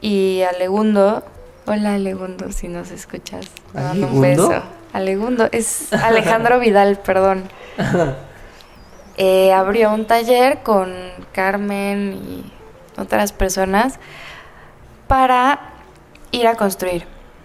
Y 0.00 0.42
Alegundo. 0.42 1.22
Hola 1.66 1.94
Alegundo, 1.94 2.50
si 2.52 2.68
nos 2.68 2.90
escuchas. 2.90 3.46
Te 3.72 3.80
mando 3.80 4.06
un 4.08 4.20
beso. 4.20 4.62
Alegundo, 4.92 5.48
es 5.52 5.92
Alejandro 5.92 6.58
Vidal, 6.60 6.98
perdón. 6.98 7.48
Eh, 9.18 9.52
abrió 9.52 9.92
un 9.94 10.06
taller 10.06 10.62
con 10.62 10.92
Carmen 11.32 12.12
y 12.14 12.52
otras 13.00 13.32
personas 13.32 13.98
para 15.08 15.72
ir 16.32 16.46
a 16.46 16.56
construir, 16.56 17.04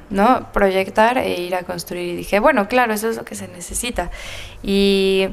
¿no? 0.10 0.52
Proyectar 0.52 1.18
e 1.18 1.42
ir 1.42 1.56
a 1.56 1.64
construir. 1.64 2.10
Y 2.10 2.16
dije, 2.18 2.40
bueno, 2.40 2.68
claro, 2.68 2.94
eso 2.94 3.10
es 3.10 3.18
lo 3.18 3.24
que 3.24 3.36
se 3.36 3.48
necesita. 3.48 4.12
Y 4.64 5.30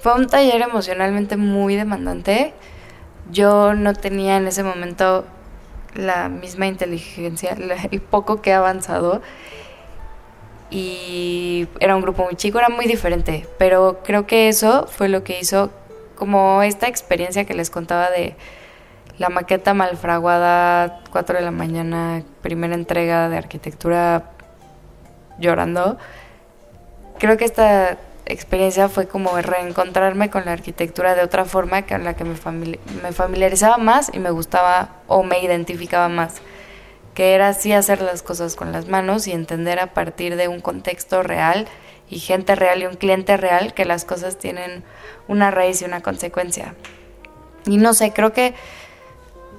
fue 0.00 0.14
un 0.14 0.26
taller 0.26 0.62
emocionalmente 0.62 1.36
muy 1.36 1.76
demandante. 1.76 2.54
Yo 3.30 3.74
no 3.74 3.94
tenía 3.94 4.36
en 4.36 4.46
ese 4.46 4.62
momento 4.62 5.26
la 5.94 6.28
misma 6.28 6.66
inteligencia, 6.66 7.56
el 7.90 8.00
poco 8.00 8.40
que 8.40 8.50
he 8.50 8.54
avanzado. 8.54 9.20
Y 10.70 11.68
era 11.80 11.94
un 11.94 12.02
grupo 12.02 12.24
muy 12.24 12.34
chico, 12.34 12.58
era 12.58 12.70
muy 12.70 12.86
diferente. 12.86 13.46
Pero 13.58 14.00
creo 14.02 14.26
que 14.26 14.48
eso 14.48 14.86
fue 14.86 15.08
lo 15.08 15.22
que 15.22 15.38
hizo 15.38 15.70
como 16.22 16.62
esta 16.62 16.86
experiencia 16.86 17.44
que 17.46 17.52
les 17.52 17.68
contaba 17.68 18.08
de 18.08 18.36
la 19.18 19.28
maqueta 19.28 19.74
malfraguada, 19.74 21.00
4 21.10 21.38
de 21.38 21.42
la 21.42 21.50
mañana, 21.50 22.22
primera 22.42 22.76
entrega 22.76 23.28
de 23.28 23.38
arquitectura 23.38 24.30
llorando. 25.40 25.98
Creo 27.18 27.36
que 27.36 27.44
esta 27.44 27.98
experiencia 28.26 28.88
fue 28.88 29.08
como 29.08 29.36
reencontrarme 29.36 30.30
con 30.30 30.44
la 30.44 30.52
arquitectura 30.52 31.16
de 31.16 31.22
otra 31.22 31.44
forma 31.44 31.82
que 31.82 31.98
la 31.98 32.14
que 32.14 32.22
me, 32.22 32.36
me 33.02 33.10
familiarizaba 33.10 33.78
más 33.78 34.08
y 34.14 34.20
me 34.20 34.30
gustaba 34.30 34.90
o 35.08 35.24
me 35.24 35.40
identificaba 35.40 36.08
más. 36.08 36.36
Que 37.14 37.34
era 37.34 37.48
así 37.48 37.72
hacer 37.72 38.00
las 38.00 38.22
cosas 38.22 38.54
con 38.54 38.70
las 38.70 38.86
manos 38.86 39.26
y 39.26 39.32
entender 39.32 39.80
a 39.80 39.88
partir 39.88 40.36
de 40.36 40.46
un 40.46 40.60
contexto 40.60 41.24
real 41.24 41.66
y 42.12 42.18
gente 42.18 42.54
real 42.54 42.82
y 42.82 42.86
un 42.86 42.96
cliente 42.96 43.38
real 43.38 43.72
que 43.72 43.86
las 43.86 44.04
cosas 44.04 44.36
tienen 44.36 44.84
una 45.28 45.50
raíz 45.50 45.80
y 45.80 45.86
una 45.86 46.02
consecuencia. 46.02 46.74
Y 47.64 47.78
no 47.78 47.94
sé, 47.94 48.12
creo 48.12 48.32
que 48.32 48.54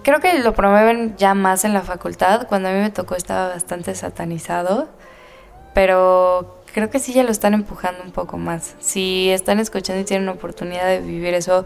creo 0.03 0.19
que 0.19 0.37
lo 0.37 0.53
promueven 0.53 1.15
ya 1.17 1.33
más 1.33 1.65
en 1.65 1.73
la 1.73 1.81
facultad. 1.81 2.47
Cuando 2.47 2.69
a 2.69 2.71
mí 2.71 2.79
me 2.79 2.91
tocó 2.91 3.15
estaba 3.15 3.47
bastante 3.47 3.95
satanizado, 3.95 4.87
pero 5.73 6.61
creo 6.73 6.91
que 6.91 6.99
sí 6.99 7.11
ya 7.13 7.23
lo 7.23 7.31
están 7.31 7.55
empujando 7.55 8.03
un 8.03 8.11
poco 8.11 8.37
más. 8.37 8.75
Si 8.79 9.31
están 9.31 9.59
escuchando 9.59 10.01
y 10.01 10.05
tienen 10.05 10.29
oportunidad 10.29 10.85
de 10.85 10.99
vivir 10.99 11.33
eso 11.33 11.65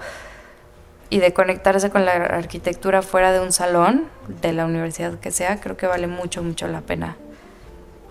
y 1.10 1.20
de 1.20 1.34
conectarse 1.34 1.90
con 1.90 2.06
la 2.06 2.14
arquitectura 2.14 3.02
fuera 3.02 3.34
de 3.34 3.42
un 3.42 3.52
salón, 3.52 4.06
de 4.42 4.54
la 4.54 4.66
universidad 4.66 5.20
que 5.20 5.32
sea, 5.32 5.60
creo 5.60 5.76
que 5.76 5.88
vale 5.88 6.08
mucho, 6.08 6.44
mucho 6.44 6.68
la 6.68 6.80
pena. 6.80 7.18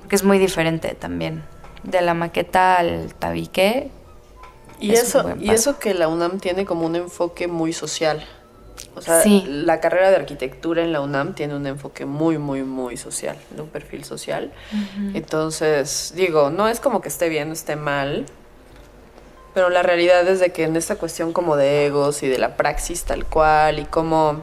Porque 0.01 0.17
es 0.17 0.25
muy 0.25 0.39
diferente 0.39 0.95
también. 0.95 1.43
De 1.83 2.01
la 2.01 2.15
maqueta 2.15 2.77
al 2.77 3.15
tabique. 3.15 3.91
Y 4.79 4.93
es 4.93 5.05
eso, 5.05 5.35
y 5.41 5.51
eso 5.51 5.79
que 5.79 5.95
la 5.95 6.09
UNAM 6.09 6.39
tiene 6.39 6.67
como 6.67 6.85
un 6.85 6.97
enfoque 6.97 7.49
muy 7.49 7.73
social. 7.73 8.25
O 8.95 9.01
sea, 9.01 9.23
Sí. 9.23 9.45
la 9.47 9.81
carrera 9.81 10.11
de 10.11 10.17
arquitectura 10.17 10.83
en 10.83 10.93
la 10.93 11.01
UNAM 11.01 11.35
tiene 11.35 11.55
un 11.55 11.67
enfoque 11.67 12.05
muy, 12.05 12.37
muy, 12.39 12.63
muy 12.63 12.97
social, 12.99 13.37
de 13.51 13.63
un 13.63 13.69
perfil 13.69 14.05
social. 14.05 14.53
Entonces, 15.15 16.13
digo, 16.15 16.51
no 16.51 16.69
es 16.69 16.81
como 16.81 17.01
que 17.01 17.09
esté 17.09 17.29
bien 17.29 17.51
o 17.51 17.53
esté 17.53 17.77
mal, 17.77 18.27
pero 19.55 19.71
la 19.71 19.83
realidad 19.83 20.27
es 20.29 20.41
de 20.41 20.51
que 20.53 20.65
en 20.65 20.77
esta 20.77 20.97
cuestión 20.97 21.33
como 21.33 21.57
de 21.57 21.87
egos 21.87 22.23
y 22.23 22.29
de 22.29 22.37
la 22.39 22.57
praxis 22.57 23.05
tal 23.05 23.25
cual 23.25 23.79
y 23.79 23.85
como 23.87 24.43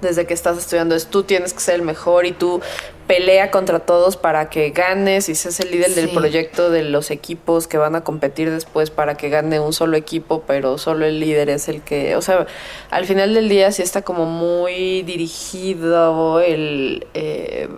desde 0.00 0.26
que 0.26 0.34
estás 0.34 0.58
estudiando 0.58 0.94
es 0.94 1.06
tú 1.06 1.22
tienes 1.22 1.54
que 1.54 1.60
ser 1.60 1.76
el 1.76 1.82
mejor 1.82 2.26
y 2.26 2.32
tú 2.32 2.60
pelea 3.06 3.50
contra 3.50 3.80
todos 3.80 4.16
para 4.16 4.48
que 4.48 4.70
ganes 4.70 5.28
y 5.28 5.34
seas 5.34 5.60
el 5.60 5.70
líder 5.70 5.94
del 5.94 6.10
proyecto 6.10 6.70
de 6.70 6.82
los 6.82 7.10
equipos 7.10 7.66
que 7.66 7.76
van 7.76 7.94
a 7.96 8.02
competir 8.02 8.50
después 8.50 8.90
para 8.90 9.16
que 9.16 9.28
gane 9.28 9.60
un 9.60 9.72
solo 9.72 9.96
equipo, 9.96 10.42
pero 10.46 10.78
solo 10.78 11.04
el 11.04 11.20
líder 11.20 11.50
es 11.50 11.68
el 11.68 11.82
que, 11.82 12.16
o 12.16 12.22
sea, 12.22 12.46
al 12.90 13.04
final 13.04 13.34
del 13.34 13.48
día 13.48 13.70
sí 13.72 13.82
está 13.82 14.02
como 14.02 14.24
muy 14.24 15.02
dirigido 15.02 16.40
el... 16.40 17.06
eh, 17.14 17.68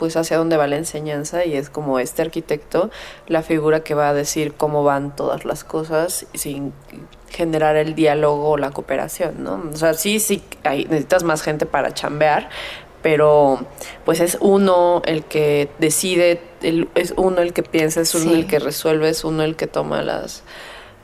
pues 0.00 0.16
hacia 0.16 0.36
dónde 0.38 0.56
va 0.56 0.66
la 0.66 0.76
enseñanza 0.76 1.44
y 1.44 1.54
es 1.54 1.70
como 1.70 2.00
este 2.00 2.22
arquitecto 2.22 2.90
la 3.28 3.42
figura 3.42 3.84
que 3.84 3.94
va 3.94 4.08
a 4.08 4.14
decir 4.14 4.54
cómo 4.54 4.82
van 4.82 5.14
todas 5.14 5.44
las 5.44 5.62
cosas 5.62 6.26
sin 6.34 6.72
generar 7.28 7.76
el 7.76 7.94
diálogo 7.94 8.50
o 8.50 8.56
la 8.56 8.72
cooperación, 8.72 9.44
¿no? 9.44 9.62
O 9.72 9.76
sea, 9.76 9.94
sí, 9.94 10.18
sí, 10.18 10.42
hay, 10.64 10.86
necesitas 10.86 11.22
más 11.22 11.42
gente 11.42 11.64
para 11.66 11.94
chambear, 11.94 12.48
pero 13.02 13.60
pues 14.04 14.20
es 14.20 14.36
uno 14.40 15.02
el 15.04 15.24
que 15.24 15.68
decide, 15.78 16.40
el- 16.62 16.88
es 16.94 17.14
uno 17.16 17.40
el 17.40 17.52
que 17.52 17.62
piensa, 17.62 18.00
es 18.00 18.14
uno 18.14 18.32
Sí. 18.32 18.40
el 18.40 18.46
que 18.46 18.58
resuelve, 18.58 19.08
es 19.10 19.22
uno 19.24 19.42
el 19.44 19.54
que 19.56 19.66
toma 19.66 20.02
las, 20.02 20.42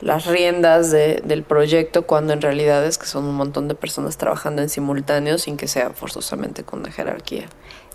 las 0.01 0.25
riendas 0.27 0.91
de- 0.91 1.21
del 1.25 1.41
proyecto 1.43 2.03
cuando 2.05 2.33
en 2.33 2.41
realidad 2.41 2.85
es 2.85 2.97
que 2.99 3.07
son 3.07 3.23
un 3.25 3.35
montón 3.35 3.67
de 3.67 3.73
personas 3.73 4.17
trabajando 4.17 4.61
en 4.61 4.69
simultáneo 4.69 5.37
sin 5.39 5.57
que 5.57 5.67
sea 5.67 5.89
forzosamente 5.91 6.63
con 6.63 6.81
una 6.81 6.91
jerarquía. 6.91 7.45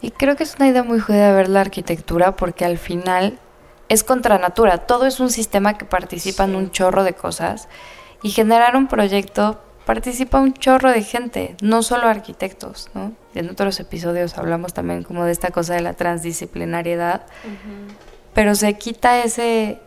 Y 0.02 0.10
creo 0.10 0.36
que 0.36 0.42
es 0.42 0.56
una 0.56 0.68
idea 0.68 0.82
muy 0.82 0.98
jodida 0.98 1.32
ver 1.32 1.48
la 1.48 1.60
arquitectura 1.60 2.36
porque 2.36 2.64
al 2.64 2.76
final 2.76 3.38
es 3.88 4.02
contra 4.02 4.38
natura. 4.38 4.78
Todo 4.78 5.06
es 5.06 5.20
un 5.20 5.30
sistema 5.30 5.78
que 5.78 5.84
participa 5.84 6.44
en 6.44 6.56
un 6.56 6.70
chorro 6.72 7.04
de 7.04 7.14
cosas 7.14 7.68
y 8.22 8.30
generar 8.30 8.76
un 8.76 8.88
proyecto 8.88 9.60
participa 9.84 10.40
un 10.40 10.54
chorro 10.54 10.90
de 10.90 11.02
gente, 11.02 11.56
no 11.60 11.82
solo 11.82 12.06
arquitectos, 12.06 12.88
¿no? 12.94 13.12
En 13.34 13.50
otros 13.50 13.80
episodios 13.80 14.38
hablamos 14.38 14.74
también 14.74 15.02
como 15.02 15.24
de 15.24 15.32
esta 15.32 15.50
cosa 15.50 15.74
de 15.74 15.80
la 15.80 15.94
transdisciplinariedad, 15.94 17.22
pero 18.32 18.54
se 18.54 18.74
quita 18.74 19.22
ese 19.22 19.80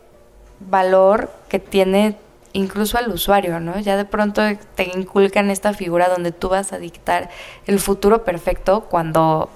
valor 0.60 1.30
que 1.48 1.58
tiene 1.58 2.16
incluso 2.52 2.98
al 2.98 3.10
usuario, 3.10 3.58
¿no? 3.60 3.78
Ya 3.80 3.96
de 3.96 4.04
pronto 4.04 4.42
te 4.74 4.84
inculcan 4.84 5.50
esta 5.50 5.72
figura 5.72 6.08
donde 6.08 6.32
tú 6.32 6.48
vas 6.50 6.72
a 6.72 6.78
dictar 6.78 7.30
el 7.66 7.80
futuro 7.80 8.24
perfecto 8.24 8.82
cuando 8.82 9.50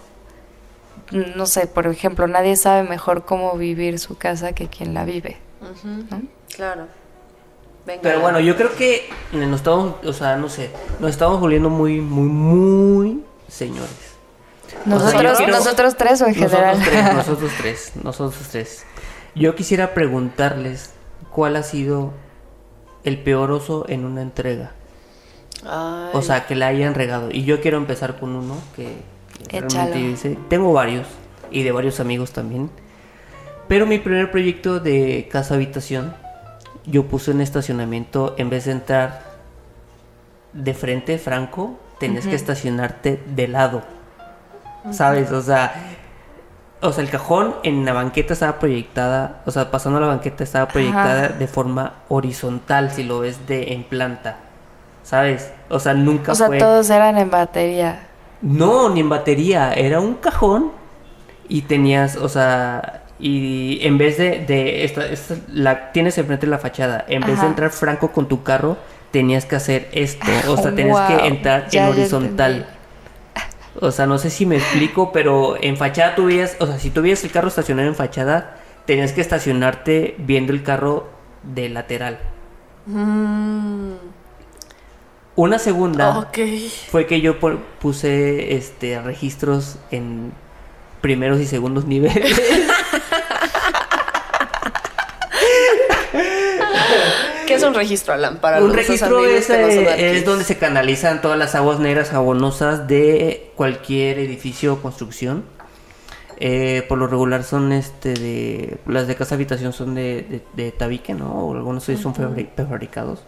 no 1.11 1.47
sé, 1.47 1.67
por 1.67 1.87
ejemplo, 1.87 2.27
nadie 2.27 2.57
sabe 2.57 2.89
mejor 2.89 3.25
cómo 3.25 3.57
vivir 3.57 3.99
su 3.99 4.17
casa 4.17 4.53
que 4.53 4.69
quien 4.69 4.95
la 4.95 5.05
vive. 5.05 5.39
¿no? 5.85 6.23
Claro. 6.55 6.87
Venga. 7.87 8.03
Pero 8.03 8.21
bueno, 8.21 8.41
yo 8.41 8.57
creo 8.57 8.75
que 8.77 9.09
nos 9.33 9.61
estamos, 9.61 9.95
o 10.05 10.13
sea, 10.13 10.37
no 10.37 10.49
sé, 10.49 10.71
nos 10.99 11.11
estamos 11.11 11.41
volviendo 11.41 11.71
muy, 11.71 12.01
muy, 12.01 12.29
muy 12.29 13.25
señores. 13.49 14.11
Nosotros, 14.85 15.41
nosotros 15.49 15.97
tres 15.97 16.23
o 16.23 16.27
en 16.27 16.35
general. 16.35 16.79
Nosotros 16.79 16.87
tres, 16.87 17.15
nosotros 17.15 17.53
tres, 17.59 17.93
nosotros 18.03 18.49
tres. 18.51 18.85
Yo 19.35 19.55
quisiera 19.55 19.95
preguntarles 19.95 20.93
cuál 21.31 21.57
ha 21.57 21.63
sido 21.63 22.13
el 23.05 23.19
peor 23.19 23.51
oso 23.51 23.85
en 23.89 24.05
una 24.05 24.23
entrega. 24.23 24.73
Ay. 25.65 26.11
O 26.13 26.23
sea, 26.23 26.47
que 26.47 26.55
la 26.55 26.69
hayan 26.69 26.95
regado. 26.95 27.31
Y 27.31 27.45
yo 27.45 27.61
quiero 27.61 27.77
empezar 27.77 28.19
con 28.19 28.35
uno 28.35 28.57
que 28.77 28.97
Échalo. 29.49 29.95
Tengo 30.49 30.73
varios 30.73 31.07
y 31.51 31.63
de 31.63 31.73
varios 31.73 32.01
amigos 32.01 32.33
también. 32.33 32.71
Pero 33.69 33.87
mi 33.87 33.99
primer 33.99 34.31
proyecto 34.31 34.81
de 34.81 35.29
casa 35.31 35.55
habitación, 35.55 36.15
yo 36.87 37.07
puse 37.07 37.31
un 37.31 37.41
estacionamiento 37.41 38.35
en 38.37 38.51
vez 38.51 38.65
de 38.65 38.73
entrar 38.73 39.23
de 40.53 40.75
frente, 40.75 41.19
franco, 41.19 41.79
tenías 41.99 42.27
que 42.27 42.35
estacionarte 42.35 43.23
de 43.27 43.49
lado. 43.49 43.83
¿Sabes? 44.91 45.31
O 45.31 45.43
sea, 45.43 45.75
o 46.81 46.93
sea, 46.93 47.05
el 47.05 47.11
cajón 47.11 47.55
en 47.63 47.85
la 47.85 47.93
banqueta 47.93 48.33
estaba 48.33 48.59
proyectada, 48.59 49.43
o 49.45 49.51
sea, 49.51 49.71
pasando 49.71 50.01
la 50.01 50.07
banqueta 50.07 50.43
estaba 50.43 50.67
proyectada 50.67 51.29
de 51.29 51.47
forma 51.47 51.95
horizontal, 52.09 52.91
si 52.91 53.05
lo 53.05 53.21
ves 53.21 53.47
de 53.47 53.75
en 53.75 53.85
planta. 53.85 54.39
¿Sabes? 55.03 55.53
O 55.69 55.79
sea, 55.79 55.95
nunca 55.95 56.33
O 56.33 56.35
sea, 56.35 56.47
fue. 56.47 56.59
todos 56.59 56.89
eran 56.91 57.19
en 57.19 57.31
batería. 57.31 58.01
No, 58.43 58.89
ni 58.91 59.01
en 59.01 59.09
batería, 59.09 59.73
era 59.75 60.01
un 60.01 60.15
cajón 60.15 60.73
y 61.49 61.63
tenías, 61.63 62.17
o 62.17 62.29
sea, 62.29 63.05
y 63.19 63.81
en 63.83 63.99
vez 63.99 64.19
de, 64.19 64.45
de 64.47 64.85
esta, 64.85 65.07
esta- 65.07 65.37
la 65.49 65.93
tienes 65.93 66.17
enfrente 66.19 66.47
de 66.47 66.51
la 66.51 66.59
fachada, 66.59 67.05
en 67.09 67.27
vez 67.27 67.41
de 67.41 67.47
entrar 67.49 67.71
franco 67.71 68.13
con 68.13 68.29
tu 68.29 68.43
carro, 68.43 68.79
tenías 69.11 69.47
que 69.47 69.57
hacer 69.57 69.89
esto, 69.93 70.31
o 70.47 70.57
sea, 70.57 70.75
tenías 70.75 70.99
Wow, 70.99 71.07
que 71.07 71.27
entrar 71.29 71.69
ya, 71.71 71.83
en 71.85 71.89
horizontal. 71.89 72.67
O 73.81 73.91
sea, 73.93 74.07
no 74.07 74.19
sé 74.19 74.31
si 74.31 74.47
me 74.47 74.57
explico, 74.57 75.13
pero 75.13 75.57
en 75.63 75.77
fachada 75.77 76.15
tú 76.15 76.27
veías, 76.27 76.57
o 76.61 76.67
sea, 76.67 76.79
si 76.79 76.91
tú 76.91 77.03
veías 77.03 77.23
el 77.25 77.31
carro 77.31 77.49
estacionado 77.49 77.89
en 77.89 77.95
fachada, 77.95 78.57
tenías 78.87 79.13
que 79.13 79.21
estacionarte 79.21 80.17
viendo 80.19 80.53
el 80.53 80.63
carro 80.63 81.09
de 81.43 81.69
lateral. 81.69 82.19
Mm, 82.87 83.95
Una 85.41 85.59
segunda 85.59 86.29
fue 86.91 87.07
que 87.07 87.21
yo 87.21 87.41
pu- 87.41 87.59
puse 87.81 88.55
este 88.57 89.01
registros 89.01 89.77
en 89.91 90.33
primeros 91.01 91.41
y 91.41 91.47
segundos 91.47 91.87
niveles. 91.87 92.39
¿Qué 97.47 97.55
es 97.55 97.63
un 97.63 97.75
registro, 97.75 98.15
Alan? 98.15 98.39
Para 98.39 98.63
Un 98.63 98.73
registro 98.73 99.25
es, 99.25 99.51
eh, 99.51 100.17
es 100.17 100.25
donde 100.25 100.45
se 100.45 100.57
canalizan 100.59 101.21
todas 101.21 101.39
las 101.39 101.55
aguas 101.55 101.81
negras 101.81 102.11
jabonosas 102.11 102.87
de 102.87 103.51
cualquier 103.57 104.19
edificio 104.19 104.75
o 104.75 104.83
construcción. 104.83 105.45
Eh, 106.39 106.85
por 106.89 106.97
lo 106.99 107.07
regular 107.07 107.45
son 107.45 107.73
este 107.73 108.15
de 108.15 108.79
las 108.87 109.07
de 109.07 109.15
casa 109.17 109.35
habitación 109.35 109.73
son 109.75 109.95
de, 109.95 110.43
de, 110.55 110.63
de 110.65 110.73
tabique, 110.73 111.13
¿no? 111.13 111.33
O 111.33 111.55
algunos 111.55 111.85
son 111.85 112.15
fabri- 112.15 112.49
prefabricados. 112.55 113.23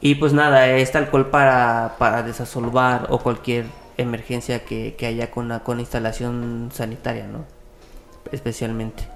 Y 0.00 0.14
pues 0.16 0.32
nada, 0.32 0.68
es 0.68 0.94
alcohol 0.94 1.28
para, 1.30 1.96
para 1.98 2.22
desasolvar 2.22 3.06
o 3.10 3.18
cualquier 3.18 3.66
emergencia 3.96 4.64
que, 4.64 4.94
que 4.96 5.06
haya 5.06 5.30
con 5.30 5.48
la, 5.48 5.60
con 5.60 5.78
la 5.78 5.82
instalación 5.82 6.70
sanitaria, 6.72 7.26
¿no? 7.26 7.44
Especialmente. 8.30 9.08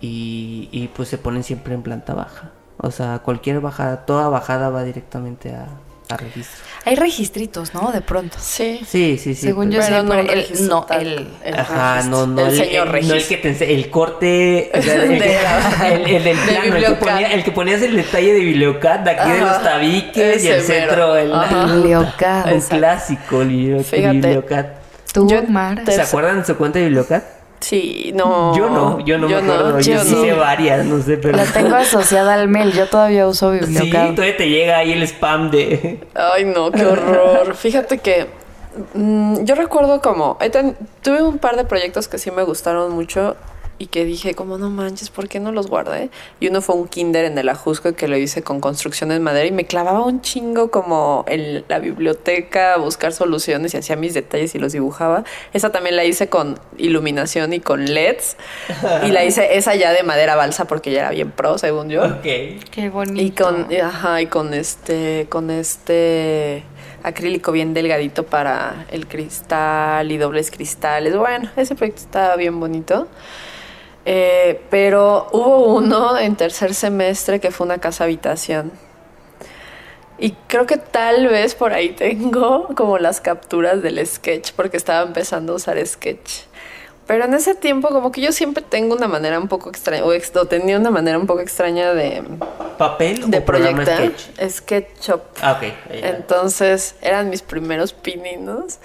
Y, 0.00 0.68
y 0.70 0.88
pues 0.88 1.08
se 1.08 1.18
ponen 1.18 1.42
siempre 1.42 1.74
en 1.74 1.82
planta 1.82 2.14
baja. 2.14 2.52
O 2.76 2.92
sea, 2.92 3.18
cualquier 3.20 3.60
bajada, 3.60 4.06
toda 4.06 4.28
bajada 4.28 4.70
va 4.70 4.84
directamente 4.84 5.52
a, 5.54 5.66
a 6.10 6.16
registro. 6.16 6.64
Hay 6.84 6.96
registritos, 6.96 7.74
¿no? 7.74 7.92
De 7.92 8.00
pronto. 8.00 8.38
Sí. 8.40 8.80
Sí, 8.88 9.18
sí, 9.18 9.34
sí. 9.34 9.46
Según 9.48 9.70
yo 9.70 9.80
pero- 9.80 9.88
Pero 9.90 10.02
no 10.04 10.14
el- 10.14 10.28
registro 10.28 10.66
no, 10.66 10.84
tal, 10.84 11.28
el- 11.44 11.54
Ajá, 11.58 11.94
registro. 11.96 12.16
no, 12.18 12.26
no, 12.26 12.40
el, 12.46 12.48
el, 12.48 12.56
señor 12.66 12.86
el- 12.86 12.92
no 12.92 12.98
el 12.98 13.08
registro. 13.20 13.42
que 13.42 13.50
te 13.52 13.74
el 13.74 13.90
corte, 13.90 14.70
o 14.78 14.82
sea, 14.82 14.94
el, 14.94 15.18
De 15.18 15.38
el- 15.94 16.06
el 16.16 16.24
del 16.24 16.36
de 16.36 16.42
plano, 16.44 16.48
el 16.50 16.62
que, 16.62 16.70
Bibliocat. 16.70 16.98
ponía- 16.98 17.32
el 17.32 17.44
que 17.44 17.52
ponías 17.52 17.82
el 17.82 17.96
detalle 17.96 18.32
de 18.32 18.40
Bibliocat, 18.40 19.04
de 19.04 19.10
aquí 19.10 19.30
de 19.30 19.40
Ajá, 19.40 19.52
los 19.54 19.62
tabiques 19.62 20.44
y 20.44 20.48
el 20.48 20.54
ese 20.60 20.66
centro, 20.80 21.16
el. 21.16 21.32
Bibliocat. 21.74 22.52
un 22.52 22.60
clásico, 22.62 23.42
el 23.42 23.48
Biblio- 23.48 23.84
Fíjate. 23.84 24.12
Bibliocat. 24.12 24.66
Tú, 25.12 25.28
Yo 25.28 25.42
Mara. 25.44 25.84
¿Se 25.86 26.00
acuerdan 26.00 26.40
de 26.40 26.44
su 26.46 26.56
cuenta 26.56 26.78
de 26.78 26.86
Bibliocat? 26.86 27.24
Sí, 27.60 28.12
no. 28.14 28.56
Yo 28.56 28.70
no, 28.70 29.00
yo 29.00 29.18
no 29.18 29.28
yo 29.28 29.42
me 29.42 29.52
acuerdo, 29.52 29.80
yo, 29.80 29.94
yo 29.94 30.04
sí 30.04 30.14
no. 30.14 30.20
sé 30.22 30.32
varias, 30.32 30.84
no 30.86 31.02
sé, 31.02 31.16
pero... 31.16 31.36
La 31.36 31.44
tengo 31.44 31.74
asociada 31.74 32.34
al 32.34 32.48
mail. 32.48 32.72
Yo 32.72 32.86
todavía 32.86 33.26
uso 33.26 33.52
Sí, 33.52 33.60
Bibliocat. 33.60 34.14
todavía 34.14 34.36
te 34.36 34.48
llega 34.48 34.78
ahí 34.78 34.92
el 34.92 35.02
spam 35.02 35.50
de... 35.50 36.00
Ay, 36.14 36.44
no, 36.44 36.70
qué 36.70 36.86
horror. 36.86 37.54
Fíjate 37.56 37.98
que 37.98 38.28
mm, 38.94 39.44
yo 39.44 39.54
recuerdo 39.56 40.00
como. 40.00 40.38
tuve 41.02 41.22
un 41.22 41.38
par 41.38 41.56
de 41.56 41.64
proyectos 41.64 42.06
que 42.08 42.18
sí 42.18 42.30
me 42.30 42.44
gustaron 42.44 42.92
mucho. 42.92 43.36
Y 43.78 43.86
que 43.86 44.04
dije 44.04 44.34
como 44.34 44.58
no 44.58 44.70
manches, 44.70 45.10
¿por 45.10 45.28
qué 45.28 45.40
no 45.40 45.52
los 45.52 45.68
guardé? 45.68 46.10
Y 46.40 46.48
uno 46.48 46.60
fue 46.60 46.74
un 46.74 46.88
kinder 46.88 47.24
en 47.24 47.38
el 47.38 47.48
Ajusco 47.48 47.94
que 47.94 48.08
lo 48.08 48.16
hice 48.16 48.42
con 48.42 48.60
construcción 48.60 49.12
en 49.12 49.22
madera 49.22 49.46
y 49.46 49.52
me 49.52 49.66
clavaba 49.66 50.04
un 50.04 50.20
chingo 50.20 50.70
como 50.70 51.24
en 51.28 51.64
la 51.68 51.78
biblioteca 51.78 52.74
a 52.74 52.78
buscar 52.78 53.12
soluciones 53.12 53.74
y 53.74 53.76
hacía 53.76 53.96
mis 53.96 54.14
detalles 54.14 54.54
y 54.54 54.58
los 54.58 54.72
dibujaba. 54.72 55.24
Esa 55.52 55.70
también 55.70 55.96
la 55.96 56.04
hice 56.04 56.28
con 56.28 56.58
iluminación 56.76 57.52
y 57.52 57.60
con 57.60 57.84
LEDs 57.84 58.36
y 59.06 59.08
la 59.08 59.24
hice 59.24 59.56
esa 59.56 59.74
ya 59.74 59.92
de 59.92 60.02
madera 60.02 60.34
balsa 60.34 60.66
porque 60.66 60.90
ya 60.90 61.00
era 61.00 61.10
bien 61.10 61.30
pro, 61.30 61.58
según 61.58 61.88
yo. 61.88 62.04
Ok. 62.04 62.22
Qué 62.70 62.90
bonito. 62.92 63.20
Y 63.20 63.30
con, 63.30 63.68
ajá, 63.74 64.20
y 64.20 64.26
con 64.26 64.54
este, 64.54 65.26
con 65.28 65.50
este 65.50 66.64
acrílico 67.02 67.52
bien 67.52 67.74
delgadito 67.74 68.24
para 68.24 68.86
el 68.90 69.06
cristal 69.06 70.10
y 70.10 70.16
dobles 70.16 70.50
cristales. 70.50 71.16
Bueno, 71.16 71.50
ese 71.56 71.74
proyecto 71.74 72.02
estaba 72.02 72.36
bien 72.36 72.58
bonito. 72.58 73.06
Eh, 74.10 74.62
pero 74.70 75.28
hubo 75.32 75.74
uno 75.74 76.18
en 76.18 76.34
tercer 76.34 76.72
semestre 76.72 77.40
que 77.40 77.50
fue 77.50 77.66
una 77.66 77.76
casa 77.76 78.04
habitación. 78.04 78.72
Y 80.18 80.32
creo 80.46 80.64
que 80.64 80.78
tal 80.78 81.26
vez 81.28 81.54
por 81.54 81.74
ahí 81.74 81.90
tengo 81.90 82.68
como 82.74 82.96
las 82.98 83.20
capturas 83.20 83.82
del 83.82 84.04
sketch, 84.06 84.52
porque 84.52 84.78
estaba 84.78 85.02
empezando 85.06 85.52
a 85.52 85.56
usar 85.56 85.84
sketch. 85.86 86.44
Pero 87.06 87.26
en 87.26 87.34
ese 87.34 87.54
tiempo 87.54 87.88
como 87.88 88.10
que 88.10 88.22
yo 88.22 88.32
siempre 88.32 88.62
tengo 88.66 88.94
una 88.94 89.08
manera 89.08 89.38
un 89.38 89.48
poco 89.48 89.68
extraña, 89.68 90.02
o, 90.04 90.12
ex- 90.14 90.34
o 90.36 90.46
tenía 90.46 90.78
una 90.78 90.90
manera 90.90 91.18
un 91.18 91.26
poco 91.26 91.40
extraña 91.40 91.92
de, 91.92 92.22
¿Papel 92.78 93.30
de 93.30 93.38
o 93.38 93.44
proyectar. 93.44 93.96
sketch? 94.10 94.50
SketchUp. 94.50 95.20
Ah, 95.42 95.52
ok. 95.52 95.72
Entonces 95.90 96.94
eran 97.02 97.28
mis 97.28 97.42
primeros 97.42 97.92
pininos. 97.92 98.78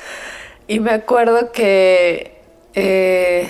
Y 0.67 0.79
me 0.81 0.91
acuerdo 0.91 1.51
que 1.53 2.37
eh, 2.75 3.49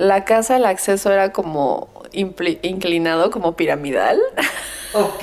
la 0.00 0.24
casa, 0.24 0.56
el 0.56 0.64
acceso 0.64 1.12
era 1.12 1.30
como 1.32 1.88
inclinado, 2.12 3.30
como 3.30 3.54
piramidal. 3.54 4.18
Ok. 4.92 5.22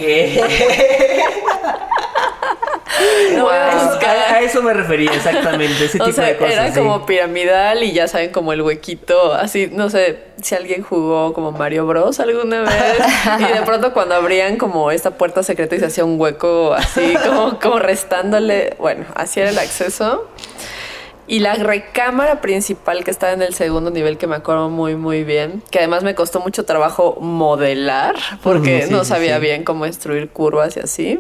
No 3.35 3.49
a 3.49 3.69
Eso- 3.73 3.85
buscar. 3.89 4.17
a, 4.17 4.33
a 4.35 4.39
eso 4.39 4.63
me 4.63 4.73
refería 4.73 5.11
exactamente, 5.13 5.85
ese 5.85 5.97
O 6.01 6.05
tipo 6.05 6.15
sea, 6.15 6.25
de 6.25 6.37
cosas. 6.37 6.53
era 6.53 6.71
sí. 6.73 6.79
como 6.79 7.05
piramidal 7.05 7.83
y 7.83 7.91
ya 7.91 8.07
saben, 8.07 8.31
como 8.31 8.53
el 8.53 8.61
huequito, 8.61 9.33
así, 9.33 9.69
no 9.71 9.89
sé 9.89 10.19
si 10.41 10.55
alguien 10.55 10.81
jugó 10.83 11.33
como 11.33 11.51
Mario 11.51 11.85
Bros 11.85 12.19
alguna 12.19 12.61
vez. 12.61 12.71
y 13.39 13.53
de 13.53 13.61
pronto 13.65 13.93
cuando 13.93 14.15
abrían 14.15 14.57
como 14.57 14.89
esta 14.91 15.11
puerta 15.11 15.43
secreta 15.43 15.75
y 15.75 15.79
se 15.79 15.85
hacía 15.87 16.05
un 16.05 16.19
hueco 16.19 16.73
así, 16.73 17.15
como, 17.25 17.59
como 17.59 17.79
restándole. 17.79 18.75
Bueno, 18.79 19.05
así 19.15 19.41
era 19.41 19.49
el 19.49 19.59
acceso. 19.59 20.27
Y 21.27 21.39
la 21.39 21.55
recámara 21.55 22.39
principal 22.39 23.03
que 23.03 23.11
estaba 23.11 23.33
en 23.33 23.41
el 23.41 23.53
segundo 23.53 23.91
nivel, 23.91 24.17
que 24.17 24.27
me 24.27 24.37
acuerdo 24.37 24.69
muy, 24.69 24.95
muy 24.95 25.25
bien, 25.25 25.61
que 25.69 25.79
además 25.79 26.03
me 26.03 26.15
costó 26.15 26.39
mucho 26.39 26.63
trabajo 26.63 27.17
modelar, 27.19 28.15
porque 28.43 28.83
sí, 28.83 28.91
no 28.91 29.03
sabía 29.03 29.35
sí. 29.35 29.41
bien 29.41 29.65
cómo 29.65 29.85
destruir 29.85 30.29
curvas 30.29 30.77
y 30.77 30.79
así. 30.79 31.19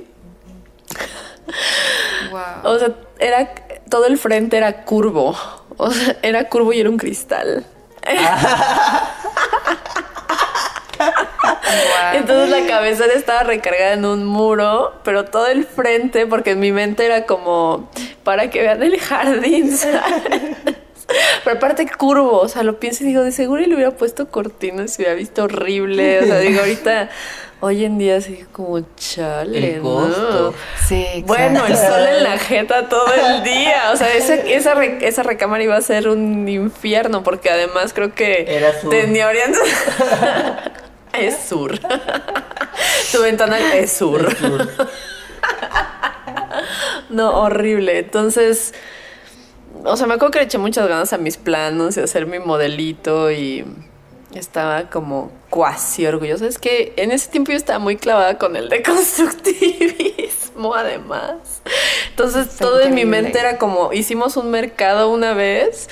Wow. 2.31 2.71
O 2.71 2.79
sea, 2.79 2.93
era 3.19 3.53
todo 3.89 4.05
el 4.05 4.17
frente 4.17 4.57
era 4.57 4.83
curvo. 4.83 5.35
O 5.77 5.91
sea, 5.91 6.17
era 6.21 6.49
curvo 6.49 6.73
y 6.73 6.79
era 6.79 6.89
un 6.89 6.97
cristal. 6.97 7.65
Entonces 12.13 12.49
la 12.49 12.67
cabecera 12.67 13.13
estaba 13.13 13.43
recargada 13.43 13.93
en 13.93 14.05
un 14.05 14.25
muro, 14.25 14.93
pero 15.03 15.25
todo 15.25 15.47
el 15.47 15.65
frente, 15.65 16.25
porque 16.25 16.51
en 16.51 16.59
mi 16.59 16.71
mente 16.71 17.05
era 17.05 17.25
como 17.25 17.89
para 18.27 18.49
que 18.49 18.59
vean 18.61 18.83
el 18.83 18.99
jardín, 18.99 19.71
¿sabes? 19.77 20.03
Pero 21.45 21.55
aparte 21.55 21.87
curvo, 21.97 22.39
o 22.41 22.47
sea, 22.49 22.61
lo 22.63 22.77
pienso 22.77 23.05
y 23.05 23.07
digo, 23.07 23.23
de 23.23 23.31
seguro 23.31 23.61
y 23.61 23.67
le 23.67 23.75
hubiera 23.75 23.91
puesto 23.91 24.27
cortinas 24.27 24.91
y 24.91 24.93
se 24.95 25.01
hubiera 25.01 25.13
visto 25.15 25.45
horrible. 25.45 26.19
O 26.19 26.25
sea, 26.25 26.39
digo, 26.39 26.59
ahorita, 26.59 27.09
hoy 27.61 27.85
en 27.85 27.97
día 27.97 28.17
así 28.17 28.43
como 28.51 28.81
chale, 28.97 29.75
El 29.75 29.81
costo. 29.81 30.51
¿no? 30.51 30.85
Sí, 30.85 31.05
exacto. 31.05 31.27
Bueno, 31.27 31.65
el 31.65 31.77
sol 31.77 32.05
en 32.17 32.23
la 32.25 32.37
jeta 32.37 32.89
todo 32.89 33.07
el 33.13 33.43
día. 33.43 33.91
O 33.93 33.95
sea, 33.95 34.13
esa, 34.13 34.73
re- 34.73 34.97
esa 35.07 35.23
recámara 35.23 35.63
iba 35.63 35.77
a 35.77 35.81
ser 35.81 36.09
un 36.09 36.49
infierno 36.49 37.23
porque 37.23 37.49
además 37.49 37.93
creo 37.93 38.13
que 38.13 38.43
Era 38.45 38.77
sur. 38.81 38.89
tenía 38.89 39.27
orientación. 39.29 39.77
es 41.13 41.37
sur. 41.47 41.79
tu 43.13 43.21
ventana 43.21 43.75
es 43.75 43.93
sur. 43.93 44.27
no, 47.09 47.39
horrible. 47.39 47.99
Entonces, 47.99 48.73
o 49.83 49.97
sea, 49.97 50.07
me 50.07 50.15
acuerdo 50.15 50.31
que 50.31 50.39
le 50.39 50.45
eché 50.45 50.57
muchas 50.57 50.87
ganas 50.87 51.13
a 51.13 51.17
mis 51.17 51.37
planos 51.37 51.97
y 51.97 51.99
hacer 52.01 52.25
mi 52.25 52.39
modelito 52.39 53.31
y 53.31 53.65
estaba 54.33 54.89
como 54.89 55.31
cuasi 55.49 56.05
orgullosa. 56.05 56.47
Es 56.47 56.59
que 56.59 56.93
en 56.97 57.11
ese 57.11 57.29
tiempo 57.29 57.51
yo 57.51 57.57
estaba 57.57 57.79
muy 57.79 57.97
clavada 57.97 58.37
con 58.37 58.55
el 58.55 58.69
deconstructivismo, 58.69 60.73
además. 60.75 61.61
Entonces, 62.09 62.47
Está 62.47 62.65
todo 62.65 62.79
en 62.81 62.95
mi 62.95 63.05
mente 63.05 63.39
era 63.39 63.57
como, 63.57 63.93
hicimos 63.93 64.37
un 64.37 64.51
mercado 64.51 65.09
una 65.09 65.33
vez 65.33 65.89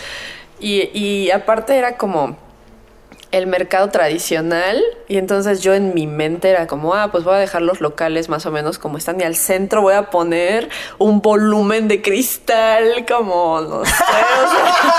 y, 0.59 0.89
y 0.97 1.31
aparte 1.31 1.77
era 1.77 1.97
como 1.97 2.37
el 3.35 3.47
mercado 3.47 3.89
tradicional 3.89 4.81
y 5.09 5.17
entonces 5.17 5.61
yo 5.61 5.73
en 5.73 5.93
mi 5.93 6.07
mente 6.07 6.49
era 6.49 6.67
como, 6.67 6.93
ah, 6.95 7.09
pues 7.11 7.25
voy 7.25 7.35
a 7.35 7.37
dejar 7.37 7.61
los 7.63 7.81
locales 7.81 8.29
más 8.29 8.45
o 8.45 8.51
menos 8.51 8.79
como 8.79 8.97
están 8.97 9.19
y 9.19 9.23
al 9.25 9.35
centro 9.35 9.81
voy 9.81 9.93
a 9.93 10.09
poner 10.09 10.69
un 10.99 11.21
volumen 11.21 11.89
de 11.89 12.01
cristal 12.01 13.05
como, 13.05 13.59
no 13.59 13.83
sé, 13.83 13.91
o 13.91 14.49
sea, 14.51 14.95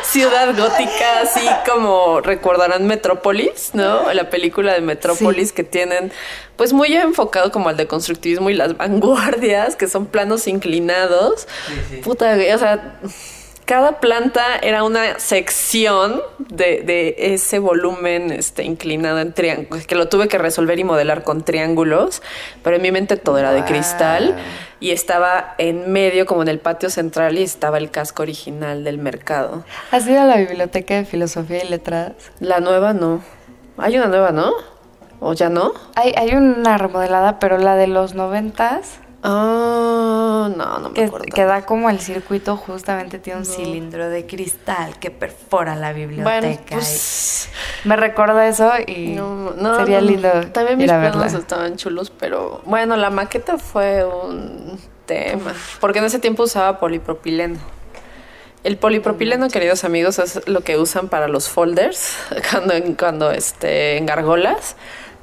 ciudad 0.02 0.56
gótica, 0.56 1.20
así 1.22 1.46
como 1.70 2.22
recordarán 2.22 2.86
Metrópolis, 2.86 3.70
¿no? 3.74 4.12
La 4.14 4.30
película 4.30 4.72
de 4.72 4.80
Metrópolis 4.80 5.48
Sí. 5.48 5.54
que 5.54 5.64
tienen 5.64 6.12
pues 6.56 6.72
muy 6.72 6.94
enfocado 6.94 7.50
como 7.52 7.68
al 7.68 7.76
deconstructivismo 7.76 8.48
y 8.48 8.54
las 8.54 8.76
vanguardias, 8.78 9.76
que 9.76 9.88
son 9.88 10.06
planos 10.06 10.46
inclinados. 10.46 11.46
Sí, 11.68 11.74
sí. 11.90 11.96
Puta, 11.98 12.34
o 12.54 12.58
sea, 12.58 12.98
cada 13.70 14.00
planta 14.00 14.56
era 14.62 14.82
una 14.82 15.20
sección 15.20 16.20
de, 16.40 16.82
de 16.82 17.14
ese 17.18 17.60
volumen 17.60 18.32
este, 18.32 18.64
inclinado 18.64 19.20
en 19.20 19.32
triángulos, 19.32 19.86
que 19.86 19.94
lo 19.94 20.08
tuve 20.08 20.26
que 20.26 20.38
resolver 20.38 20.76
y 20.80 20.82
modelar 20.82 21.22
con 21.22 21.44
triángulos, 21.44 22.20
pero 22.64 22.74
en 22.74 22.82
mi 22.82 22.90
mente 22.90 23.16
todo 23.16 23.38
era 23.38 23.52
de 23.52 23.60
Wow. 23.60 23.68
cristal 23.68 24.36
y 24.80 24.90
estaba 24.90 25.54
en 25.58 25.92
medio, 25.92 26.26
como 26.26 26.42
en 26.42 26.48
el 26.48 26.58
patio 26.58 26.90
central, 26.90 27.38
y 27.38 27.44
estaba 27.44 27.78
el 27.78 27.92
casco 27.92 28.24
original 28.24 28.82
del 28.82 28.98
mercado. 28.98 29.62
¿Has 29.92 30.04
ido 30.08 30.20
a 30.20 30.24
la 30.24 30.38
biblioteca 30.38 30.94
de 30.94 31.04
filosofía 31.04 31.62
y 31.62 31.68
letras? 31.68 32.14
La 32.40 32.58
nueva 32.58 32.92
no. 32.92 33.22
Hay 33.78 33.96
una 33.96 34.08
nueva, 34.08 34.32
¿no? 34.32 34.52
¿O 35.20 35.32
ya 35.32 35.48
no? 35.48 35.74
Hay, 35.94 36.12
hay 36.16 36.34
una 36.34 36.76
remodelada, 36.76 37.38
pero 37.38 37.56
la 37.56 37.76
de 37.76 37.86
los 37.86 38.14
noventas, 38.14 38.98
Ah, 39.22 40.48
no, 40.56 40.78
no 40.78 40.88
me 40.88 40.94
que, 40.94 41.04
acuerdo. 41.04 41.26
que 41.26 41.44
da 41.44 41.66
como 41.66 41.90
el 41.90 42.00
circuito, 42.00 42.56
justamente 42.56 43.18
tiene 43.18 43.40
un 43.40 43.44
cilindro 43.44 44.08
de 44.08 44.26
cristal 44.26 44.98
que 44.98 45.10
perfora 45.10 45.76
la 45.76 45.92
biblioteca. 45.92 46.40
Bueno, 46.40 46.58
pues... 46.70 47.50
Me 47.84 47.96
recuerda 47.96 48.48
eso 48.48 48.70
y 48.86 49.08
No, 49.08 49.52
no, 49.56 49.76
sería 49.76 50.00
lindo 50.00 50.30
También 50.52 50.78
mis 50.78 50.86
planos 50.86 51.34
estaban 51.34 51.76
chulos, 51.76 52.10
pero 52.10 52.62
bueno, 52.64 52.96
la 52.96 53.10
maqueta 53.10 53.58
fue 53.58 54.04
un 54.04 54.78
tema. 55.06 55.54
Porque 55.80 55.98
en 55.98 56.06
ese 56.06 56.18
tiempo 56.18 56.44
usaba 56.44 56.78
polipropileno. 56.78 57.58
El 58.62 58.76
polipropileno, 58.76 59.48
queridos 59.48 59.84
amigos, 59.84 60.18
es 60.18 60.46
lo 60.46 60.60
que 60.60 60.76
usan 60.76 61.08
para 61.08 61.28
los 61.28 61.48
folders 61.48 62.14
cuando, 62.50 62.74
cuando 62.98 63.30
este, 63.30 63.96
en 63.96 64.06
gargolas. 64.06 64.76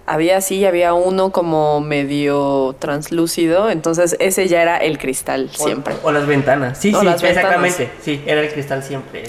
Había 0.10 0.38
así, 0.38 0.66
había 0.66 0.94
uno 0.94 1.34
como 1.34 1.82
medio 1.82 2.76
translúcido, 2.80 3.70
entonces 3.70 4.16
ese 4.20 4.48
ya 4.48 4.62
era 4.62 4.78
el 4.78 4.98
cristal 4.98 5.50
O- 5.60 5.64
siempre. 5.66 5.96
O, 6.02 6.14
las 6.14 6.26
ventanas. 6.26 6.78
Sí, 6.78 6.94
O 6.96 7.00
sí, 7.02 7.06
las 7.06 7.22
ventanas. 7.22 7.46
exactamente. 7.46 7.90
Sí, 8.02 8.24
era 8.26 8.40
el 8.40 8.50
cristal 8.52 8.84
siempre. 8.84 9.24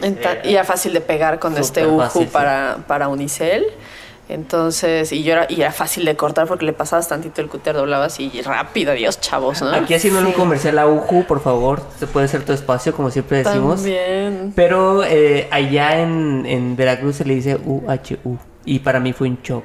Y 0.45 0.53
era 0.55 0.63
fácil 0.63 0.93
de 0.93 1.01
pegar 1.01 1.41
con 1.41 1.57
este 1.59 1.85
uju 1.85 1.99
fácil, 1.99 2.23
sí. 2.23 2.29
para, 2.33 2.79
para 2.87 3.09
unicel. 3.09 3.67
Entonces, 4.29 5.11
y 5.11 5.23
yo 5.23 5.33
era, 5.33 5.47
y 5.49 5.63
era 5.63 5.73
fácil 5.73 6.05
de 6.05 6.15
cortar 6.15 6.47
porque 6.47 6.65
le 6.67 6.73
pasabas 6.75 7.09
tantito 7.09 7.41
el 7.41 7.49
cúter, 7.49 7.75
doblabas 7.75 8.21
y 8.21 8.41
rápido, 8.43 8.93
adiós, 8.93 9.21
chavos, 9.21 9.63
¿no? 9.63 9.71
Aquí 9.75 9.95
haciendo 9.95 10.21
un 10.21 10.33
comercial 10.33 10.79
a 10.79 10.87
Uju, 10.87 11.25
por 11.25 11.41
favor, 11.41 11.83
se 11.99 12.07
puede 12.07 12.27
hacer 12.27 12.45
tu 12.45 12.53
espacio, 12.53 12.95
como 12.95 13.11
siempre 13.11 13.39
decimos. 13.43 13.77
También. 13.77 14.53
Pero 14.55 15.03
eh, 15.03 15.49
allá 15.51 15.99
en, 16.01 16.45
en 16.47 16.77
Veracruz 16.77 17.17
se 17.17 17.25
le 17.25 17.35
dice 17.35 17.57
UHU. 17.57 18.39
Y 18.65 18.81
para 18.81 19.01
mí 19.01 19.13
fue 19.15 19.29
un 19.29 19.39
shock. 19.43 19.65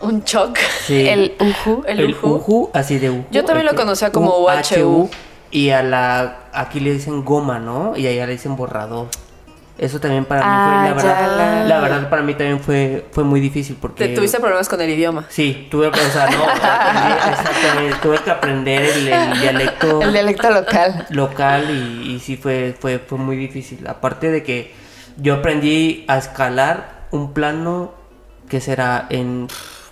Un 0.00 0.24
choc. 0.24 0.56
Sí. 0.86 1.06
El 1.08 1.34
uju. 1.40 1.82
El, 1.86 2.00
El 2.00 2.16
así 2.72 2.98
de 2.98 3.10
uju. 3.10 3.24
Yo 3.30 3.44
también 3.44 3.66
lo 3.66 3.74
conocía 3.74 4.10
como 4.12 4.38
UHU. 4.38 5.08
Y 5.50 5.70
a 5.70 5.82
la 5.82 6.38
aquí 6.52 6.80
le 6.80 6.92
dicen 6.92 7.24
goma, 7.24 7.58
¿no? 7.58 7.96
Y 7.96 8.06
allá 8.06 8.26
le 8.26 8.32
dicen 8.32 8.56
borrador. 8.56 9.06
Eso 9.78 10.00
también 10.00 10.24
para 10.24 10.40
mí 10.40 10.46
Ah, 10.50 10.94
fue, 10.94 11.02
la 11.02 11.02
ya, 11.02 11.20
verdad, 11.20 11.36
la- 11.36 11.64
la 11.68 11.80
verdad 11.80 12.08
para 12.10 12.22
mí 12.22 12.32
también 12.32 12.60
fue, 12.60 13.06
fue 13.12 13.24
muy 13.24 13.40
difícil 13.40 13.76
porque... 13.78 14.08
Te 14.08 14.14
tuviste 14.14 14.38
problemas 14.40 14.70
con 14.70 14.80
el 14.80 14.88
idioma. 14.88 15.26
Sí, 15.28 15.68
tuve, 15.70 15.88
o 15.88 15.92
sea, 15.94 16.30
no, 16.30 16.44
aprendí- 16.46 17.30
exactamente, 17.30 17.96
tuve 18.02 18.18
que 18.20 18.30
aprender 18.30 18.82
el, 18.84 19.08
el 19.08 19.40
dialecto 19.40 20.00
El 20.00 20.12
dialecto 20.14 20.50
local. 20.50 21.06
local 21.10 21.70
y, 21.70 22.14
y 22.14 22.20
sí 22.20 22.38
fue, 22.38 22.74
fue, 22.78 22.98
fue 22.98 23.18
muy 23.18 23.36
difícil. 23.36 23.86
Aparte 23.86 24.30
de 24.30 24.42
que 24.42 24.74
yo 25.18 25.34
aprendí 25.34 26.06
a 26.08 26.16
escalar 26.16 27.06
un 27.10 27.34
plano 27.34 27.92
que 28.48 28.62
será 28.62 29.06
en 29.10 29.46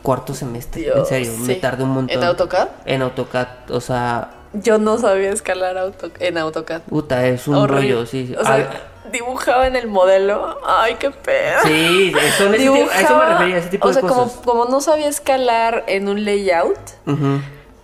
cuarto 0.05 0.35
semestre. 0.35 0.83
Dios, 0.83 0.97
en 0.99 1.07
serio, 1.07 1.33
me 1.41 1.55
tardé 1.57 1.83
un 1.83 1.91
montón. 1.91 2.17
¿En 2.17 2.23
AutoCAD? 2.25 2.69
En 2.85 3.03
AutoCAD, 3.03 3.49
o 3.71 3.81
sea, 3.81 4.31
Yo 4.53 4.79
no 4.79 4.99
sabía 4.99 5.31
escalar 5.31 5.77
auto 5.79 6.11
en 6.21 6.39
AutoCAD. 6.39 6.83
puta, 6.83 7.27
es 7.27 7.49
un 7.49 7.57
Horrible. 7.57 7.81
rollo, 7.95 8.07
sí. 8.07 8.33
O 8.39 8.45
sea, 8.45 8.71
Ah, 8.71 9.09
dibujaba 9.11 9.67
en 9.67 9.75
el 9.77 9.89
modelo. 9.89 10.61
Ay, 10.65 10.95
qué 11.01 11.11
pedo. 11.11 11.59
sí, 11.65 12.13
son 12.39 12.55
ese 12.55 12.63
tipo- 12.65 12.91
a 12.93 13.01
eso 13.01 13.17
me 13.17 13.25
refería, 13.27 13.57
ese 13.59 13.69
tipo 13.71 13.87
o 13.87 13.89
de 13.89 13.95
sea, 13.95 14.03
como, 14.03 14.15
cosas. 14.25 14.41
como 14.45 14.65
no 14.67 14.81
sabía 14.81 15.09
escalar 15.09 15.83
en 15.89 16.09
un 16.09 16.25
layout, 16.25 16.79
Ujú. 17.07 17.41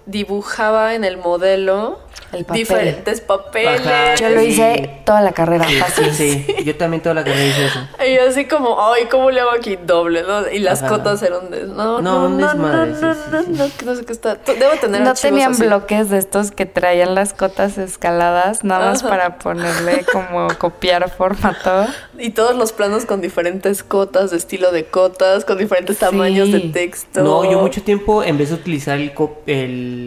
Dibujaba 0.06 0.94
en 0.94 1.04
el 1.04 1.16
modelo 1.18 1.98
El 2.32 2.44
papel. 2.44 2.60
diferentes 2.60 3.20
papeles. 3.20 3.80
Ajá. 3.80 4.14
Yo 4.16 4.28
lo 4.30 4.40
Sí. 4.40 4.46
hice 4.46 5.00
toda 5.04 5.20
la 5.20 5.32
carrera, 5.32 5.66
Sí, 5.68 5.76
fácil. 5.76 6.12
sí, 6.14 6.46
yo 6.64 6.76
también 6.76 7.02
toda 7.02 7.14
la 7.14 7.24
carrera 7.24 7.44
hice 7.46 7.66
eso. 7.66 7.80
Y 8.06 8.14
yo 8.16 8.28
así 8.28 8.46
como, 8.46 8.80
ay, 8.92 9.04
¿cómo 9.10 9.30
le 9.30 9.40
hago 9.40 9.50
aquí 9.50 9.76
doble? 9.76 10.22
no? 10.22 10.48
Y 10.50 10.60
las 10.60 10.80
Ajá. 10.82 10.88
cotas 10.96 11.22
eran 11.22 11.50
des... 11.50 11.68
No, 11.68 12.00
No, 12.00 12.28
no, 12.28 12.28
no, 12.28 12.54
no, 12.54 12.86
no, 12.86 12.94
sí, 12.94 13.00
sí, 13.00 13.50
no, 13.52 13.66
sí. 13.66 13.72
no, 13.84 13.94
sé 13.94 14.04
qué 14.04 14.12
está. 14.12 14.36
Debo 14.36 14.72
tener 14.80 15.02
No 15.02 15.14
tenían 15.14 15.52
así. 15.52 15.62
bloques 15.64 16.10
de 16.10 16.18
estos 16.18 16.50
que 16.50 16.66
traían 16.66 17.14
las 17.14 17.32
cotas 17.32 17.78
escaladas, 17.78 18.64
nada 18.64 18.90
más 18.90 19.00
Ajá. 19.00 19.08
para 19.10 19.38
ponerle 19.38 20.04
como 20.12 20.48
copiar 20.58 21.10
formato. 21.10 21.86
Y 22.18 22.30
todos 22.30 22.54
los 22.56 22.72
planos 22.72 23.06
con 23.06 23.20
diferentes 23.20 23.82
cotas, 23.82 24.30
de 24.30 24.36
estilo 24.36 24.72
de 24.72 24.84
cotas, 24.84 25.44
con 25.44 25.58
diferentes 25.58 25.96
Sí. 25.96 26.00
tamaños 26.04 26.52
de 26.52 26.60
texto. 26.60 27.22
No, 27.22 27.44
yo 27.50 27.60
mucho 27.60 27.82
tiempo 27.82 28.22
en 28.22 28.38
vez 28.38 28.50
de 28.50 28.54
utilizar 28.56 28.98
el, 28.98 29.14
cop- 29.14 29.38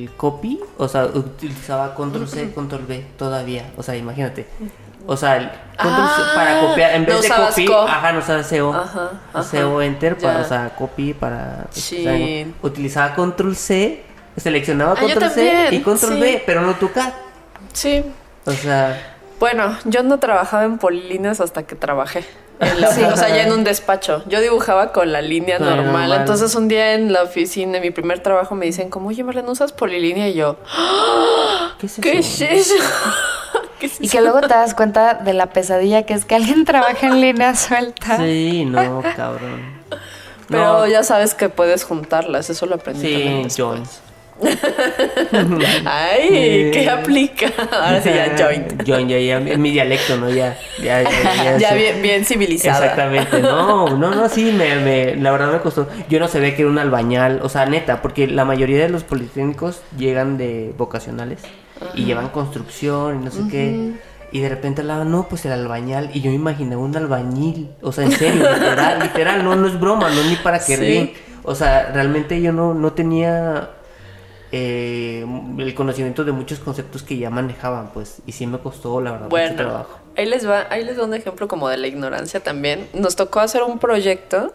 el 0.01 0.09
copy, 0.17 0.59
o 0.77 0.87
sea, 0.87 1.05
utilizaba 1.05 1.93
control 1.95 2.27
C, 2.27 2.51
control 2.53 2.83
V 2.87 3.05
todavía. 3.17 3.71
O 3.77 3.83
sea, 3.83 3.95
imagínate. 3.95 4.47
O 5.05 5.17
sea, 5.17 5.37
el 5.37 5.49
control 5.77 6.07
C 6.07 6.21
Ah, 6.25 6.31
para 6.35 6.61
copiar, 6.61 6.95
en 6.95 7.05
vez 7.05 7.15
no 7.15 7.21
de 7.21 7.29
copy, 7.49 7.65
co. 7.65 7.81
ajá, 7.81 8.11
no 8.13 8.19
usaba 8.19 8.41
CO. 8.43 8.73
Ajá, 8.73 9.11
ajá. 9.33 9.49
CO 9.51 9.81
enter, 9.81 10.17
para, 10.17 10.33
Ya. 10.39 10.41
o 10.41 10.47
sea, 10.47 10.75
copy 10.77 11.13
para. 11.13 11.65
Chin. 11.73 11.99
o 11.99 12.03
sea, 12.03 12.69
utilizaba 12.69 13.15
control 13.15 13.55
C, 13.55 14.03
seleccionaba 14.37 14.93
Ah, 14.97 15.01
control 15.01 15.29
C 15.29 15.67
y 15.71 15.79
control 15.81 16.13
sí. 16.13 16.19
V, 16.21 16.43
pero 16.45 16.61
no 16.61 16.69
AutoCAD. 16.69 17.13
Sí. 17.73 18.03
O 18.45 18.51
sea, 18.51 19.15
Bueno, 19.39 19.77
yo 19.85 20.03
no 20.03 20.19
trabajaba 20.19 20.63
en 20.63 20.77
polilíneas 20.77 21.41
hasta 21.41 21.63
que 21.63 21.75
trabajé. 21.75 22.23
En 22.65 22.81
la- 22.81 22.87
Sí. 22.93 23.03
O 23.03 23.15
sea, 23.17 23.29
ya 23.29 23.43
en 23.43 23.51
un 23.53 23.63
despacho. 23.63 24.23
Yo 24.27 24.41
dibujaba 24.41 24.91
con 24.91 25.11
la 25.11 25.21
línea 25.21 25.59
normal. 25.59 25.83
normal. 25.85 26.13
Entonces 26.13 26.53
un 26.55 26.67
día 26.67 26.93
en 26.93 27.11
la 27.13 27.23
oficina, 27.23 27.77
en 27.77 27.83
mi 27.83 27.91
primer 27.91 28.19
trabajo, 28.21 28.55
me 28.55 28.65
dicen 28.65 28.89
como, 28.89 29.09
oye, 29.09 29.23
Marlene, 29.23 29.49
¿usas 29.49 29.71
polilínea? 29.73 30.27
Y 30.29 30.33
yo, 30.35 30.57
¿qué 31.79 31.85
es 31.87 31.93
eso? 31.93 32.01
¿qué 32.01 32.17
es 32.19 32.41
eso? 32.41 32.73
¿Qué 33.79 33.87
es 33.87 34.01
Y 34.01 34.07
que 34.09 34.21
luego 34.21 34.41
te 34.41 34.47
das 34.47 34.73
cuenta 34.73 35.13
de 35.15 35.33
la 35.33 35.47
pesadilla 35.47 36.03
que 36.03 36.13
es 36.13 36.25
que 36.25 36.35
alguien 36.35 36.65
trabaje 36.65 37.05
en 37.07 37.19
línea 37.21 37.55
suelta. 37.55 38.17
Sí, 38.17 38.65
no, 38.65 39.03
cabrón. 39.15 39.81
Pero 40.47 40.63
No, 40.79 40.87
ya 40.87 41.03
sabes 41.03 41.33
que 41.35 41.49
puedes 41.49 41.83
juntarlas. 41.83 42.49
Eso 42.49 42.65
lo 42.65 42.75
aprendí 42.75 43.11
también 43.11 43.37
Sí, 43.37 43.43
después. 43.43 43.57
John. 43.57 43.83
Ay, 45.85 46.71
¿qué 46.73 46.89
aplica? 46.89 47.47
Ahora 47.71 48.01
sí, 48.01 48.09
ya 48.09 48.35
joint. 48.37 48.87
Joint, 48.87 49.09
ya, 49.09 49.19
ya, 49.19 49.37
es 49.37 49.57
mi 49.57 49.71
dialecto, 49.71 50.17
¿no? 50.17 50.29
Ya, 50.29 50.57
ya, 50.81 51.03
ya. 51.03 51.57
Ya 51.57 51.73
bien, 51.75 52.01
bien 52.01 52.25
civilizada. 52.25 52.77
Exactamente, 52.77 53.41
no, 53.41 53.89
no, 53.97 54.15
no, 54.15 54.29
sí, 54.29 54.51
me, 54.51 54.75
me, 54.77 55.15
la 55.15 55.31
verdad 55.31 55.51
me 55.51 55.59
costó. 55.59 55.87
Yo 56.09 56.19
no 56.19 56.27
sabía 56.27 56.55
que 56.55 56.63
era 56.63 56.71
un 56.71 56.79
albañal, 56.79 57.39
o 57.43 57.49
sea, 57.49 57.65
neta, 57.65 58.01
porque 58.01 58.27
la 58.27 58.45
mayoría 58.45 58.79
de 58.79 58.89
los 58.89 59.03
politécnicos 59.03 59.81
llegan 59.97 60.37
de 60.37 60.73
vocacionales 60.77 61.39
y 61.93 62.05
llevan 62.05 62.29
construcción 62.29 63.21
y 63.21 63.25
no 63.25 63.31
sé 63.31 63.41
qué. 63.49 63.93
Y 64.31 64.39
de 64.39 64.49
repente 64.49 64.81
hablaban, 64.81 65.11
no, 65.11 65.27
pues 65.29 65.45
el 65.45 65.51
albañal. 65.51 66.09
Y 66.11 66.21
yo 66.21 66.31
me 66.31 66.37
imaginé 66.37 66.75
un 66.75 66.95
albañil, 66.97 67.69
o 67.81 67.91
sea, 67.91 68.05
en 68.05 68.13
serio, 68.13 68.49
literal, 68.51 68.99
literal, 68.99 69.43
no, 69.43 69.55
no 69.55 69.67
es 69.67 69.79
broma, 69.79 70.09
no 70.09 70.21
es 70.21 70.25
ni 70.25 70.35
para 70.37 70.57
que 70.57 70.75
Sí. 70.75 71.13
O 71.43 71.55
sea, 71.55 71.91
realmente 71.93 72.41
yo 72.41 72.53
no, 72.53 72.73
no 72.73 72.93
tenía 72.93 73.69
eh, 74.55 75.25
el 75.57 75.73
conocimiento 75.73 76.23
de 76.23 76.31
muchos 76.31 76.59
conceptos 76.59 77.01
que 77.01 77.17
ya 77.17 77.31
manejaban, 77.31 77.89
pues, 77.91 78.21
y 78.27 78.33
sí 78.33 78.45
me 78.45 78.59
costó, 78.59 79.01
la 79.01 79.11
verdad, 79.11 79.25
mucho 79.25 79.31
Bueno, 79.31 79.55
trabajo. 79.55 79.99
ahí 80.15 80.27
les 80.27 80.47
va, 80.47 80.67
ahí 80.69 80.83
les 80.85 80.97
va 80.99 81.05
un 81.05 81.13
ejemplo 81.15 81.47
como 81.47 81.69
de 81.69 81.77
la 81.77 81.87
ignorancia 81.87 82.39
también. 82.39 82.87
Nos 82.93 83.15
tocó 83.15 83.39
hacer 83.39 83.63
un 83.63 83.79
proyecto 83.79 84.53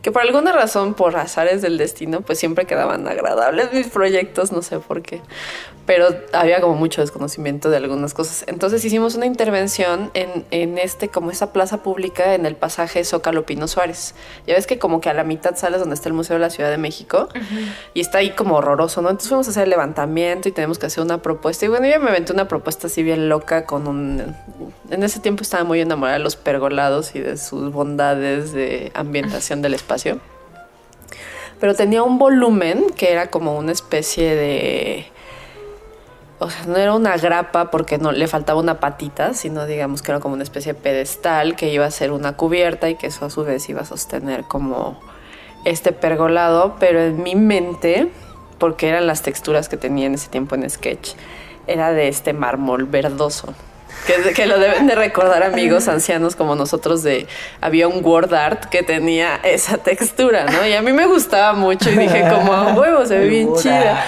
que 0.00 0.10
por 0.12 0.22
alguna 0.22 0.52
razón, 0.52 0.94
por 0.94 1.14
azares 1.16 1.60
del 1.60 1.76
destino, 1.76 2.22
pues 2.22 2.38
siempre 2.38 2.64
quedaban 2.64 3.06
agradables 3.06 3.70
mis 3.72 3.88
proyectos, 3.88 4.50
no 4.50 4.62
sé 4.62 4.78
por 4.80 5.02
qué. 5.02 5.20
Pero 5.86 6.08
había 6.32 6.62
como 6.62 6.74
mucho 6.76 7.02
desconocimiento 7.02 7.68
de 7.68 7.76
algunas 7.76 8.14
cosas. 8.14 8.44
Entonces 8.46 8.82
hicimos 8.84 9.16
una 9.16 9.26
intervención 9.26 10.10
en, 10.14 10.46
en 10.50 10.78
este, 10.78 11.08
como 11.08 11.30
esa 11.30 11.52
plaza 11.52 11.82
pública 11.82 12.34
en 12.34 12.46
el 12.46 12.56
pasaje 12.56 13.04
Zócalo 13.04 13.44
Pino 13.44 13.68
Suárez. 13.68 14.14
Ya 14.46 14.54
ves 14.54 14.66
que 14.66 14.78
como 14.78 15.02
que 15.02 15.10
a 15.10 15.14
la 15.14 15.24
mitad 15.24 15.56
sales 15.56 15.80
donde 15.80 15.94
está 15.94 16.08
el 16.08 16.14
Museo 16.14 16.36
de 16.36 16.40
la 16.40 16.48
Ciudad 16.48 16.70
de 16.70 16.78
México 16.78 17.28
y 17.92 18.00
está 18.00 18.18
ahí 18.18 18.30
como 18.30 18.56
horroroso, 18.56 19.02
¿no? 19.02 19.10
Entonces 19.10 19.28
fuimos 19.28 19.46
a 19.48 19.50
hacer 19.50 19.64
el 19.64 19.70
levantamiento 19.70 20.48
y 20.48 20.52
tenemos 20.52 20.78
que 20.78 20.86
hacer 20.86 21.04
una 21.04 21.20
propuesta. 21.20 21.66
Y 21.66 21.68
bueno, 21.68 21.86
yo 21.86 22.00
me 22.00 22.08
aventé 22.08 22.32
una 22.32 22.48
propuesta 22.48 22.86
así 22.86 23.02
bien 23.02 23.28
loca 23.28 23.66
con 23.66 23.86
un... 23.86 24.34
En 24.90 25.02
ese 25.02 25.20
tiempo 25.20 25.42
estaba 25.42 25.64
muy 25.64 25.80
enamorada 25.80 26.16
de 26.16 26.24
los 26.24 26.36
pergolados 26.36 27.14
y 27.14 27.20
de 27.20 27.36
sus 27.36 27.72
bondades 27.72 28.52
de 28.52 28.90
ambientación 28.94 29.60
del 29.60 29.74
espacio. 29.74 30.18
Pero 31.60 31.74
tenía 31.74 32.02
un 32.02 32.18
volumen 32.18 32.86
que 32.96 33.12
era 33.12 33.28
como 33.28 33.56
una 33.58 33.72
especie 33.72 34.34
de... 34.34 35.06
O 36.38 36.50
sea, 36.50 36.66
no 36.66 36.76
era 36.76 36.94
una 36.94 37.16
grapa 37.16 37.70
porque 37.70 37.98
no 37.98 38.12
le 38.12 38.26
faltaba 38.26 38.60
una 38.60 38.80
patita, 38.80 39.34
sino 39.34 39.66
digamos 39.66 40.02
que 40.02 40.10
era 40.10 40.20
como 40.20 40.34
una 40.34 40.42
especie 40.42 40.72
de 40.72 40.80
pedestal 40.80 41.54
que 41.54 41.72
iba 41.72 41.86
a 41.86 41.90
ser 41.90 42.10
una 42.10 42.36
cubierta 42.36 42.88
y 42.88 42.96
que 42.96 43.06
eso 43.06 43.24
a 43.24 43.30
su 43.30 43.44
vez 43.44 43.68
iba 43.68 43.82
a 43.82 43.84
sostener 43.84 44.44
como 44.44 44.98
este 45.64 45.92
pergolado, 45.92 46.76
pero 46.78 47.00
en 47.00 47.22
mi 47.22 47.36
mente, 47.36 48.08
porque 48.58 48.88
eran 48.88 49.06
las 49.06 49.22
texturas 49.22 49.68
que 49.68 49.76
tenía 49.76 50.06
en 50.06 50.14
ese 50.14 50.28
tiempo 50.28 50.54
en 50.54 50.68
Sketch, 50.68 51.12
era 51.66 51.92
de 51.92 52.08
este 52.08 52.32
mármol 52.32 52.84
verdoso. 52.84 53.54
Que, 54.06 54.32
que 54.32 54.46
lo 54.46 54.58
deben 54.58 54.86
de 54.86 54.96
recordar 54.96 55.44
amigos 55.44 55.88
ancianos 55.88 56.34
como 56.36 56.56
nosotros 56.56 57.02
de 57.02 57.26
había 57.60 57.86
un 57.88 58.04
word 58.04 58.34
art 58.34 58.64
que 58.66 58.82
tenía 58.82 59.36
esa 59.44 59.78
textura, 59.78 60.46
¿no? 60.46 60.66
Y 60.66 60.74
a 60.74 60.82
mí 60.82 60.92
me 60.92 61.06
gustaba 61.06 61.54
mucho 61.54 61.90
y 61.90 61.96
dije 61.96 62.28
como 62.28 62.52
a 62.52 62.74
huevo, 62.74 63.06
se 63.06 63.18
ve 63.18 63.28
bien 63.28 63.54
chida. 63.54 64.04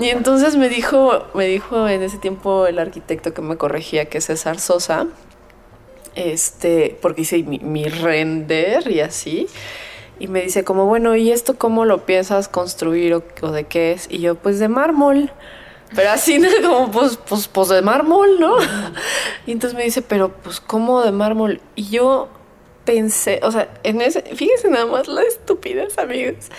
Y 0.00 0.08
entonces 0.08 0.56
me 0.56 0.68
dijo, 0.68 1.24
me 1.34 1.46
dijo 1.46 1.88
en 1.88 2.02
ese 2.02 2.18
tiempo 2.18 2.66
el 2.66 2.78
arquitecto 2.78 3.32
que 3.32 3.42
me 3.42 3.56
corregía, 3.56 4.06
que 4.06 4.18
es 4.18 4.24
César 4.24 4.58
Sosa, 4.58 5.06
este, 6.14 6.98
porque 7.00 7.22
hice 7.22 7.42
mi, 7.42 7.58
mi 7.60 7.84
render 7.84 8.90
y 8.90 9.00
así. 9.00 9.46
Y 10.18 10.28
me 10.28 10.42
dice 10.42 10.64
como, 10.64 10.86
bueno, 10.86 11.16
¿y 11.16 11.30
esto 11.30 11.56
cómo 11.58 11.84
lo 11.84 12.06
piensas 12.06 12.48
construir 12.48 13.14
o, 13.14 13.24
o 13.42 13.50
de 13.50 13.64
qué 13.64 13.92
es? 13.92 14.06
Y 14.10 14.18
yo, 14.18 14.34
pues 14.36 14.58
de 14.58 14.68
mármol. 14.68 15.30
Pero 15.94 16.10
así, 16.10 16.38
¿no? 16.40 16.48
como, 16.62 16.90
pues, 16.90 17.16
pues, 17.16 17.48
pues 17.48 17.68
de 17.68 17.82
mármol, 17.82 18.40
¿no? 18.40 18.56
Y 19.46 19.52
entonces 19.52 19.76
me 19.76 19.84
dice, 19.84 20.02
pero 20.02 20.30
pues, 20.30 20.60
¿cómo 20.60 21.02
de 21.02 21.12
mármol? 21.12 21.60
Y 21.76 21.90
yo 21.90 22.28
pensé, 22.84 23.40
o 23.42 23.50
sea, 23.50 23.68
en 23.82 24.00
ese, 24.00 24.22
fíjense 24.22 24.68
nada 24.68 24.86
más 24.86 25.08
la 25.08 25.22
estupidez, 25.22 25.98
amigos, 25.98 26.50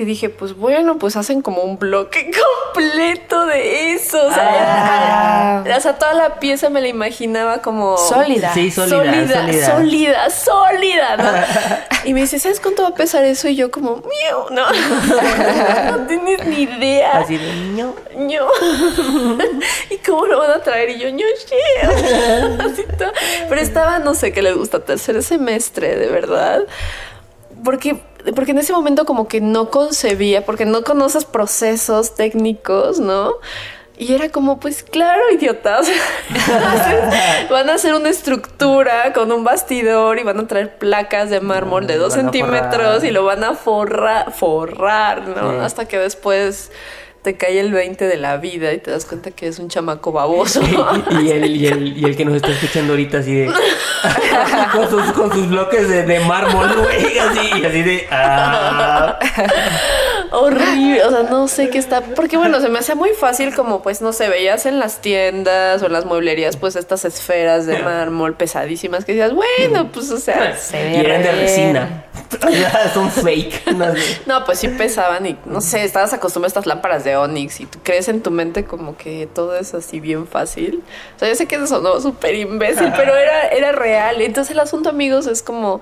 que 0.00 0.06
dije, 0.06 0.30
pues 0.30 0.56
bueno, 0.56 0.96
pues 0.96 1.14
hacen 1.16 1.42
como 1.42 1.60
un 1.60 1.78
bloque 1.78 2.30
completo 2.72 3.44
de 3.44 3.92
eso. 3.92 4.16
O 4.28 4.32
sea, 4.32 5.60
Ah. 5.62 5.64
o 5.76 5.80
sea, 5.82 5.98
toda 5.98 6.14
la 6.14 6.40
pieza 6.40 6.70
me 6.70 6.80
la 6.80 6.88
imaginaba 6.88 7.60
como 7.60 7.98
Sólida. 7.98 8.54
Sí, 8.54 8.70
sólida, 8.70 8.96
sólida, 9.04 9.42
sólida. 9.42 9.66
sólida, 9.76 10.30
sólida, 10.30 11.16
¿no? 11.18 11.30
Y 12.06 12.14
me 12.14 12.20
dice, 12.22 12.38
¿sabes 12.38 12.60
cuánto 12.60 12.82
va 12.82 12.88
a 12.88 12.94
pesar 12.94 13.26
eso? 13.26 13.46
Y 13.48 13.56
yo 13.56 13.70
como, 13.70 13.96
mío, 13.96 14.46
no, 14.52 14.64
no 15.90 16.06
tienes 16.06 16.46
ni 16.46 16.62
idea. 16.62 17.18
Así 17.18 17.36
de 17.36 17.52
niño. 17.52 17.94
Ño. 18.16 18.46
¿Y 19.90 19.98
cómo 19.98 20.24
lo 20.24 20.38
van 20.38 20.52
a 20.52 20.62
traer? 20.62 20.88
Y 20.88 20.98
yo, 20.98 21.10
ño, 21.10 21.26
shit. 21.36 22.58
Así 22.58 22.84
todo. 22.96 23.12
Pero 23.50 23.60
estaba, 23.60 23.98
no 23.98 24.14
sé 24.14 24.32
qué 24.32 24.40
les 24.40 24.56
gusta, 24.56 24.80
tercer 24.80 25.22
semestre, 25.22 25.94
de 25.96 26.06
verdad. 26.06 26.62
Porque, 27.62 28.00
porque 28.34 28.52
en 28.52 28.58
ese 28.58 28.72
momento 28.72 29.04
como 29.04 29.28
que 29.28 29.40
no 29.40 29.70
concebía, 29.70 30.44
porque 30.44 30.66
no 30.66 30.82
conoces 30.82 31.24
procesos 31.24 32.14
técnicos, 32.14 33.00
¿no? 33.00 33.32
Y 34.00 34.14
era 34.14 34.30
como, 34.30 34.58
pues 34.58 34.82
claro, 34.82 35.20
idiotas. 35.30 35.86
van 37.50 37.68
a 37.68 37.74
hacer 37.74 37.94
una 37.94 38.08
estructura 38.08 39.12
con 39.12 39.30
un 39.30 39.44
bastidor 39.44 40.18
y 40.18 40.22
van 40.22 40.40
a 40.40 40.46
traer 40.46 40.78
placas 40.78 41.28
de 41.28 41.40
mármol 41.40 41.86
de 41.86 41.98
dos 41.98 42.14
centímetros 42.14 43.04
y 43.04 43.10
lo 43.10 43.24
van 43.24 43.44
a 43.44 43.54
forrar, 43.54 44.32
forrar, 44.32 45.28
¿no? 45.28 45.50
Sí. 45.50 45.56
Hasta 45.60 45.86
que 45.86 45.98
después 45.98 46.70
te 47.22 47.36
cae 47.36 47.60
el 47.60 47.72
20 47.72 48.06
de 48.06 48.16
la 48.16 48.38
vida 48.38 48.72
y 48.72 48.78
te 48.78 48.90
das 48.90 49.04
cuenta 49.04 49.30
que 49.30 49.46
es 49.46 49.58
un 49.58 49.68
chamaco 49.68 50.12
baboso. 50.12 50.62
y, 51.22 51.30
el, 51.30 51.56
y, 51.56 51.66
el, 51.66 51.98
y 51.98 52.04
el 52.04 52.16
que 52.16 52.24
nos 52.24 52.36
está 52.36 52.48
escuchando 52.48 52.94
ahorita 52.94 53.18
así 53.18 53.34
de... 53.34 53.46
con, 54.72 54.88
sus, 54.88 55.12
con 55.12 55.32
sus 55.32 55.48
bloques 55.48 55.88
de, 55.88 56.04
de 56.04 56.20
mármol, 56.20 56.68
güey, 56.76 57.18
así, 57.18 57.60
y 57.60 57.64
así 57.64 57.82
de... 57.82 58.06
ah. 58.10 59.18
horrible, 60.32 61.04
o 61.04 61.10
sea, 61.10 61.22
no 61.24 61.48
sé 61.48 61.70
qué 61.70 61.78
está, 61.78 62.00
porque 62.00 62.36
bueno, 62.36 62.60
se 62.60 62.68
me 62.68 62.78
hacía 62.78 62.94
muy 62.94 63.10
fácil 63.10 63.54
como 63.54 63.82
pues 63.82 64.00
no 64.00 64.12
sé, 64.12 64.28
veías 64.28 64.66
en 64.66 64.78
las 64.78 65.00
tiendas 65.00 65.82
o 65.82 65.86
en 65.86 65.92
las 65.92 66.04
mueblerías 66.04 66.56
pues 66.56 66.76
estas 66.76 67.04
esferas 67.04 67.66
de 67.66 67.78
mármol 67.82 68.34
pesadísimas 68.34 69.04
que 69.04 69.12
decías, 69.12 69.32
bueno, 69.32 69.90
pues 69.92 70.10
o 70.10 70.18
sea, 70.18 70.56
Se 70.56 70.92
Y 70.92 70.96
eran 70.96 71.22
de 71.22 71.32
re 71.32 71.40
resina. 71.40 72.04
Son 72.94 73.10
fake. 73.10 73.72
no 73.72 73.94
sé. 73.94 74.20
no, 74.26 74.44
pues 74.44 74.58
sí 74.60 74.68
pesaban 74.68 75.26
y 75.26 75.36
no 75.44 75.60
sé, 75.60 75.84
estabas 75.84 76.12
acostumbrado 76.12 76.46
a 76.46 76.52
estas 76.52 76.66
lámparas 76.66 77.04
de 77.04 77.16
Onyx 77.16 77.60
y 77.60 77.66
tú 77.66 77.78
crees 77.82 78.08
en 78.08 78.22
tu 78.22 78.30
mente 78.30 78.64
como 78.64 78.96
que 78.96 79.28
todo 79.32 79.56
es 79.56 79.74
así 79.74 80.00
bien 80.00 80.26
fácil. 80.26 80.82
O 81.16 81.18
sea, 81.18 81.28
yo 81.28 81.34
sé 81.34 81.46
que 81.46 81.56
eso 81.56 81.66
sonó 81.66 82.00
súper 82.00 82.34
imbécil, 82.34 82.92
pero 82.96 83.16
era, 83.16 83.48
era 83.48 83.72
real. 83.72 84.20
Entonces 84.20 84.52
el 84.52 84.60
asunto, 84.60 84.90
amigos, 84.90 85.26
es 85.26 85.42
como, 85.42 85.80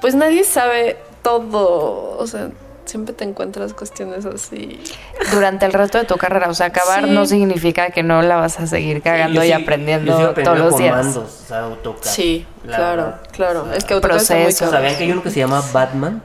pues 0.00 0.14
nadie 0.14 0.44
sabe 0.44 0.96
todo, 1.22 2.16
o 2.18 2.26
sea, 2.26 2.50
siempre 2.84 3.14
te 3.14 3.24
encuentras 3.24 3.72
cuestiones 3.74 4.24
así. 4.26 4.80
Durante 5.32 5.66
el 5.66 5.72
resto 5.72 5.98
de 5.98 6.04
tu 6.04 6.16
carrera, 6.16 6.48
o 6.48 6.54
sea, 6.54 6.66
acabar 6.66 7.04
Sí. 7.04 7.10
no 7.10 7.26
significa 7.26 7.90
que 7.90 8.02
no 8.02 8.22
la 8.22 8.36
vas 8.36 8.60
a 8.60 8.66
seguir 8.66 9.02
cagando 9.02 9.42
y 9.42 9.48
sí- 9.48 9.52
aprendiendo 9.52 10.32
todos 10.34 10.58
los 10.58 10.76
días. 10.76 10.96
comandos, 10.96 11.40
o 11.44 11.46
sea, 11.48 11.60
AutoCAD, 11.64 12.02
Sí, 12.10 12.46
la 12.64 12.76
claro, 12.76 13.02
verdad. 13.04 13.20
claro. 13.32 13.62
O 13.62 13.66
sea, 13.66 13.74
Es 13.76 13.84
que 13.84 13.94
AuTOCAD 13.94 14.16
está 14.16 14.34
muy 14.34 14.42
procesos. 14.44 14.60
cabrón. 14.70 14.80
¿Sabían 14.82 14.98
que 14.98 15.04
hay 15.04 15.12
uno 15.12 15.22
que 15.22 15.30
se 15.30 15.38
llama 15.40 15.62
Batman? 15.72 16.22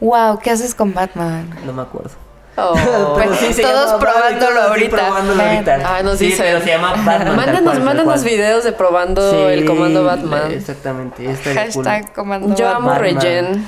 Wow, 0.00 0.38
¿qué 0.40 0.50
haces 0.50 0.74
con 0.74 0.92
Batman? 0.94 1.50
No 1.64 1.72
me 1.72 1.82
acuerdo. 1.82 2.10
Oh. 2.56 2.74
Pues, 3.14 3.36
sí 3.40 3.52
se 3.52 3.62
todos 3.62 3.86
llama 3.86 3.98
probándolo 3.98 4.62
ahorita. 4.62 4.96
probándolo 4.96 5.42
ahorita. 5.42 5.78
Ah, 5.84 6.02
nos 6.04 6.18
sí, 6.18 6.26
dicen. 6.26 6.46
pero 6.46 6.60
se 6.60 6.66
llama 6.70 6.92
Batman. 7.04 7.36
Mándanos, 7.36 7.80
mándanos 7.80 8.22
videos 8.24 8.62
de 8.64 8.72
probando 8.72 9.30
Sí, 9.30 9.36
el 9.36 9.64
comando 9.64 10.04
Batman. 10.04 10.52
Exactamente. 10.52 11.28
Está 11.28 11.50
bien 11.52 11.72
cool. 11.72 11.84
Hashtag 11.84 12.12
comando 12.14 12.54
Yo 12.54 12.68
amo 12.68 12.90
Batman. 12.90 13.14
Batman. 13.14 13.22
Regen. 13.24 13.66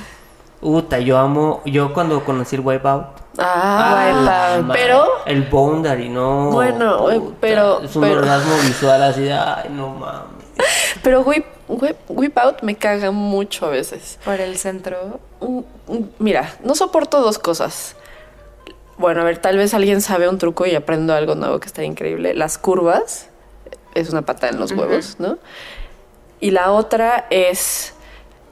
Uta, 0.61 0.99
yo 0.99 1.17
amo. 1.17 1.61
Yo 1.65 1.93
cuando 1.93 2.23
conocí 2.25 2.55
el 2.55 2.61
Wipeout. 2.61 3.05
Ah, 3.37 4.05
Wipeout. 4.07 4.65
madre, 4.65 4.79
pero 4.81 5.05
El 5.25 5.43
Boundary, 5.43 6.09
no. 6.09 6.51
Bueno, 6.51 6.97
puta, 7.07 7.35
pero- 7.39 7.81
Es 7.81 7.95
un 7.95 8.01
pero- 8.01 8.19
orgasmo 8.19 8.55
visual 8.63 9.03
así 9.03 9.21
de. 9.21 9.33
Ay, 9.33 9.69
no 9.71 9.89
mames. 9.89 10.45
pero 11.03 11.21
whip, 11.21 11.45
whip, 11.67 11.97
whip 12.09 12.37
out 12.39 12.61
me 12.63 12.75
caga 12.75 13.11
mucho 13.11 13.67
a 13.67 13.69
veces. 13.69 14.17
Por 14.25 14.39
el 14.41 14.57
centro. 14.57 15.19
Mm, 15.41 15.59
mm, 15.87 16.03
Mira, 16.19 16.55
no 16.63 16.73
soporto 16.73 17.21
dos 17.21 17.37
cosas. 17.37 17.95
Bueno, 18.97 19.21
a 19.21 19.23
ver, 19.25 19.37
tal 19.37 19.57
vez 19.57 19.75
alguien 19.75 20.01
sabe 20.01 20.27
un 20.27 20.39
truco 20.39 20.65
y 20.65 20.73
aprendo 20.73 21.13
algo 21.13 21.35
nuevo 21.35 21.59
que 21.59 21.67
está 21.67 21.83
increíble. 21.83 22.33
Las 22.33 22.57
curvas 22.57 23.29
es 23.93 24.09
una 24.09 24.23
patada 24.23 24.51
en 24.53 24.59
los 24.59 24.71
huevos, 24.71 25.17
¿no? 25.19 25.37
Y 26.39 26.49
la 26.49 26.71
otra 26.71 27.27
es 27.29 27.93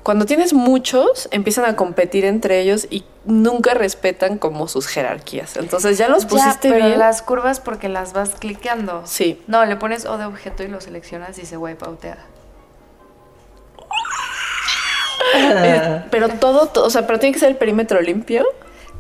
cuando 0.06 0.28
tienes 0.28 0.54
muchos, 0.54 1.28
empiezan 1.32 1.66
a 1.66 1.76
competir 1.76 2.26
entre 2.26 2.60
ellos 2.62 2.86
y 2.92 3.06
nunca 3.26 3.74
respetan 3.74 4.38
como 4.38 4.68
sus 4.68 4.86
jerarquías. 4.86 5.58
Entonces 5.58 5.98
ya 5.98 6.10
los 6.10 6.28
pusiste 6.28 6.68
ya, 6.70 6.76
pero 6.76 6.86
bien. 6.86 7.00
las 7.00 7.24
curvas 7.24 7.60
porque 7.60 7.90
las 7.90 8.14
vas 8.14 8.30
cliqueando. 8.38 9.02
Sí. 9.06 9.42
No, 9.48 9.66
le 9.66 9.78
pones 9.78 10.06
O 10.06 10.20
de 10.20 10.26
objeto 10.26 10.62
y 10.62 10.68
lo 10.68 10.80
seleccionas 10.80 11.40
y 11.40 11.48
se 11.48 11.58
wipeoutea. 11.58 12.20
Pero 16.12 16.30
todo, 16.30 16.68
to- 16.68 16.86
o 16.86 16.90
sea, 16.92 17.08
pero 17.08 17.18
tiene 17.18 17.34
que 17.34 17.40
ser 17.40 17.50
el 17.50 17.58
perímetro 17.58 18.00
limpio. 18.00 18.46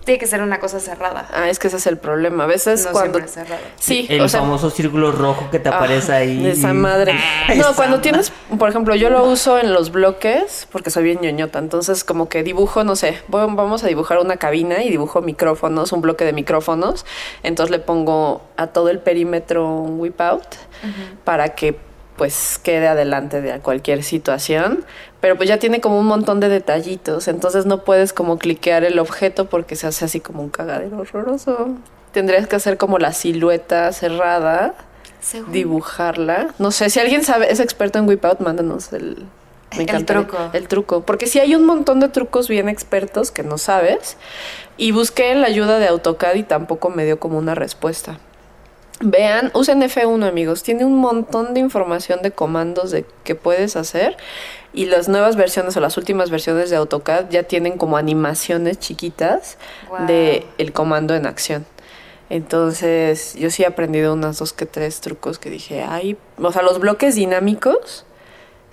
Tiene 0.05 0.19
que 0.19 0.27
ser 0.27 0.41
una 0.41 0.59
cosa 0.59 0.79
cerrada. 0.79 1.27
Ah, 1.33 1.49
es 1.49 1.57
que 1.59 1.67
ese 1.67 1.77
es 1.77 1.87
el 1.87 1.97
problema. 1.97 2.43
A 2.43 2.47
veces 2.47 2.85
no 2.85 2.91
cuando 2.91 3.17
siempre 3.19 3.27
cerrada. 3.33 3.61
sí, 3.77 4.05
El 4.09 4.21
o 4.21 4.29
sea, 4.29 4.41
famoso 4.41 4.69
círculo 4.69 5.11
rojo 5.11 5.49
que 5.51 5.59
te 5.59 5.67
aparece 5.69 6.13
Ah, 6.13 6.17
ahí. 6.17 6.43
de 6.43 6.51
esa 6.51 6.73
madre. 6.73 7.15
No, 7.57 7.73
cuando 7.75 7.99
tienes, 8.01 8.31
por 8.59 8.69
ejemplo, 8.69 8.93
yo 8.95 9.09
lo 9.09 9.23
uso 9.25 9.57
en 9.59 9.73
los 9.73 9.91
bloques 9.91 10.67
porque 10.71 10.89
soy 10.91 11.03
bien 11.03 11.19
ñoñota. 11.21 11.59
Entonces, 11.59 12.03
como 12.03 12.29
que 12.29 12.43
dibujo, 12.43 12.83
no 12.83 12.95
sé, 12.95 13.19
voy- 13.27 13.47
vamos 13.55 13.83
a 13.83 13.87
dibujar 13.87 14.19
una 14.19 14.37
cabina 14.37 14.83
y 14.83 14.89
dibujo 14.89 15.21
micrófonos, 15.21 15.91
un 15.91 16.01
bloque 16.01 16.23
de 16.23 16.33
micrófonos. 16.33 17.05
Entonces 17.43 17.71
le 17.71 17.79
pongo 17.79 18.41
a 18.57 18.67
todo 18.67 18.89
el 18.89 18.99
perímetro 18.99 19.67
un 19.67 19.99
whip 19.99 20.21
out 20.21 20.45
para 21.23 21.49
que 21.55 21.77
pues 22.17 22.59
quede 22.63 22.87
adelante 22.87 23.41
de 23.41 23.59
cualquier 23.59 24.03
situación. 24.03 24.85
Pero 25.21 25.35
pues 25.37 25.49
ya 25.49 25.57
tiene 25.57 25.81
como 25.81 25.99
un 25.99 26.05
montón 26.05 26.39
de 26.39 26.49
detallitos. 26.49 27.27
Entonces 27.27 27.65
no 27.65 27.83
puedes 27.83 28.13
como 28.13 28.37
cliquear 28.37 28.83
el 28.83 28.99
objeto 28.99 29.45
porque 29.45 29.75
se 29.75 29.87
hace 29.87 30.05
así 30.05 30.19
como 30.19 30.41
un 30.43 30.49
cagadero 30.49 30.99
horroroso. 30.99 31.69
Tendrías 32.11 32.47
que 32.47 32.55
hacer 32.55 32.77
como 32.77 32.97
la 32.99 33.11
silueta 33.11 33.91
cerrada 33.91 34.75
Según- 35.19 35.51
dibujarla. 35.51 36.47
No 36.59 36.71
sé, 36.71 36.89
si 36.89 36.99
alguien 36.99 37.23
sabe, 37.23 37.51
es 37.51 37.59
experto 37.59 37.99
en 37.99 38.07
whip 38.07 38.23
out, 38.23 38.39
mándanos 38.39 38.93
el, 38.93 39.25
me 39.75 39.83
El 39.83 40.05
truco. 40.05 40.37
El 40.53 40.67
truco. 40.69 41.01
Porque 41.01 41.25
sí 41.27 41.39
hay 41.39 41.55
un 41.55 41.65
montón 41.65 41.99
de 41.99 42.07
trucos 42.07 42.47
bien 42.47 42.69
expertos 42.69 43.31
que 43.31 43.43
no 43.43 43.57
sabes. 43.57 44.15
Y 44.77 44.91
busqué 44.91 45.33
la 45.35 45.47
ayuda 45.47 45.79
de 45.79 45.87
AutoCAD 45.87 46.35
y 46.35 46.43
tampoco 46.43 46.89
me 46.89 47.03
dio 47.03 47.19
como 47.19 47.37
una 47.37 47.55
respuesta. 47.55 48.19
Vean, 49.01 49.51
usen 49.53 49.81
F1 49.81 50.25
amigos, 50.25 50.63
tiene 50.63 50.85
un 50.85 50.97
montón 50.97 51.53
de 51.53 51.59
información 51.59 52.21
de 52.21 52.31
comandos 52.31 52.91
de 52.91 53.05
que 53.25 53.35
puedes 53.35 53.75
hacer 53.75 54.15
y 54.73 54.85
las 54.85 55.09
nuevas 55.09 55.35
versiones 55.35 55.75
o 55.75 55.81
las 55.81 55.97
últimas 55.97 56.29
versiones 56.29 56.69
de 56.69 56.77
AutoCAD 56.77 57.29
ya 57.29 57.43
tienen 57.43 57.77
como 57.77 57.97
animaciones 57.97 58.79
chiquitas 58.79 59.57
Guau. 59.89 60.07
de 60.07 60.45
el 60.57 60.71
comando 60.71 61.13
en 61.13 61.25
acción. 61.25 61.65
Entonces, 62.29 63.35
yo 63.35 63.49
sí 63.51 63.63
he 63.63 63.67
aprendido 63.67 64.13
unos 64.13 64.39
dos 64.39 64.53
que 64.53 64.65
tres 64.65 65.01
trucos 65.01 65.39
que 65.39 65.49
dije, 65.49 65.83
ay, 65.83 66.17
o 66.41 66.51
sea, 66.51 66.61
los 66.61 66.79
bloques 66.79 67.15
dinámicos. 67.15 68.05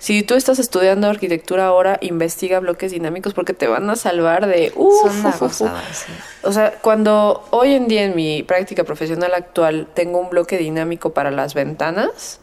Si 0.03 0.21
tú 0.21 0.33
estás 0.33 0.59
estudiando 0.59 1.07
arquitectura 1.07 1.67
ahora, 1.67 1.97
investiga 2.01 2.59
bloques 2.59 2.91
dinámicos 2.91 3.33
porque 3.33 3.53
te 3.53 3.67
van 3.67 3.89
a 3.89 3.95
salvar 3.95 4.47
de 4.47 4.73
uf, 4.75 5.01
Son 5.01 5.25
uf, 5.27 5.41
uf. 5.61 5.71
sí. 5.93 6.11
O 6.41 6.51
sea, 6.51 6.73
cuando 6.81 7.45
hoy 7.51 7.73
en 7.73 7.87
día 7.87 8.03
en 8.03 8.13
mi 8.13 8.43
práctica 8.43 8.83
profesional 8.83 9.33
actual 9.33 9.87
tengo 9.93 10.19
un 10.19 10.29
bloque 10.29 10.57
dinámico 10.57 11.11
para 11.13 11.31
las 11.31 11.53
ventanas, 11.53 12.41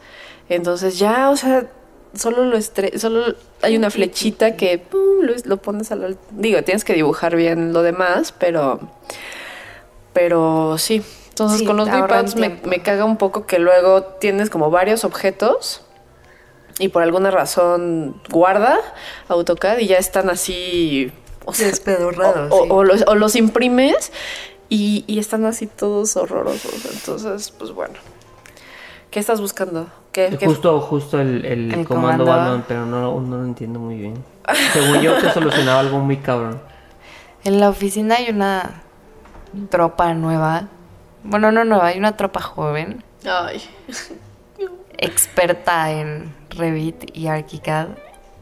entonces 0.49 0.97
ya, 0.97 1.29
o 1.29 1.37
sea, 1.37 1.67
solo 2.15 2.45
lo 2.45 2.57
estre 2.57 2.97
solo 2.97 3.35
hay 3.61 3.77
una 3.77 3.91
flechita 3.91 4.57
que 4.57 4.79
pum, 4.79 5.21
lo, 5.21 5.35
lo 5.43 5.57
pones 5.57 5.91
a 5.91 5.97
la 5.97 6.15
digo, 6.31 6.63
tienes 6.63 6.83
que 6.83 6.93
dibujar 6.95 7.35
bien 7.35 7.73
lo 7.73 7.83
demás, 7.83 8.33
pero 8.39 8.79
pero 10.13 10.79
sí. 10.79 11.03
Entonces 11.29 11.59
Sí, 11.59 11.65
con 11.65 11.77
los 11.77 12.35
me, 12.35 12.59
me 12.65 12.81
caga 12.81 13.05
un 13.05 13.17
poco 13.17 13.45
que 13.45 13.59
luego 13.59 14.01
tienes 14.01 14.49
como 14.49 14.71
varios 14.71 15.03
objetos 15.03 15.83
y 16.81 16.89
por 16.89 17.03
alguna 17.03 17.31
razón 17.31 18.15
guarda 18.29 18.77
AutoCAD 19.29 19.77
y 19.79 19.87
ya 19.87 19.97
están 19.97 20.29
así 20.29 21.11
o 21.45 21.53
sea, 21.53 21.67
Despedorrados, 21.67 22.49
o, 22.51 22.63
sí. 22.63 22.69
o 22.71 22.83
los, 22.83 23.03
o 23.07 23.15
los 23.15 23.35
imprimes 23.35 24.11
y, 24.69 25.03
y 25.07 25.19
están 25.19 25.45
así 25.45 25.67
todos 25.67 26.15
horrorosos. 26.17 26.85
Entonces, 26.93 27.51
pues 27.51 27.71
bueno. 27.71 27.95
¿Qué 29.09 29.19
estás 29.19 29.41
buscando? 29.41 29.87
¿Qué, 30.13 30.37
qué- 30.39 30.45
Justo, 30.45 30.79
justo 30.81 31.19
el, 31.19 31.43
el 31.45 31.73
El 31.73 31.85
comando 31.85 32.23
comando. 32.23 32.25
Batman, 32.25 32.65
pero 32.67 32.85
no, 32.85 33.19
no 33.19 33.37
lo 33.37 33.43
entiendo 33.43 33.79
muy 33.79 33.95
bien. 33.95 34.23
Según 34.73 35.01
yo, 35.01 35.17
te 35.17 35.31
solucionaba 35.33 35.79
algo 35.81 35.99
muy 35.99 36.17
cabrón. 36.17 36.61
En 37.43 37.59
la 37.59 37.69
oficina 37.69 38.15
hay 38.15 38.29
una 38.29 38.83
tropa 39.69 40.13
nueva. 40.13 40.67
Bueno, 41.23 41.51
no 41.51 41.65
nueva, 41.65 41.87
hay 41.87 41.97
una 41.99 42.15
tropa 42.17 42.39
joven, 42.41 43.03
Ay, 43.25 43.61
experta 45.01 45.91
en 45.91 46.33
Revit 46.51 47.15
y 47.15 47.27
ArchiCAD. 47.27 47.89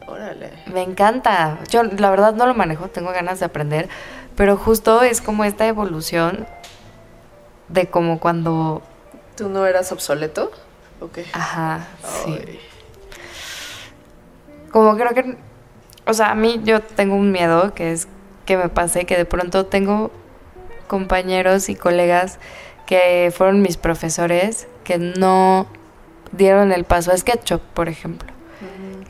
órale. 0.06 0.52
Me 0.72 0.82
encanta. 0.82 1.58
Yo 1.70 1.82
la 1.82 2.10
verdad 2.10 2.34
no 2.34 2.46
lo 2.46 2.54
manejo, 2.54 2.88
tengo 2.88 3.10
ganas 3.12 3.40
de 3.40 3.46
aprender, 3.46 3.88
pero 4.36 4.56
justo 4.56 5.02
es 5.02 5.20
como 5.20 5.44
esta 5.44 5.66
evolución 5.66 6.46
de 7.68 7.88
como 7.88 8.20
cuando, 8.20 8.82
¿Tú 9.36 9.48
no 9.48 9.66
eras 9.66 9.90
obsoleto? 9.92 10.50
¿O 11.00 11.10
qué? 11.10 11.24
ajá, 11.32 11.86
sí. 12.24 12.38
Ay. 12.46 12.60
Como 14.70 14.96
creo 14.96 15.14
que, 15.14 15.36
o 16.06 16.12
sea, 16.12 16.30
a 16.30 16.34
mí 16.34 16.60
yo 16.64 16.80
tengo 16.80 17.16
un 17.16 17.32
miedo 17.32 17.74
que 17.74 17.92
es 17.92 18.06
que 18.44 18.56
me 18.56 18.68
pase 18.68 19.06
que 19.06 19.16
de 19.16 19.24
pronto 19.24 19.66
tengo 19.66 20.10
compañeros 20.88 21.68
y 21.68 21.76
colegas 21.76 22.38
que 22.86 23.32
fueron 23.34 23.62
mis 23.62 23.76
profesores 23.76 24.66
que 24.84 24.98
no 24.98 25.66
dieron 26.32 26.72
el 26.72 26.84
paso 26.84 27.12
a 27.12 27.16
SketchUp, 27.16 27.60
por 27.74 27.88
ejemplo. 27.88 28.28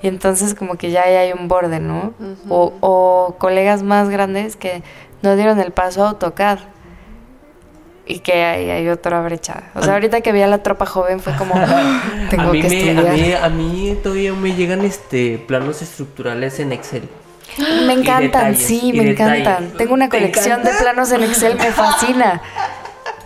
Y 0.03 0.09
entonces 0.09 0.55
como 0.55 0.77
que 0.77 0.91
ya 0.91 1.03
ahí 1.03 1.15
hay 1.15 1.33
un 1.33 1.47
borde, 1.49 1.79
¿no? 1.81 2.15
o, 2.49 2.73
o 2.81 3.37
colegas 3.39 3.83
más 3.83 4.09
grandes 4.09 4.57
que 4.57 4.83
no 5.23 5.37
dieron 5.37 5.61
el 5.61 5.73
paso 5.73 6.05
a 6.05 6.11
AutoCAD. 6.11 6.59
Y 8.07 8.21
que 8.21 8.43
ahí 8.45 8.71
hay 8.71 8.89
otra 8.89 9.21
brecha. 9.21 9.65
O 9.75 9.83
sea, 9.83 9.93
ahorita 9.93 10.21
que 10.21 10.33
vi 10.33 10.43
a 10.43 10.49
la 10.49 10.63
tropa 10.65 10.85
joven 10.85 11.21
fue 11.21 11.33
como, 11.37 11.55
tengo 12.31 12.49
a 12.49 12.53
mí 12.53 12.61
que 12.61 12.69
me, 12.69 12.91
estudiar. 12.91 13.07
a 13.07 13.13
mí, 13.13 13.33
a 13.35 13.49
mí 13.51 13.97
todavía 14.03 14.33
me 14.33 14.53
llegan 14.55 14.85
este 14.85 15.39
planos 15.39 15.81
estructurales 15.83 16.59
en 16.59 16.73
Excel. 16.73 17.09
Me 17.59 17.93
encantan, 17.93 18.23
detalles, 18.53 18.63
sí, 18.63 18.93
me 18.93 19.05
detalles. 19.05 19.41
encantan. 19.41 19.77
Tengo 19.77 19.95
una 19.95 20.09
¿Te 20.09 20.19
colección 20.19 20.63
de 20.65 20.71
planos 20.81 21.13
en 21.13 21.23
Excel, 21.25 21.57
me 21.57 21.71
fascina. 21.71 22.41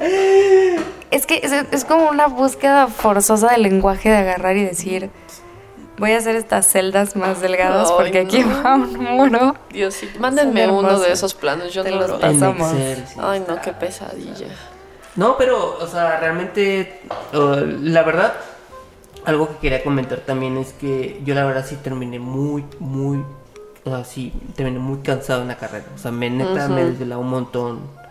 Es 1.15 1.27
que 1.27 1.41
es, 1.43 1.53
es 1.53 1.85
como 1.85 2.09
una 2.11 2.27
búsqueda 2.27 2.89
forzosa 2.89 3.53
del 3.53 3.63
lenguaje 3.63 4.09
de 4.11 4.17
agarrar 4.17 4.57
y 4.57 4.65
decir, 4.65 5.11
Voy 5.97 6.11
a 6.11 6.19
hacer 6.19 6.35
estas 6.35 6.67
celdas 6.73 7.15
más 7.15 7.41
delgadas 7.41 7.89
Ay, 7.89 7.97
porque 7.97 8.19
aquí 8.19 8.41
no. 8.41 8.63
va 8.65 8.75
un 8.75 8.95
muro. 8.99 9.55
Dios, 9.71 9.95
sí. 9.95 10.11
Mándenme 10.19 10.67
Son 10.67 10.75
uno 10.75 10.99
de 10.99 11.13
esos 11.13 11.35
planos, 11.35 11.73
yo 11.73 11.85
Te 11.85 11.93
no 11.93 11.99
los 11.99 12.11
lo 12.11 12.19
Pasamos. 12.19 12.73
Excel, 12.73 13.05
sí. 13.07 13.15
Ay, 13.23 13.45
no, 13.47 13.61
qué 13.61 13.73
pesadilla. 13.73 14.49
No, 15.15 15.37
pero, 15.37 15.79
o 15.81 15.87
sea, 15.87 16.19
realmente, 16.19 17.01
uh, 17.33 17.65
la 17.81 18.03
verdad, 18.03 18.33
algo 19.25 19.49
que 19.51 19.55
quería 19.59 19.85
comentar 19.85 20.19
también 20.19 20.57
es 20.59 20.73
que 20.73 21.21
yo 21.25 21.33
la 21.37 21.45
verdad 21.45 21.65
sí 21.65 21.77
terminé 21.77 22.19
muy, 22.19 22.65
muy, 22.81 23.25
o 23.85 23.91
sea, 23.91 24.05
sí, 24.05 24.33
terminé 24.57 24.81
muy 24.81 24.99
cansado 24.99 25.43
en 25.43 25.49
la 25.49 25.57
carrera. 25.59 25.85
O 25.95 25.99
sea, 25.99 26.11
me 26.11 26.29
neta 26.29 26.67
me 26.67 26.83
Ujú. 26.83 26.91
desvelaba 26.91 27.21
un 27.21 27.31
montón. 27.31 28.04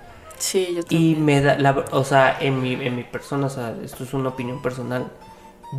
Sí, 0.43 0.73
yo 0.75 0.83
Y 0.89 1.15
también. 1.15 1.25
me 1.25 1.41
da, 1.41 1.57
la, 1.57 1.71
o 1.91 2.03
sea, 2.03 2.37
en 2.39 2.61
mi, 2.61 2.73
en 2.73 2.95
mi 2.95 3.03
persona, 3.03 3.47
o 3.47 3.49
sea, 3.49 3.75
esto 3.83 4.03
es 4.03 4.13
una 4.13 4.29
opinión 4.29 4.61
personal, 4.61 5.11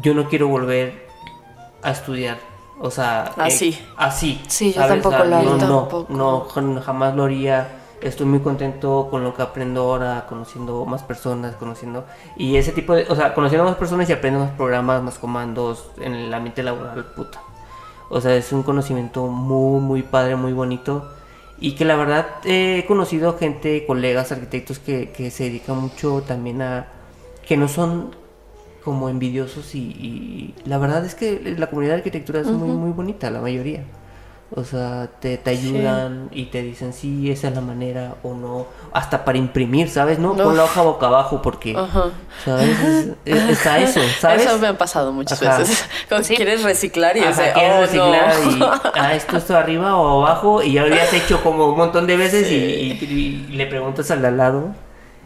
yo 0.03 0.15
no 0.15 0.29
quiero 0.29 0.49
volver 0.49 1.07
a 1.83 1.91
estudiar. 1.91 2.39
O 2.79 2.91
sea, 2.91 3.37
Así. 3.37 3.71
eh, 3.71 3.89
así. 3.97 4.43
Sí, 4.49 4.73
yo 4.73 4.83
¿sabes? 4.83 5.03
tampoco 5.03 5.23
O 5.23 5.27
sea, 5.27 5.27
lo 5.27 5.37
haría. 5.37 5.51
No, 5.57 5.57
no, 5.59 5.89
Tampoco. 5.89 6.13
no, 6.13 6.49
jamás 6.83 7.15
lo 7.15 7.25
haría. 7.25 7.69
Estoy 8.01 8.27
muy 8.27 8.41
contento 8.41 9.09
con 9.11 9.25
lo 9.25 9.35
que 9.35 9.43
aprendo 9.43 9.83
ahora, 9.83 10.27
conociendo 10.29 10.85
más 10.87 11.03
personas, 11.03 11.57
conociendo. 11.57 12.05
Y 12.37 12.57
ese 12.57 12.73
tipo 12.73 12.95
de. 12.95 13.07
O 13.09 13.15
sea, 13.17 13.35
conociendo 13.35 13.65
más 13.65 13.77
personas 13.77 14.09
y 14.11 14.13
aprendiendo 14.13 14.47
más 14.47 14.57
programas, 14.57 15.03
más 15.03 15.19
comandos 15.19 15.91
en 15.99 16.15
el 16.15 16.35
ambiente 16.35 16.63
laboral, 16.63 17.05
puta. 17.17 17.41
O 18.11 18.21
sea, 18.21 18.35
es 18.37 18.53
un 18.53 18.63
conocimiento 18.63 19.27
muy, 19.27 19.81
muy 19.81 20.03
padre, 20.03 20.37
muy 20.37 20.53
bonito. 20.53 21.11
Y 21.61 21.73
que 21.77 21.85
la 21.85 21.97
verdad 21.97 22.27
eh, 22.45 22.81
he 22.81 22.87
conocido 22.87 23.39
gente, 23.39 23.87
colegas, 23.87 24.33
arquitectos 24.33 24.79
que, 24.79 25.11
que 25.11 25.31
se 25.31 25.45
dedican 25.45 25.79
mucho 25.79 26.23
también 26.23 26.63
a. 26.63 26.89
que 27.47 27.57
no 27.57 27.69
son 27.69 28.15
como 28.85 29.09
envidiosos 29.09 29.75
y, 29.75 29.79
y 29.79 30.55
la 30.67 30.79
verdad 30.79 31.05
es 31.07 31.15
que 31.15 31.41
la 31.59 31.69
comunidad 31.69 31.95
de 31.95 31.99
arquitectura 31.99 32.41
es 32.41 32.49
muy, 32.49 32.69
muy 32.69 32.91
bonita, 32.93 33.31
la 33.31 33.41
mayoría. 33.41 33.85
O 34.57 34.63
sea, 34.63 35.09
te, 35.21 35.37
te 35.37 35.51
ayudan 35.51 36.29
y 36.31 36.45
te 36.47 36.63
dicen 36.63 36.93
sí, 36.93 37.29
esa 37.31 37.49
es 37.49 37.55
la 37.55 37.61
manera 37.61 38.15
o 38.23 38.35
no. 38.35 38.67
Hasta 38.93 39.25
para 39.25 39.37
imprimir, 39.39 39.89
¿sabes? 39.89 40.19
No, 40.21 40.35
No. 40.35 40.45
pon 40.45 40.57
la 40.57 40.65
hoja 40.65 40.83
boca 40.83 41.07
abajo 41.07 41.43
porque, 41.43 41.75
Ajá. 41.77 42.11
¿sabes? 42.45 42.69
Es- 42.69 43.09
es- 43.25 43.51
está 43.51 43.79
eso, 43.81 44.01
¿sabes? 44.21 44.47
Eso 44.47 44.59
me 44.59 44.69
ha 44.69 44.79
pasado 44.79 45.13
muchas 45.13 45.43
Ajá. 45.43 45.59
veces. 45.59 45.85
Cuando 46.09 46.25
Sí. 46.29 46.37
quieres 46.37 46.63
reciclar 46.63 47.17
y 47.17 47.21
Ajá, 47.21 47.43
de, 47.43 47.53
quieres 47.53 47.77
oh, 47.77 47.81
reciclar 47.81 48.35
no. 48.45 48.51
y 48.53 48.81
ah, 49.01 49.15
esto 49.15 49.37
está 49.39 49.59
arriba 49.59 49.97
o 49.97 50.25
abajo 50.25 50.63
y 50.63 50.75
ya 50.75 50.83
lo 50.83 50.89
habías 50.89 51.13
hecho 51.15 51.43
como 51.43 51.67
un 51.71 51.77
montón 51.77 52.07
de 52.07 52.17
veces 52.17 52.49
y, 52.49 52.55
y- 52.55 52.99
y 53.51 53.57
le 53.57 53.67
preguntas 53.67 54.09
al 54.13 54.23
de 54.23 54.29
al 54.29 54.37
lado 54.37 54.69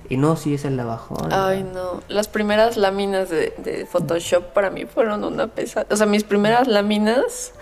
y 0.08 0.16
no, 0.16 0.36
sí 0.36 0.54
es 0.54 0.64
el 0.64 0.76
de 0.76 0.82
abajo. 0.84 1.16
Ay, 1.30 1.64
no. 1.64 2.00
Las 2.08 2.28
primeras 2.28 2.78
láminas 2.78 3.28
de, 3.28 3.52
de 3.58 3.84
Photoshop 3.84 4.54
para 4.54 4.70
mí 4.70 4.86
fueron 4.86 5.22
una 5.22 5.48
pesada. 5.48 5.86
O 5.90 5.96
sea, 5.96 6.06
mis 6.06 6.24
primeras 6.24 6.66
láminas. 6.66 7.52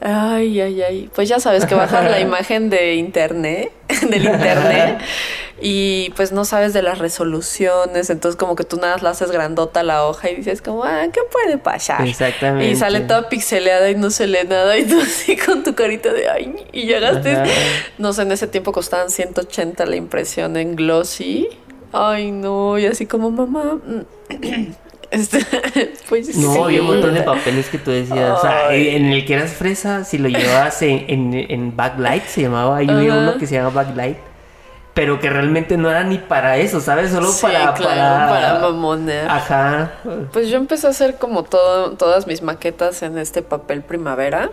Ay, 0.00 0.60
ay, 0.60 0.82
ay. 0.82 1.10
Pues 1.14 1.28
ya 1.28 1.40
sabes 1.40 1.66
que 1.66 1.74
bajar 1.74 2.10
la 2.10 2.20
imagen 2.28 2.70
de 2.70 2.94
internet, 2.94 3.72
del 4.10 4.24
internet, 4.24 4.98
y 5.60 6.10
pues 6.14 6.30
no 6.30 6.44
sabes 6.44 6.72
de 6.72 6.82
las 6.82 6.98
resoluciones. 6.98 8.10
Entonces, 8.10 8.38
como 8.38 8.54
que 8.54 8.64
tú 8.64 8.76
nada 8.76 8.94
más 8.94 9.02
la 9.02 9.10
haces 9.10 9.30
grandota 9.30 9.82
la 9.82 10.06
hoja 10.06 10.30
y 10.30 10.36
dices, 10.36 10.62
como, 10.62 10.84
ah, 10.84 11.06
¿qué 11.12 11.20
puede 11.30 11.58
pasar? 11.58 12.06
Exactamente. 12.06 12.70
Y 12.70 12.76
sale 12.76 13.00
toda 13.00 13.28
pixeleada 13.28 13.90
y 13.90 13.96
no 13.96 14.10
se 14.10 14.26
lee 14.26 14.46
nada. 14.48 14.78
Y 14.78 14.84
tú 14.84 15.00
así 15.02 15.36
con 15.36 15.64
tu 15.64 15.74
carita 15.74 16.12
de 16.12 16.28
ay. 16.28 16.54
Y 16.72 16.82
llegaste. 16.86 17.32
Ajá. 17.32 17.44
No 17.98 18.12
sé, 18.12 18.22
en 18.22 18.32
ese 18.32 18.46
tiempo 18.46 18.72
costaban 18.72 19.10
180 19.10 19.84
la 19.86 19.96
impresión 19.96 20.56
en 20.56 20.76
glossy. 20.76 21.48
Ay, 21.92 22.30
no, 22.30 22.78
y 22.78 22.86
así 22.86 23.06
como 23.06 23.30
mamá. 23.30 23.78
Este, 25.10 25.38
pues 26.08 26.36
No, 26.36 26.52
sí. 26.54 26.60
había 26.62 26.80
un 26.82 26.86
montón 26.88 27.14
de 27.14 27.22
papeles 27.22 27.68
que 27.68 27.78
tú 27.78 27.90
decías. 27.90 28.38
O 28.38 28.40
sea, 28.40 28.68
Ay. 28.68 28.96
en 28.96 29.06
el 29.06 29.24
que 29.24 29.34
eras 29.34 29.52
fresa, 29.52 30.04
si 30.04 30.18
lo 30.18 30.28
llevabas 30.28 30.82
en, 30.82 31.04
en, 31.08 31.34
en 31.50 31.76
backlight, 31.76 32.24
se 32.26 32.42
llamaba. 32.42 32.76
Hay 32.78 32.88
Ajá. 32.88 32.98
uno 33.00 33.38
que 33.38 33.46
se 33.46 33.54
llama 33.54 33.70
backlight. 33.70 34.18
Pero 34.94 35.20
que 35.20 35.30
realmente 35.30 35.76
no 35.76 35.88
era 35.88 36.02
ni 36.02 36.18
para 36.18 36.56
eso, 36.56 36.80
¿sabes? 36.80 37.12
Solo 37.12 37.28
Sí, 37.30 37.42
para. 37.42 37.72
claro, 37.74 38.32
para 38.32 38.48
para 38.48 38.58
mamonear. 38.58 39.30
Ajá. 39.30 39.92
Pues 40.32 40.48
yo 40.48 40.56
empecé 40.56 40.88
a 40.88 40.90
hacer 40.90 41.18
como 41.18 41.44
todo, 41.44 41.92
todas 41.92 42.26
mis 42.26 42.42
maquetas 42.42 43.02
en 43.02 43.16
este 43.16 43.42
papel 43.42 43.82
primavera, 43.82 44.50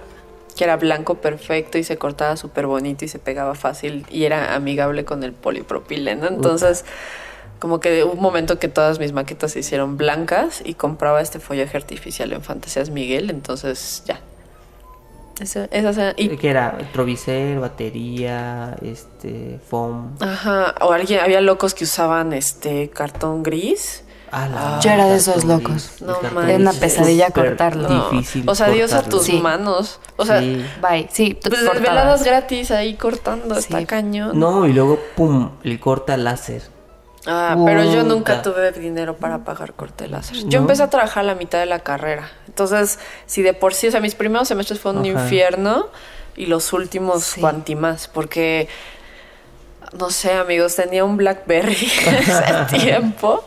que 0.55 0.63
era 0.63 0.77
blanco 0.77 1.15
perfecto 1.15 1.79
y 1.79 1.83
se 1.83 1.97
cortaba 1.97 2.37
súper 2.37 2.67
bonito 2.67 3.03
y 3.03 3.07
se 3.07 3.17
pegaba 3.17 3.55
fácil 3.55 4.05
y 4.11 4.25
era 4.25 4.53
amigable 4.53 5.03
con 5.03 5.23
el 5.23 5.33
polipropileno. 5.33 6.27
Entonces, 6.27 6.85
como 7.59 7.79
que 7.79 8.03
hubo 8.03 8.13
un 8.13 8.21
momento 8.21 8.59
que 8.59 8.67
todas 8.67 8.99
mis 8.99 9.11
maquetas 9.13 9.51
se 9.53 9.59
hicieron 9.59 9.97
blancas 9.97 10.61
y 10.63 10.73
compraba 10.75 11.21
este 11.21 11.39
follaje 11.39 11.77
artificial 11.77 12.31
en 12.33 12.41
Fantasías 12.41 12.89
Miguel. 12.89 13.29
Entonces, 13.29 14.03
ya. 14.05 14.19
Esa, 15.39 15.65
eran- 15.71 16.13
y 16.17 16.29
Que 16.37 16.49
era 16.49 16.77
Trovisel, 16.93 17.59
batería, 17.59 18.77
este, 18.81 19.59
foam. 19.69 20.15
Ajá, 20.21 20.75
o 20.81 20.93
alguien, 20.93 21.19
había 21.19 21.41
locos 21.41 21.73
que 21.73 21.83
usaban 21.83 22.31
este 22.31 22.89
cartón 22.89 23.43
gris. 23.43 24.03
Ah, 24.31 24.47
la- 24.49 24.79
Yo 24.81 24.91
era 24.91 25.05
de 25.07 25.15
esos 25.17 25.43
locos. 25.45 26.01
No 26.01 26.17
Era 26.41 26.55
una 26.57 26.71
es 26.71 26.77
pesadilla 26.77 27.29
cortarlo. 27.31 27.87
No. 27.89 28.09
Difícil. 28.11 28.43
O 28.49 28.55
sea, 28.55 28.67
adiós 28.67 28.93
a 28.93 29.03
tus 29.03 29.23
Sí. 29.23 29.39
manos. 29.39 29.99
O 30.17 30.25
sea, 30.25 30.39
Sí. 30.39 30.65
Bye. 30.81 31.07
Sí, 31.11 31.37
pues 31.41 31.53
cortadas. 31.59 31.81
veladas 31.81 32.23
gratis 32.23 32.71
ahí 32.71 32.95
cortando, 32.95 33.55
Sí. 33.55 33.61
está 33.61 33.85
cañón. 33.85 34.37
No, 34.39 34.67
y 34.67 34.73
luego, 34.73 34.99
pum, 35.15 35.51
el 35.63 35.79
corta 35.79 36.15
láser. 36.17 36.63
Ah, 37.27 37.57
pero 37.65 37.83
yo 37.83 38.03
nunca 38.03 38.41
tuve 38.41 38.71
dinero 38.71 39.15
para 39.17 39.39
pagar 39.39 39.73
corte 39.73 40.07
láser. 40.07 40.37
Yo 40.45 40.59
¿No? 40.59 40.63
empecé 40.65 40.83
a 40.83 40.89
trabajar 40.89 41.23
a 41.23 41.27
la 41.27 41.35
mitad 41.35 41.59
de 41.59 41.65
la 41.65 41.79
carrera. 41.79 42.29
Entonces, 42.47 42.99
si 43.25 43.41
de 43.41 43.53
por 43.53 43.73
sí, 43.73 43.87
o 43.87 43.91
sea, 43.91 43.99
mis 43.99 44.15
primeros 44.15 44.47
semestres 44.47 44.79
fue 44.79 44.91
un 44.91 45.05
infierno 45.05 45.87
y 46.35 46.45
los 46.45 46.71
últimos 46.73 47.23
Sí. 47.23 47.41
cuanti 47.41 47.75
más, 47.75 48.07
porque 48.07 48.67
no 49.97 50.09
sé, 50.09 50.33
amigos, 50.33 50.75
tenía 50.75 51.05
un 51.05 51.15
Blackberry 51.15 51.73
ese 52.19 52.43
tiempo 52.79 53.43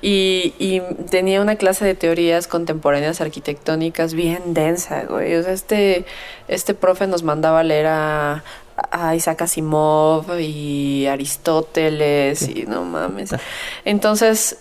y, 0.00 0.54
y 0.58 0.80
tenía 1.10 1.40
una 1.40 1.56
clase 1.56 1.84
de 1.84 1.94
teorías 1.94 2.46
contemporáneas 2.46 3.20
arquitectónicas 3.20 4.14
bien 4.14 4.54
densa, 4.54 5.02
güey. 5.04 5.34
O 5.34 5.42
sea, 5.42 5.52
este, 5.52 6.04
este 6.48 6.74
profe 6.74 7.06
nos 7.08 7.24
mandaba 7.24 7.60
a 7.60 7.62
leer 7.64 7.86
a, 7.88 8.44
a 8.90 9.14
Isaac 9.14 9.42
Asimov 9.42 10.38
y 10.40 11.06
Aristóteles 11.06 12.48
y 12.48 12.64
no 12.66 12.84
mames. 12.84 13.34
Entonces, 13.84 14.58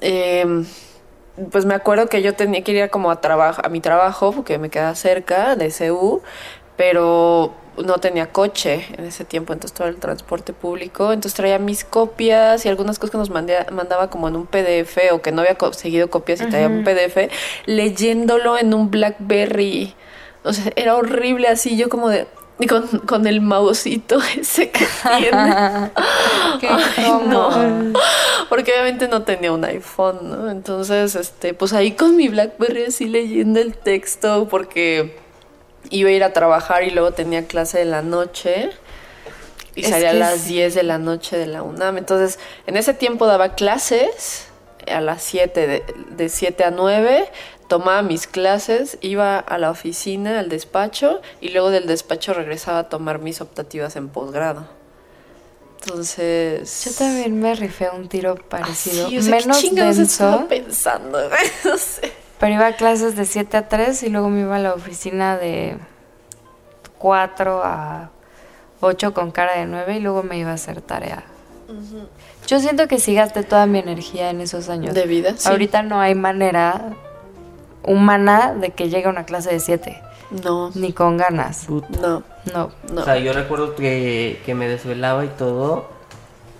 em, 0.00 0.66
pues 1.50 1.64
me 1.64 1.74
acuerdo 1.74 2.08
que 2.08 2.22
yo 2.22 2.34
tenía 2.34 2.62
que 2.62 2.72
ir 2.72 2.90
como 2.90 3.10
a 3.10 3.20
trabajo, 3.20 3.62
a 3.64 3.68
mi 3.68 3.80
trabajo, 3.80 4.32
porque 4.32 4.58
me 4.58 4.68
quedaba 4.70 4.94
cerca 4.94 5.56
de 5.56 5.70
CU, 5.70 6.22
pero 6.76 7.54
no 7.78 7.98
tenía 7.98 8.30
coche 8.30 8.84
en 8.98 9.04
ese 9.06 9.24
tiempo, 9.24 9.52
entonces 9.54 9.74
todo 9.76 9.88
el 9.88 9.96
transporte 9.96 10.52
público, 10.52 11.12
entonces 11.12 11.34
traía 11.34 11.58
mis 11.58 11.84
copias 11.84 12.66
y 12.66 12.68
algunas 12.68 12.98
cosas 12.98 13.12
que 13.12 13.18
nos 13.18 13.30
mandé- 13.30 13.70
mandaba 13.70 14.10
como 14.10 14.28
en 14.28 14.36
un 14.36 14.46
PDF 14.46 14.98
o 15.12 15.22
que 15.22 15.32
no 15.32 15.40
había 15.40 15.54
conseguido 15.54 16.10
copias 16.10 16.40
y 16.42 16.46
traía 16.46 16.66
un 16.68 16.84
PDF, 16.84 17.30
leyéndolo 17.66 18.58
en 18.58 18.74
un 18.74 18.90
Blackberry. 18.90 19.94
O 20.44 20.52
sea, 20.52 20.72
era 20.76 20.96
horrible 20.96 21.48
así, 21.48 21.76
yo 21.76 21.88
como 21.88 22.08
de... 22.08 22.26
y 22.60 22.66
Con, 22.66 22.86
con 23.00 23.26
el 23.26 23.40
mausito 23.40 24.18
ese 24.38 24.70
que 24.70 24.86
tiene. 25.18 25.30
Qué 26.60 26.68
Ay, 26.68 27.12
no. 27.26 27.50
Porque 28.48 28.72
obviamente 28.72 29.08
no 29.08 29.22
tenía 29.22 29.52
un 29.52 29.64
iPhone, 29.64 30.18
¿no? 30.30 30.50
Entonces, 30.50 31.14
este, 31.14 31.54
pues 31.54 31.72
ahí 31.72 31.92
con 31.92 32.16
mi 32.16 32.28
Blackberry 32.28 32.84
así 32.84 33.06
leyendo 33.06 33.60
el 33.60 33.74
texto 33.74 34.46
porque 34.48 35.16
iba 35.88 36.10
a 36.10 36.12
ir 36.12 36.22
a 36.22 36.32
trabajar 36.32 36.82
y 36.82 36.90
luego 36.90 37.12
tenía 37.12 37.46
clase 37.46 37.78
de 37.78 37.86
la 37.86 38.02
noche 38.02 38.70
y 39.74 39.82
Es 39.82 39.88
salía 39.88 40.10
a 40.10 40.14
las 40.14 40.40
sí. 40.40 40.54
10 40.54 40.74
de 40.74 40.82
la 40.82 40.98
noche 40.98 41.38
de 41.38 41.46
la 41.46 41.62
UNAM. 41.62 41.96
Entonces, 41.96 42.38
en 42.66 42.76
ese 42.76 42.92
tiempo 42.92 43.26
daba 43.26 43.54
clases 43.54 44.48
a 44.86 45.00
las 45.00 45.22
7, 45.22 45.66
de, 45.66 45.84
de 46.10 46.28
7 46.28 46.64
a 46.64 46.70
9, 46.70 47.28
tomaba 47.70 48.02
mis 48.02 48.26
clases, 48.26 48.98
iba 49.00 49.38
a 49.38 49.56
la 49.56 49.70
oficina, 49.70 50.40
al 50.40 50.48
despacho 50.48 51.20
y 51.40 51.50
luego 51.50 51.70
del 51.70 51.86
despacho 51.86 52.34
regresaba 52.34 52.80
a 52.80 52.88
tomar 52.88 53.20
mis 53.20 53.40
optativas 53.40 53.94
en 53.94 54.08
posgrado. 54.08 54.66
Entonces... 55.80 56.84
Yo 56.84 56.92
también 56.92 57.40
me 57.40 57.54
rifé 57.54 57.88
un 57.88 58.08
tiro 58.08 58.34
parecido. 58.34 59.08
Sí, 59.08 59.18
o 59.18 59.22
sea, 59.22 59.38
¿qué 59.38 59.70
Menos 59.70 59.98
estaba 59.98 60.38
denso. 60.38 60.48
pensando? 60.48 61.20
no 61.64 61.78
sé. 61.78 62.12
Pero 62.40 62.54
iba 62.54 62.66
a 62.66 62.74
clases 62.74 63.14
de 63.14 63.24
7 63.24 63.56
a 63.56 63.68
3 63.68 64.02
y 64.02 64.08
luego 64.08 64.30
me 64.30 64.40
iba 64.40 64.56
a 64.56 64.58
la 64.58 64.74
oficina 64.74 65.36
de 65.36 65.78
4 66.98 67.62
a 67.64 68.10
8 68.80 69.14
con 69.14 69.30
cara 69.30 69.56
de 69.56 69.66
9 69.66 69.96
y 69.96 70.00
luego 70.00 70.24
me 70.24 70.38
iba 70.38 70.50
a 70.50 70.54
hacer 70.54 70.82
tarea. 70.82 71.22
Yo 72.48 72.58
siento 72.58 72.88
que 72.88 72.98
sí 72.98 73.14
gasté 73.14 73.44
toda 73.44 73.66
mi 73.66 73.78
energía 73.78 74.30
en 74.30 74.40
esos 74.40 74.68
años. 74.68 74.92
De 74.92 75.06
vida, 75.06 75.34
sí. 75.36 75.48
Ahorita 75.48 75.84
no 75.84 76.00
hay 76.00 76.16
manera 76.16 76.96
humana 77.84 78.54
de 78.54 78.70
que 78.70 78.88
llegue 78.88 79.06
a 79.06 79.10
una 79.10 79.24
clase 79.24 79.50
de 79.50 79.60
7, 79.60 80.00
No, 80.44 80.70
ni 80.74 80.92
con 80.92 81.16
ganas. 81.16 81.66
Puta. 81.66 81.88
no, 82.00 82.22
No. 82.52 82.70
no. 82.92 83.00
O 83.00 83.04
sea, 83.04 83.18
yo 83.18 83.32
recuerdo 83.32 83.74
que, 83.74 84.40
que 84.44 84.54
me 84.54 84.68
desvelaba 84.68 85.24
y 85.24 85.28
todo. 85.28 85.88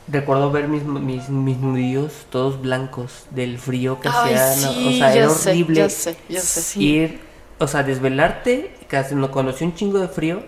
Recuerdo 0.08 0.50
ver 0.50 0.66
mis, 0.68 0.82
mis, 0.84 1.28
mis 1.28 1.58
nudillos 1.58 2.26
todos 2.30 2.60
blancos 2.60 3.26
del 3.30 3.58
frío 3.58 4.00
que 4.00 4.08
Ay, 4.12 4.36
sí, 4.36 4.88
o 4.88 4.98
sea, 4.98 5.14
era 5.14 5.28
sé, 5.30 5.50
horrible 5.50 5.74
ya 5.76 5.88
sé, 5.88 6.16
ya 6.28 6.40
sé. 6.40 6.80
ir 6.80 7.20
o 7.58 7.66
sea, 7.68 7.82
desvelarte, 7.84 8.74
casi 8.88 9.14
no 9.14 9.30
conocí 9.30 9.64
un 9.64 9.74
chingo 9.74 9.98
de 10.00 10.08
frío. 10.08 10.42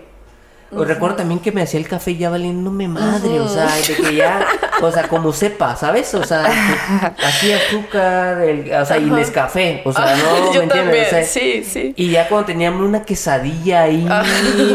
Recuerdo 0.75 1.17
también 1.17 1.39
que 1.39 1.51
me 1.51 1.61
hacía 1.61 1.79
el 1.79 1.87
café 1.87 2.15
ya 2.15 2.29
valiéndome 2.29 2.87
madre, 2.87 3.39
o 3.39 3.47
sea, 3.47 3.67
de 3.75 3.95
que 3.95 4.15
ya, 4.15 4.45
o 4.81 4.91
sea, 4.91 5.07
como 5.07 5.33
sepa, 5.33 5.75
¿sabes? 5.75 6.13
O 6.13 6.23
sea, 6.23 6.43
que 7.17 7.25
hacía 7.25 7.57
azúcar, 7.57 8.41
el, 8.41 8.73
o 8.73 8.85
sea, 8.85 8.97
y 8.97 9.05
Nescafé, 9.05 9.81
o 9.85 9.93
sea, 9.93 10.15
no, 10.15 10.51
yo 10.53 10.59
¿me 10.59 10.63
entiendes? 10.63 10.71
O 10.71 10.83
también, 10.83 11.09
sea, 11.09 11.23
sí, 11.23 11.63
sí. 11.63 11.93
Y 11.95 12.09
ya 12.11 12.27
cuando 12.27 12.47
teníamos 12.47 12.81
una 12.81 13.03
quesadilla 13.03 13.83
ahí, 13.83 14.03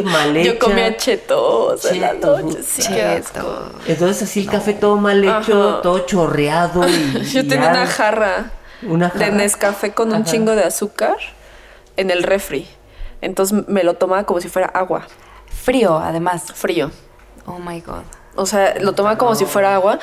mal 0.05 0.37
hecha. 0.37 0.53
Yo 0.53 0.59
comía 0.59 0.97
chetos 0.97 1.85
en 1.87 2.01
la 2.01 2.13
Chetos, 2.13 2.45
noche. 2.45 2.63
Sí. 2.63 2.95
Entonces 3.87 4.23
así 4.23 4.41
el 4.41 4.51
café 4.51 4.75
todo 4.75 4.97
mal 4.97 5.23
hecho, 5.25 5.81
todo 5.83 6.01
chorreado 6.01 6.89
y 6.89 7.25
Yo 7.33 7.41
y 7.41 7.49
tenía 7.49 7.67
ya 7.67 7.71
una 7.73 7.87
jarra 7.87 8.51
una 8.83 9.09
de 9.09 9.19
jarra. 9.19 9.37
Nescafé 9.37 9.93
con 9.93 10.13
un 10.13 10.25
chingo 10.25 10.55
de 10.55 10.65
azúcar 10.65 11.17
en 11.97 12.11
el 12.11 12.23
refri. 12.23 12.67
Entonces 13.21 13.67
me 13.69 13.83
lo 13.83 13.95
tomaba 13.95 14.25
como 14.25 14.41
si 14.41 14.49
fuera 14.49 14.69
agua, 14.69 15.07
Frío, 15.63 15.99
además. 15.99 16.45
frío. 16.55 16.91
Oh 17.47 17.59
my 17.59 17.81
god. 17.81 18.03
O 18.37 18.47
sea, 18.47 18.75
lo 18.81 18.93
tomaba 18.95 19.19
como 19.19 19.35
si 19.35 19.45
fuera 19.45 19.75
agua. 19.75 19.99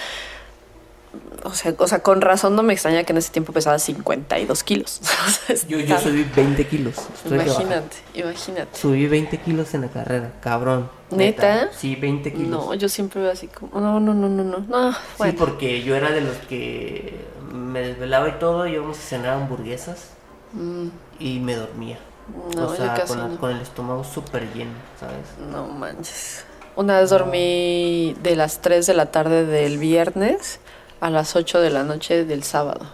O 1.44 1.54
sea, 1.54 1.74
o 1.78 1.88
sea, 1.88 2.00
con 2.00 2.22
razón 2.22 2.56
no 2.56 2.64
me 2.64 2.74
extraña 2.74 3.04
que 3.04 3.14
en 3.14 3.18
ese 3.18 3.32
tiempo 3.32 3.54
pesaba 3.54 3.78
52 3.80 4.64
kilos. 4.64 5.00
O 5.28 5.30
sea, 5.30 5.68
Yo, 5.68 5.80
yo 5.80 6.00
subí 6.00 6.24
20 6.36 6.68
kilos. 6.68 6.96
Imagínate, 7.26 7.98
imagínate. 8.16 8.78
Subí 8.78 9.08
20 9.08 9.38
kilos 9.40 9.74
en 9.76 9.82
la 9.82 9.88
carrera, 9.90 10.34
cabrón. 10.42 10.90
¿Neta? 11.12 11.70
Sí, 11.72 11.96
20 11.96 12.34
kilos. 12.34 12.50
No, 12.50 12.74
yo 12.74 12.90
siempre 12.90 13.22
veo 13.22 13.32
así 13.32 13.48
como, 13.48 13.80
no, 13.80 14.00
no, 14.00 14.14
no, 14.14 14.28
no, 14.28 14.44
no. 14.44 14.60
no 14.60 14.92
Sí, 15.24 15.32
porque 15.38 15.84
yo 15.84 15.96
era 15.96 16.10
de 16.12 16.22
los 16.22 16.36
que 16.50 17.26
me 17.54 17.82
desvelaba 17.82 18.28
y 18.30 18.34
todo, 18.34 18.68
íbamos 18.68 18.98
a 18.98 19.02
cenar 19.02 19.34
hamburguesas 19.36 20.10
Mm, 20.56 20.88
y 21.20 21.40
me 21.40 21.56
dormía. 21.56 21.98
No, 22.56 22.66
o 22.68 22.70
yo 22.70 22.76
sea, 22.76 22.94
casi 22.94 23.10
con, 23.10 23.18
la- 23.20 23.28
no. 23.28 23.38
con 23.40 23.52
el 23.52 23.62
estómago 23.62 24.04
súper 24.04 24.52
lleno, 24.54 24.72
¿sabes? 25.00 25.16
no 25.52 25.68
manches. 25.68 26.46
Una 26.76 27.00
vez 27.00 27.10
dormí 27.10 28.16
de 28.22 28.36
las 28.36 28.60
3 28.62 28.86
de 28.86 28.94
la 28.94 29.06
tarde 29.08 29.46
del 29.46 29.78
viernes 29.78 30.60
a 31.00 31.10
las 31.10 31.36
8 31.36 31.62
de 31.62 31.70
la 31.70 31.84
noche 31.84 32.26
del 32.26 32.44
sábado. 32.44 32.86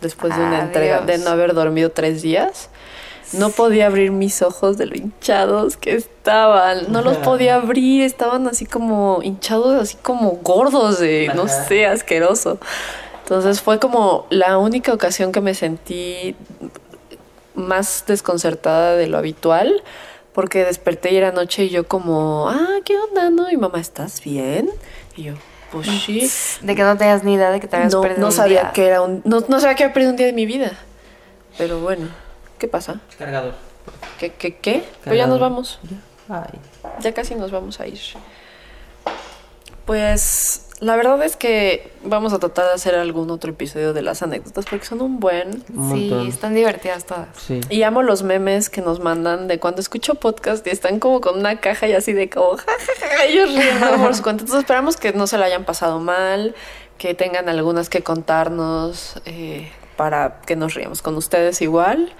Después 0.00 0.36
de 0.36 0.42
una 0.42 0.60
entrega, 0.60 1.00
de 1.00 1.14
Adiós. 1.14 1.24
no 1.24 1.30
haber 1.30 1.54
dormido 1.54 1.90
tres 1.90 2.20
días. 2.20 2.68
No 3.32 3.48
podía 3.48 3.86
abrir 3.86 4.10
mis 4.10 4.42
ojos 4.42 4.76
de 4.76 4.84
lo 4.84 4.94
hinchados 4.96 5.78
que 5.78 5.94
estaban. 5.94 6.92
No 6.92 7.00
los 7.00 7.16
podía 7.18 7.54
abrir. 7.54 8.02
Estaban 8.02 8.46
así 8.46 8.66
como 8.66 9.20
hinchados, 9.22 9.80
así 9.80 9.96
como 10.02 10.32
gordos 10.42 10.98
de, 10.98 11.30
no 11.34 11.48
sé, 11.48 11.86
asqueroso. 11.86 12.58
Entonces 13.22 13.62
fue 13.62 13.78
como 13.78 14.26
la 14.28 14.58
única 14.58 14.92
ocasión 14.92 15.32
que 15.32 15.40
me 15.40 15.54
sentí 15.54 16.36
más 17.54 18.04
desconcertada 18.06 18.96
de 18.96 19.06
lo 19.06 19.18
habitual. 19.18 19.82
Porque 20.32 20.64
desperté 20.64 21.12
y 21.12 21.16
era 21.16 21.30
noche 21.30 21.64
y 21.64 21.68
yo 21.70 21.86
como, 21.86 22.48
ah, 22.48 22.78
¿qué 22.84 22.98
onda? 22.98 23.30
No, 23.30 23.50
y 23.52 23.56
mamá, 23.56 23.78
¿estás 23.80 24.20
bien? 24.20 24.68
Y 25.16 25.22
yo, 25.24 25.34
pues 25.70 25.86
sí. 25.86 26.28
De 26.60 26.74
que 26.74 26.82
no 26.82 26.96
tenías 26.96 27.22
ni 27.22 27.34
idea 27.34 27.50
de 27.52 27.60
que 27.60 27.68
te 27.68 27.76
habías 27.76 27.92
No, 27.92 28.00
perdido 28.02 28.20
no 28.20 28.26
un 28.26 28.32
sabía 28.32 28.62
día. 28.62 28.72
que 28.72 28.84
era 28.86 29.00
un. 29.00 29.22
No, 29.24 29.44
no 29.46 29.60
sabía 29.60 29.76
que 29.76 29.84
había 29.84 29.94
perdido 29.94 30.10
un 30.10 30.16
día 30.16 30.26
de 30.26 30.32
mi 30.32 30.44
vida. 30.44 30.72
Pero 31.56 31.78
bueno, 31.80 32.08
¿qué 32.58 32.66
pasa? 32.66 33.00
Cargador. 33.16 33.54
¿Qué, 34.18 34.32
qué, 34.32 34.56
qué? 34.56 34.82
Pero 35.04 35.14
ya 35.14 35.28
nos 35.28 35.38
vamos. 35.38 35.78
Ay. 36.28 36.58
Ya 37.00 37.14
casi 37.14 37.36
nos 37.36 37.52
vamos 37.52 37.78
a 37.78 37.86
ir. 37.86 38.00
Pues 39.84 40.63
la 40.80 40.96
verdad 40.96 41.22
es 41.22 41.36
que 41.36 41.90
vamos 42.02 42.32
a 42.32 42.38
tratar 42.38 42.66
de 42.66 42.72
hacer 42.72 42.94
algún 42.94 43.30
otro 43.30 43.52
episodio 43.52 43.92
de 43.92 44.02
las 44.02 44.22
anécdotas 44.22 44.64
porque 44.64 44.84
son 44.84 45.00
un 45.00 45.20
buen. 45.20 45.64
Un 45.74 45.92
Sí, 45.92 46.12
están 46.28 46.54
divertidas 46.54 47.04
todas. 47.04 47.28
Sí. 47.36 47.60
Y 47.70 47.82
amo 47.84 48.02
los 48.02 48.22
memes 48.22 48.70
que 48.70 48.80
nos 48.80 49.00
mandan 49.00 49.46
de 49.46 49.58
cuando 49.60 49.80
escucho 49.80 50.16
podcast 50.16 50.66
y 50.66 50.70
están 50.70 50.98
como 50.98 51.20
con 51.20 51.38
una 51.38 51.60
caja 51.60 51.86
y 51.86 51.92
así 51.92 52.12
de 52.12 52.28
como 52.28 52.56
ja, 52.56 52.64
ja, 52.66 53.08
ja, 53.08 53.24
ellos 53.24 53.54
riendo 53.54 53.96
por 54.02 54.14
su 54.14 54.22
cuenta. 54.22 54.42
Entonces 54.42 54.60
esperamos 54.60 54.96
que 54.96 55.12
no 55.12 55.26
se 55.26 55.38
la 55.38 55.46
hayan 55.46 55.64
pasado 55.64 56.00
mal, 56.00 56.54
que 56.98 57.14
tengan 57.14 57.48
algunas 57.48 57.88
que 57.88 58.02
contarnos 58.02 59.20
eh, 59.26 59.70
para 59.96 60.40
que 60.44 60.56
nos 60.56 60.74
riamos 60.74 61.02
con 61.02 61.16
ustedes 61.16 61.62
igual. 61.62 62.12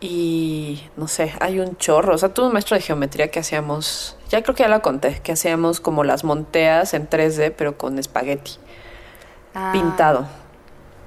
Y 0.00 0.84
no 0.96 1.08
sé, 1.08 1.32
hay 1.40 1.58
un 1.58 1.76
chorro. 1.76 2.14
O 2.14 2.18
sea, 2.18 2.28
tuve 2.28 2.46
un 2.46 2.52
maestro 2.52 2.76
de 2.76 2.82
geometría 2.82 3.30
que 3.30 3.40
hacíamos, 3.40 4.16
ya 4.28 4.42
creo 4.42 4.54
que 4.54 4.62
ya 4.62 4.68
la 4.68 4.80
conté, 4.80 5.20
que 5.22 5.32
hacíamos 5.32 5.80
como 5.80 6.04
las 6.04 6.22
monteas 6.24 6.94
en 6.94 7.08
3D, 7.08 7.52
pero 7.56 7.76
con 7.76 7.98
espagueti 7.98 8.52
Ah, 9.54 9.70
pintado. 9.72 10.26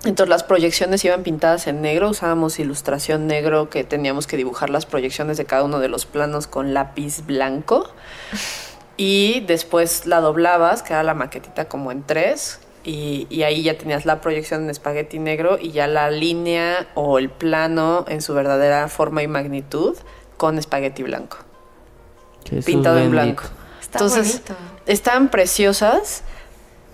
Entonces 0.03 0.29
las 0.29 0.43
proyecciones 0.43 1.05
iban 1.05 1.23
pintadas 1.23 1.67
en 1.67 1.81
negro, 1.81 2.09
usábamos 2.09 2.59
ilustración 2.59 3.27
negro 3.27 3.69
que 3.69 3.83
teníamos 3.83 4.25
que 4.25 4.35
dibujar 4.35 4.71
las 4.71 4.87
proyecciones 4.87 5.37
de 5.37 5.45
cada 5.45 5.63
uno 5.63 5.79
de 5.79 5.89
los 5.89 6.05
planos 6.05 6.47
con 6.47 6.73
lápiz 6.73 7.25
blanco. 7.25 7.89
Y 8.97 9.39
después 9.47 10.05
la 10.05 10.19
doblabas, 10.19 10.83
que 10.83 10.93
era 10.93 11.01
la 11.01 11.15
maquetita 11.15 11.65
como 11.67 11.91
en 11.91 12.03
tres. 12.03 12.59
Y, 12.83 13.27
y 13.29 13.43
ahí 13.43 13.61
ya 13.61 13.77
tenías 13.77 14.05
la 14.05 14.21
proyección 14.21 14.63
en 14.63 14.69
espagueti 14.71 15.19
negro 15.19 15.59
y 15.61 15.71
ya 15.71 15.85
la 15.87 16.09
línea 16.09 16.87
o 16.95 17.19
el 17.19 17.29
plano 17.29 18.05
en 18.07 18.21
su 18.21 18.33
verdadera 18.33 18.87
forma 18.87 19.21
y 19.21 19.27
magnitud 19.27 19.95
con 20.37 20.57
espagueti 20.57 21.03
blanco, 21.03 21.37
Jesús 22.49 22.65
pintado 22.65 22.97
en 22.97 23.11
blanco. 23.11 23.43
Está 23.79 23.99
Entonces, 23.99 24.41
bonito. 24.41 24.55
estaban 24.87 25.29
preciosas 25.29 26.23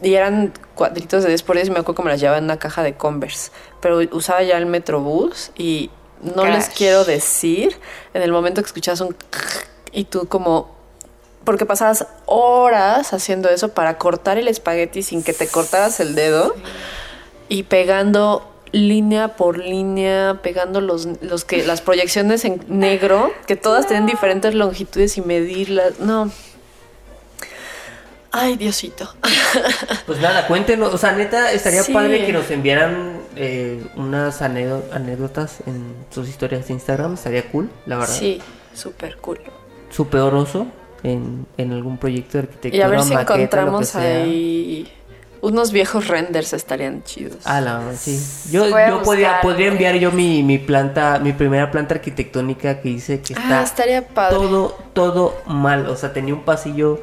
y 0.01 0.15
eran 0.15 0.53
cuadritos 0.75 1.23
de 1.23 1.29
10 1.29 1.43
por 1.43 1.55
10 1.55 1.69
y 1.69 1.71
me 1.71 1.79
acuerdo 1.79 1.95
que 1.95 2.03
me 2.03 2.11
las 2.11 2.19
llevaba 2.19 2.37
en 2.37 2.43
una 2.43 2.59
caja 2.59 2.83
de 2.83 2.95
Converse. 2.95 3.51
Pero 3.81 3.99
usaba 4.11 4.43
ya 4.43 4.57
el 4.57 4.65
Metrobús 4.65 5.51
y 5.57 5.89
no 6.21 6.45
les 6.45 6.69
quiero 6.69 7.05
decir 7.05 7.79
en 8.13 8.21
el 8.21 8.31
momento 8.31 8.61
que 8.61 8.67
escuchabas 8.67 9.01
un 9.01 9.15
y 9.91 10.05
tú 10.05 10.27
como 10.27 10.76
porque 11.47 11.65
pasabas 11.65 12.05
horas 12.25 13.13
haciendo 13.13 13.47
eso 13.47 13.69
para 13.69 13.97
cortar 13.97 14.37
el 14.37 14.49
espagueti 14.49 15.01
sin 15.01 15.23
que 15.23 15.31
te 15.31 15.47
cortaras 15.47 16.01
el 16.01 16.13
dedo 16.13 16.53
y 17.47 17.63
pegando 17.63 18.45
línea 18.73 19.29
por 19.37 19.57
línea, 19.57 20.41
pegando 20.43 20.81
los, 20.81 21.07
los 21.21 21.45
que 21.45 21.65
las 21.65 21.79
proyecciones 21.79 22.43
en 22.43 22.61
negro, 22.67 23.31
que 23.47 23.55
todas 23.55 23.87
tienen 23.87 24.05
diferentes 24.07 24.53
longitudes 24.55 25.17
y 25.17 25.21
medirlas. 25.21 25.99
No. 26.01 26.29
Ay, 28.33 28.57
Diosito. 28.57 29.15
Pues 30.05 30.19
nada, 30.19 30.47
cuéntenos, 30.47 30.93
o 30.93 30.97
sea, 30.97 31.13
neta, 31.13 31.51
estaría 31.53 31.81
Sí. 31.83 31.93
padre 31.93 32.25
que 32.25 32.33
nos 32.33 32.51
enviaran 32.51 33.21
eh, 33.37 33.85
unas 33.95 34.41
anécdo- 34.41 34.83
anécdotas 34.91 35.59
en 35.65 35.95
sus 36.09 36.27
historias 36.27 36.67
de 36.67 36.73
Instagram, 36.73 37.13
estaría 37.13 37.49
cool, 37.49 37.69
la 37.85 37.97
verdad. 37.97 38.13
Sí, 38.13 38.41
súper 38.73 39.15
cool. 39.17 39.39
Su 39.89 40.07
peor 40.07 40.33
oso 40.35 40.67
en, 41.03 41.45
en 41.57 41.71
algún 41.73 41.97
proyecto 41.97 42.33
de 42.33 42.39
arquitectura, 42.39 42.77
Y 42.77 42.81
a 42.81 42.87
ver 42.87 43.01
si 43.03 43.13
maqueta, 43.13 43.35
encontramos 43.35 43.95
ahí 43.95 44.91
unos 45.41 45.71
viejos 45.71 46.07
renders 46.07 46.53
estarían 46.53 47.03
chidos. 47.03 47.37
Ah, 47.45 47.61
la 47.61 47.81
sí. 47.95 48.19
Yo, 48.51 48.67
yo 48.67 49.03
podía, 49.03 49.39
podría 49.41 49.67
enviar 49.67 49.95
yo 49.95 50.11
mi, 50.11 50.43
mi 50.43 50.57
planta, 50.57 51.19
mi 51.19 51.31
primera 51.33 51.69
planta 51.71 51.95
arquitectónica 51.95 52.81
que 52.81 52.89
hice 52.89 53.21
que 53.21 53.33
está 53.33 53.59
Ah, 53.59 53.63
estaría 53.63 54.07
padre. 54.07 54.35
todo, 54.35 54.77
todo 54.93 55.35
mal. 55.45 55.87
O 55.87 55.95
sea, 55.95 56.11
tenía 56.13 56.33
un 56.33 56.43
pasillo 56.43 57.01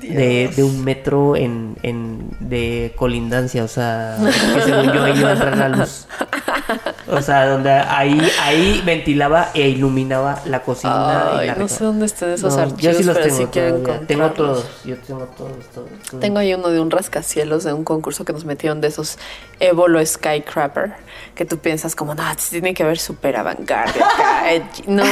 de, 0.00 0.48
de 0.54 0.62
un 0.64 0.84
metro 0.84 1.36
en, 1.36 1.76
en 1.82 2.28
de 2.40 2.92
colindancia, 2.96 3.64
o 3.64 3.68
sea, 3.68 4.18
que 4.54 4.60
según 4.62 4.92
yo 4.92 5.08
iba 5.08 5.28
a 5.30 5.32
entrar 5.32 5.56
la 5.56 5.68
luz. 5.70 6.06
O 7.10 7.20
sea, 7.20 7.46
donde 7.48 7.70
ahí, 7.70 8.18
ahí 8.42 8.82
ventilaba 8.84 9.50
e 9.54 9.68
iluminaba 9.68 10.40
la 10.46 10.62
cocina. 10.62 11.40
y 11.42 11.46
la 11.46 11.54
no 11.54 11.68
sé 11.68 11.84
dónde 11.84 12.06
estén 12.06 12.30
esos 12.30 12.56
No, 12.56 12.62
archivos, 12.62 12.82
yo 12.82 12.94
sí 12.94 13.04
los 13.04 13.14
pero 13.16 13.26
tengo 13.26 13.38
sí 13.38 13.46
quiero 13.52 13.76
todavía. 13.76 14.06
Tengo 14.06 14.30
todos, 14.30 14.66
yo 14.84 14.96
tengo 14.98 15.24
todos, 15.36 15.52
todos, 15.74 15.88
todos. 16.10 16.20
Tengo 16.20 16.38
ahí 16.38 16.54
uno 16.54 16.68
de 16.68 16.80
un 16.80 16.90
rascacielos 16.90 17.64
de 17.64 17.72
un 17.72 17.84
concurso 17.84 18.24
que 18.24 18.32
nos 18.32 18.44
metieron 18.44 18.80
de 18.80 18.88
esos 18.88 19.18
Evolo 19.60 20.04
Skycrapper, 20.04 20.92
que 21.34 21.44
tú 21.44 21.58
piensas 21.58 21.94
como, 21.94 22.14
no, 22.14 22.22
tiene 22.50 22.74
que 22.74 22.84
ver 22.84 22.98
súper 22.98 23.36
avant-garde 23.36 24.00
acá, 24.02 24.50
edgy". 24.52 24.84
No, 24.86 25.02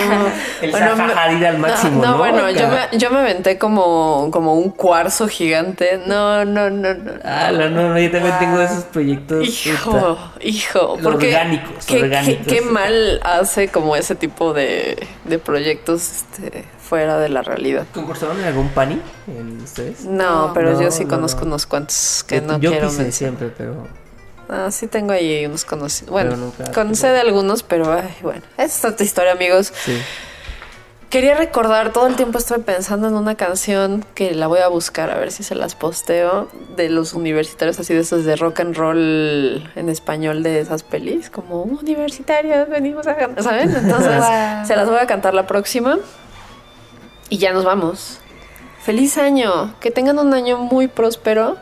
El 0.61 0.73
me- 0.73 0.79
Zaha 0.79 1.25
Hadid 1.25 1.45
al 1.45 1.59
máximo, 1.59 2.03
¿no? 2.05 2.19
bueno, 2.19 2.51
yo 2.51 2.69
me, 2.69 2.99
yo 2.99 3.11
me 3.11 3.19
aventé 3.21 3.59
como, 3.59 4.29
como 4.33 4.55
un 4.55 4.71
cuarzo 4.71 5.29
gigante. 5.29 6.01
No, 6.07 6.45
no, 6.45 6.71
no, 6.71 6.95
no. 6.95 7.13
Ah, 7.25 7.51
no, 7.53 7.69
no, 7.71 7.89
no, 7.91 7.99
yo 7.99 8.11
también 8.11 8.39
tengo 8.39 8.61
esos 8.61 8.85
proyectos. 8.85 9.67
Hijo, 9.67 9.91
puta. 9.93 10.33
hijo, 10.41 10.99
porque 11.03 11.29
orgánicos, 11.29 11.87
qué, 11.87 11.97
qué- 11.97 12.03
orgánicos. 12.03 12.47
qué 12.47 12.61
mal 12.63 13.21
hace 13.23 13.69
como 13.69 13.97
ese 13.97 14.15
tipo 14.15 14.53
de, 14.53 15.07
de 15.25 15.39
proyectos 15.39 16.11
este, 16.11 16.65
fuera 16.81 17.19
de 17.19 17.29
la 17.29 17.43
realidad. 17.43 17.87
¿Concursaron 17.95 18.39
en 18.41 18.45
algún 18.47 18.69
pani 18.71 19.01
en 19.27 19.61
ustedes? 19.63 20.05
No, 20.05 20.49
No. 20.49 20.55
pero 20.55 20.73
No, 20.73 20.81
yo 20.83 20.91
sí 20.91 21.05
no, 21.05 21.11
conozco 21.11 21.41
no. 21.43 21.47
unos 21.49 21.67
cuantos 21.67 22.25
que 22.27 22.37
yo, 22.41 22.47
no 22.47 22.59
yo 22.59 22.71
quiero 22.71 22.89
quise 22.89 23.03
mencionar. 23.03 23.39
siempre, 23.39 23.55
pero 23.57 23.87
Ah, 24.55 24.71
sí 24.71 24.87
tengo 24.87 25.13
ahí 25.13 25.47
unos 25.47 25.65
conocidos. 25.65 26.11
Bueno, 26.11 26.53
conocí 26.75 27.07
de 27.07 27.19
algunos, 27.21 27.63
pero 27.63 27.91
ay, 27.91 28.15
bueno. 28.21 28.43
Esa 28.59 28.89
es 28.89 28.93
otra 28.93 29.05
historia, 29.07 29.33
amigos. 29.33 29.73
sí. 29.85 29.99
quería 31.09 31.35
recordar, 31.35 31.93
todo 31.93 32.07
el 32.07 32.17
tiempo 32.17 32.37
estoy 32.39 32.61
pensando 32.61 33.09
en 33.09 33.15
una 33.15 33.35
canción 33.35 34.05
que 34.15 34.35
la 34.35 34.47
voy 34.49 34.61
a 34.61 34.69
buscar 34.69 35.11
a 35.11 35.17
ver 35.17 35.31
si 35.33 35.43
se 35.43 35.55
las 35.55 35.75
posteo 35.75 36.49
de 36.77 36.89
los 36.91 37.15
universitarios 37.15 37.79
así 37.81 37.93
de 37.95 38.01
esos 38.01 38.25
de 38.27 38.37
rock 38.37 38.61
and 38.61 38.77
roll 38.77 39.71
en 39.75 39.89
español 39.89 40.43
de 40.43 40.61
esas 40.61 40.83
pelis, 40.83 41.31
como 41.31 41.63
universitarios, 41.63 42.69
venimos 42.69 43.07
a 43.07 43.17
cantar, 43.17 43.43
¿saben? 43.45 43.75
Entonces 43.75 44.17
Wow. 44.19 44.67
se 44.67 44.77
las 44.77 44.87
voy 44.89 44.99
a 45.01 45.07
cantar 45.07 45.33
la 45.35 45.47
próxima 45.47 45.99
y 47.31 47.39
ya 47.39 47.53
nos 47.53 47.65
vamos. 47.65 48.19
Feliz 48.83 49.17
año, 49.17 49.75
que 49.81 49.91
tengan 49.91 50.19
un 50.19 50.35
año 50.35 50.59
muy 50.59 50.89
próspero. 50.89 51.57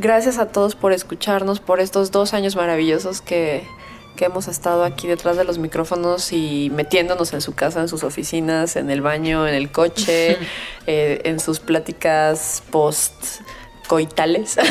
Gracias 0.00 0.38
a 0.38 0.46
todos 0.46 0.76
por 0.76 0.92
escucharnos, 0.92 1.58
por 1.58 1.80
estos 1.80 2.12
dos 2.12 2.32
años 2.32 2.54
maravillosos 2.54 3.20
que, 3.20 3.66
que 4.14 4.26
hemos 4.26 4.46
estado 4.46 4.84
aquí 4.84 5.08
detrás 5.08 5.36
de 5.36 5.42
los 5.42 5.58
micrófonos 5.58 6.32
y 6.32 6.70
metiéndonos 6.72 7.32
en 7.32 7.40
su 7.40 7.56
casa, 7.56 7.80
en 7.80 7.88
sus 7.88 8.04
oficinas, 8.04 8.76
en 8.76 8.90
el 8.90 9.00
baño, 9.00 9.48
en 9.48 9.56
el 9.56 9.72
coche, 9.72 10.38
eh, 10.86 11.22
en 11.24 11.40
sus 11.40 11.58
pláticas 11.58 12.62
post 12.70 13.40
coitales. 13.88 14.56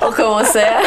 O 0.00 0.12
como 0.12 0.44
sea 0.44 0.80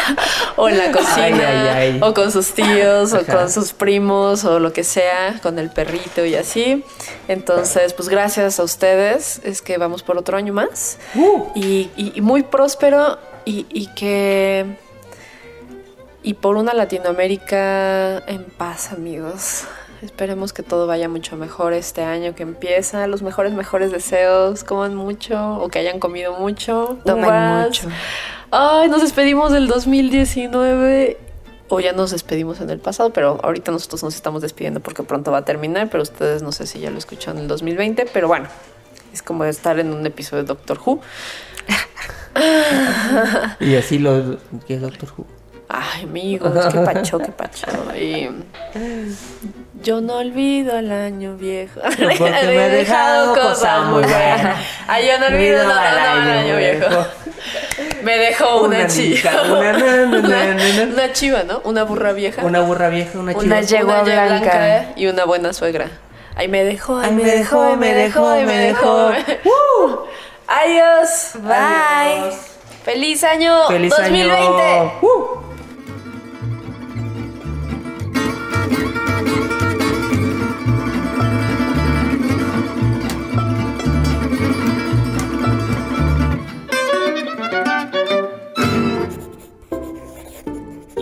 o 0.56 0.68
en 0.68 0.78
la 0.78 0.90
cocina 0.92 1.16
Ay, 1.24 1.40
ay, 1.40 1.68
ay. 1.94 2.00
o 2.02 2.14
con 2.14 2.32
sus 2.32 2.52
tíos 2.52 3.12
o 3.12 3.24
con 3.26 3.50
sus 3.50 3.72
primos 3.72 4.44
o 4.44 4.58
lo 4.60 4.72
que 4.72 4.84
sea 4.84 5.38
con 5.42 5.58
el 5.58 5.70
perrito 5.70 6.24
y 6.24 6.34
así. 6.34 6.84
Entonces 7.28 7.92
pues 7.92 8.08
gracias 8.08 8.58
a 8.60 8.62
ustedes 8.62 9.40
es 9.44 9.60
que 9.60 9.76
vamos 9.78 10.02
por 10.02 10.16
otro 10.16 10.36
año 10.36 10.52
más. 10.52 10.98
Uh. 11.14 11.46
y, 11.54 11.90
y- 11.96 12.12
y 12.14 12.20
muy 12.20 12.42
próspero 12.44 13.18
y, 13.44 13.66
y 13.70 13.88
que 13.94 14.64
y 16.22 16.34
por 16.34 16.56
una 16.56 16.72
Latinoamérica 16.74 18.18
en 18.26 18.44
paz 18.44 18.92
amigos 18.92 19.64
esperemos 20.02 20.52
que 20.52 20.62
todo 20.62 20.86
vaya 20.86 21.08
mucho 21.08 21.36
mejor 21.36 21.72
este 21.72 22.02
año 22.02 22.34
que 22.34 22.42
empieza 22.42 23.06
los 23.06 23.22
mejores 23.22 23.52
mejores 23.52 23.90
deseos 23.90 24.64
coman 24.64 24.94
mucho 24.94 25.56
o 25.58 25.68
que 25.68 25.78
hayan 25.80 25.98
comido 25.98 26.38
mucho 26.38 26.98
Tomen 27.04 27.24
uvas. 27.24 27.66
mucho. 27.66 27.88
ay 28.50 28.88
nos 28.88 29.02
despedimos 29.02 29.52
del 29.52 29.66
2019 29.68 31.18
o 31.68 31.80
ya 31.80 31.92
nos 31.92 32.12
despedimos 32.12 32.60
en 32.60 32.70
el 32.70 32.78
pasado, 32.78 33.12
pero 33.12 33.38
ahorita 33.42 33.70
nosotros 33.72 34.02
nos 34.02 34.14
estamos 34.14 34.40
despidiendo 34.40 34.80
porque 34.80 35.02
pronto 35.02 35.30
va 35.30 35.38
a 35.38 35.44
terminar, 35.44 35.88
pero 35.90 36.02
ustedes 36.02 36.42
no 36.42 36.50
sé 36.50 36.66
si 36.66 36.80
ya 36.80 36.90
lo 36.90 36.96
escucharon 36.96 37.36
en 37.36 37.42
el 37.42 37.48
2020, 37.48 38.06
pero 38.12 38.26
bueno, 38.26 38.48
es 39.12 39.22
como 39.22 39.44
estar 39.44 39.78
en 39.78 39.92
un 39.92 40.06
episodio 40.06 40.44
de 40.44 40.48
Doctor 40.48 40.78
Who. 40.84 41.00
Y 43.60 43.74
así 43.74 43.98
lo 43.98 44.38
que 44.66 44.74
es 44.74 44.80
Doctor 44.80 45.10
Who. 45.16 45.26
Ay, 45.68 46.04
amigos, 46.04 46.50
qué 46.72 46.78
pacho, 46.80 47.18
qué 47.18 47.30
pacho. 47.30 47.66
Y 47.94 48.30
yo 49.82 50.00
no 50.00 50.16
olvido 50.18 50.78
el 50.78 50.90
año 50.90 51.36
viejo. 51.36 51.80
Porque 51.98 52.18
me 52.30 52.62
ha 52.62 52.68
dejado 52.68 53.34
cosas 53.34 53.84
muy 53.86 54.02
buenas. 54.02 54.56
Ay, 54.86 55.06
yo 55.08 55.18
no 55.18 55.26
olvido 55.26 55.62
no, 55.64 55.68
no, 55.68 55.74
no, 55.74 55.82
el 55.82 55.98
año 56.38 56.56
viejo. 56.56 57.06
Me 58.02 58.16
dejó 58.16 58.62
una, 58.62 58.78
Una 58.78 58.86
chiva. 58.86 59.30
una 59.42 59.72
na, 59.72 59.78
na, 59.78 60.06
na, 60.06 60.18
Una, 60.18 60.54
na, 60.54 60.84
na. 60.86 60.92
una 60.94 61.12
chiva, 61.12 61.42
¿no? 61.42 61.60
Una 61.64 61.82
burra 61.82 62.12
vieja. 62.12 62.42
Una 62.44 62.60
burra 62.60 62.88
vieja, 62.88 63.18
una 63.18 63.32
chiva. 63.32 63.44
Una 63.44 63.60
yegua 63.60 64.02
blanca. 64.02 64.86
y 64.96 65.06
una 65.06 65.24
buena 65.24 65.52
suegra. 65.52 65.88
Ay, 66.36 66.48
me 66.48 66.62
dejó, 66.64 66.98
ay, 66.98 67.06
Ay, 67.10 67.14
me, 67.16 67.22
me 67.24 67.30
dejó, 67.32 67.62
dejó, 67.62 67.76
me 67.76 67.92
dejó, 67.94 68.34
me 68.36 68.46
me 68.46 68.56
dejó. 68.58 69.08
dejó. 69.10 70.06
Adiós. 70.46 71.32
Bye. 71.42 72.32
Feliz 72.84 73.22
año 73.24 73.66
¡Feliz 73.68 73.90
2020. 73.90 74.34
año! 74.36 74.92
Uh. 75.02 75.47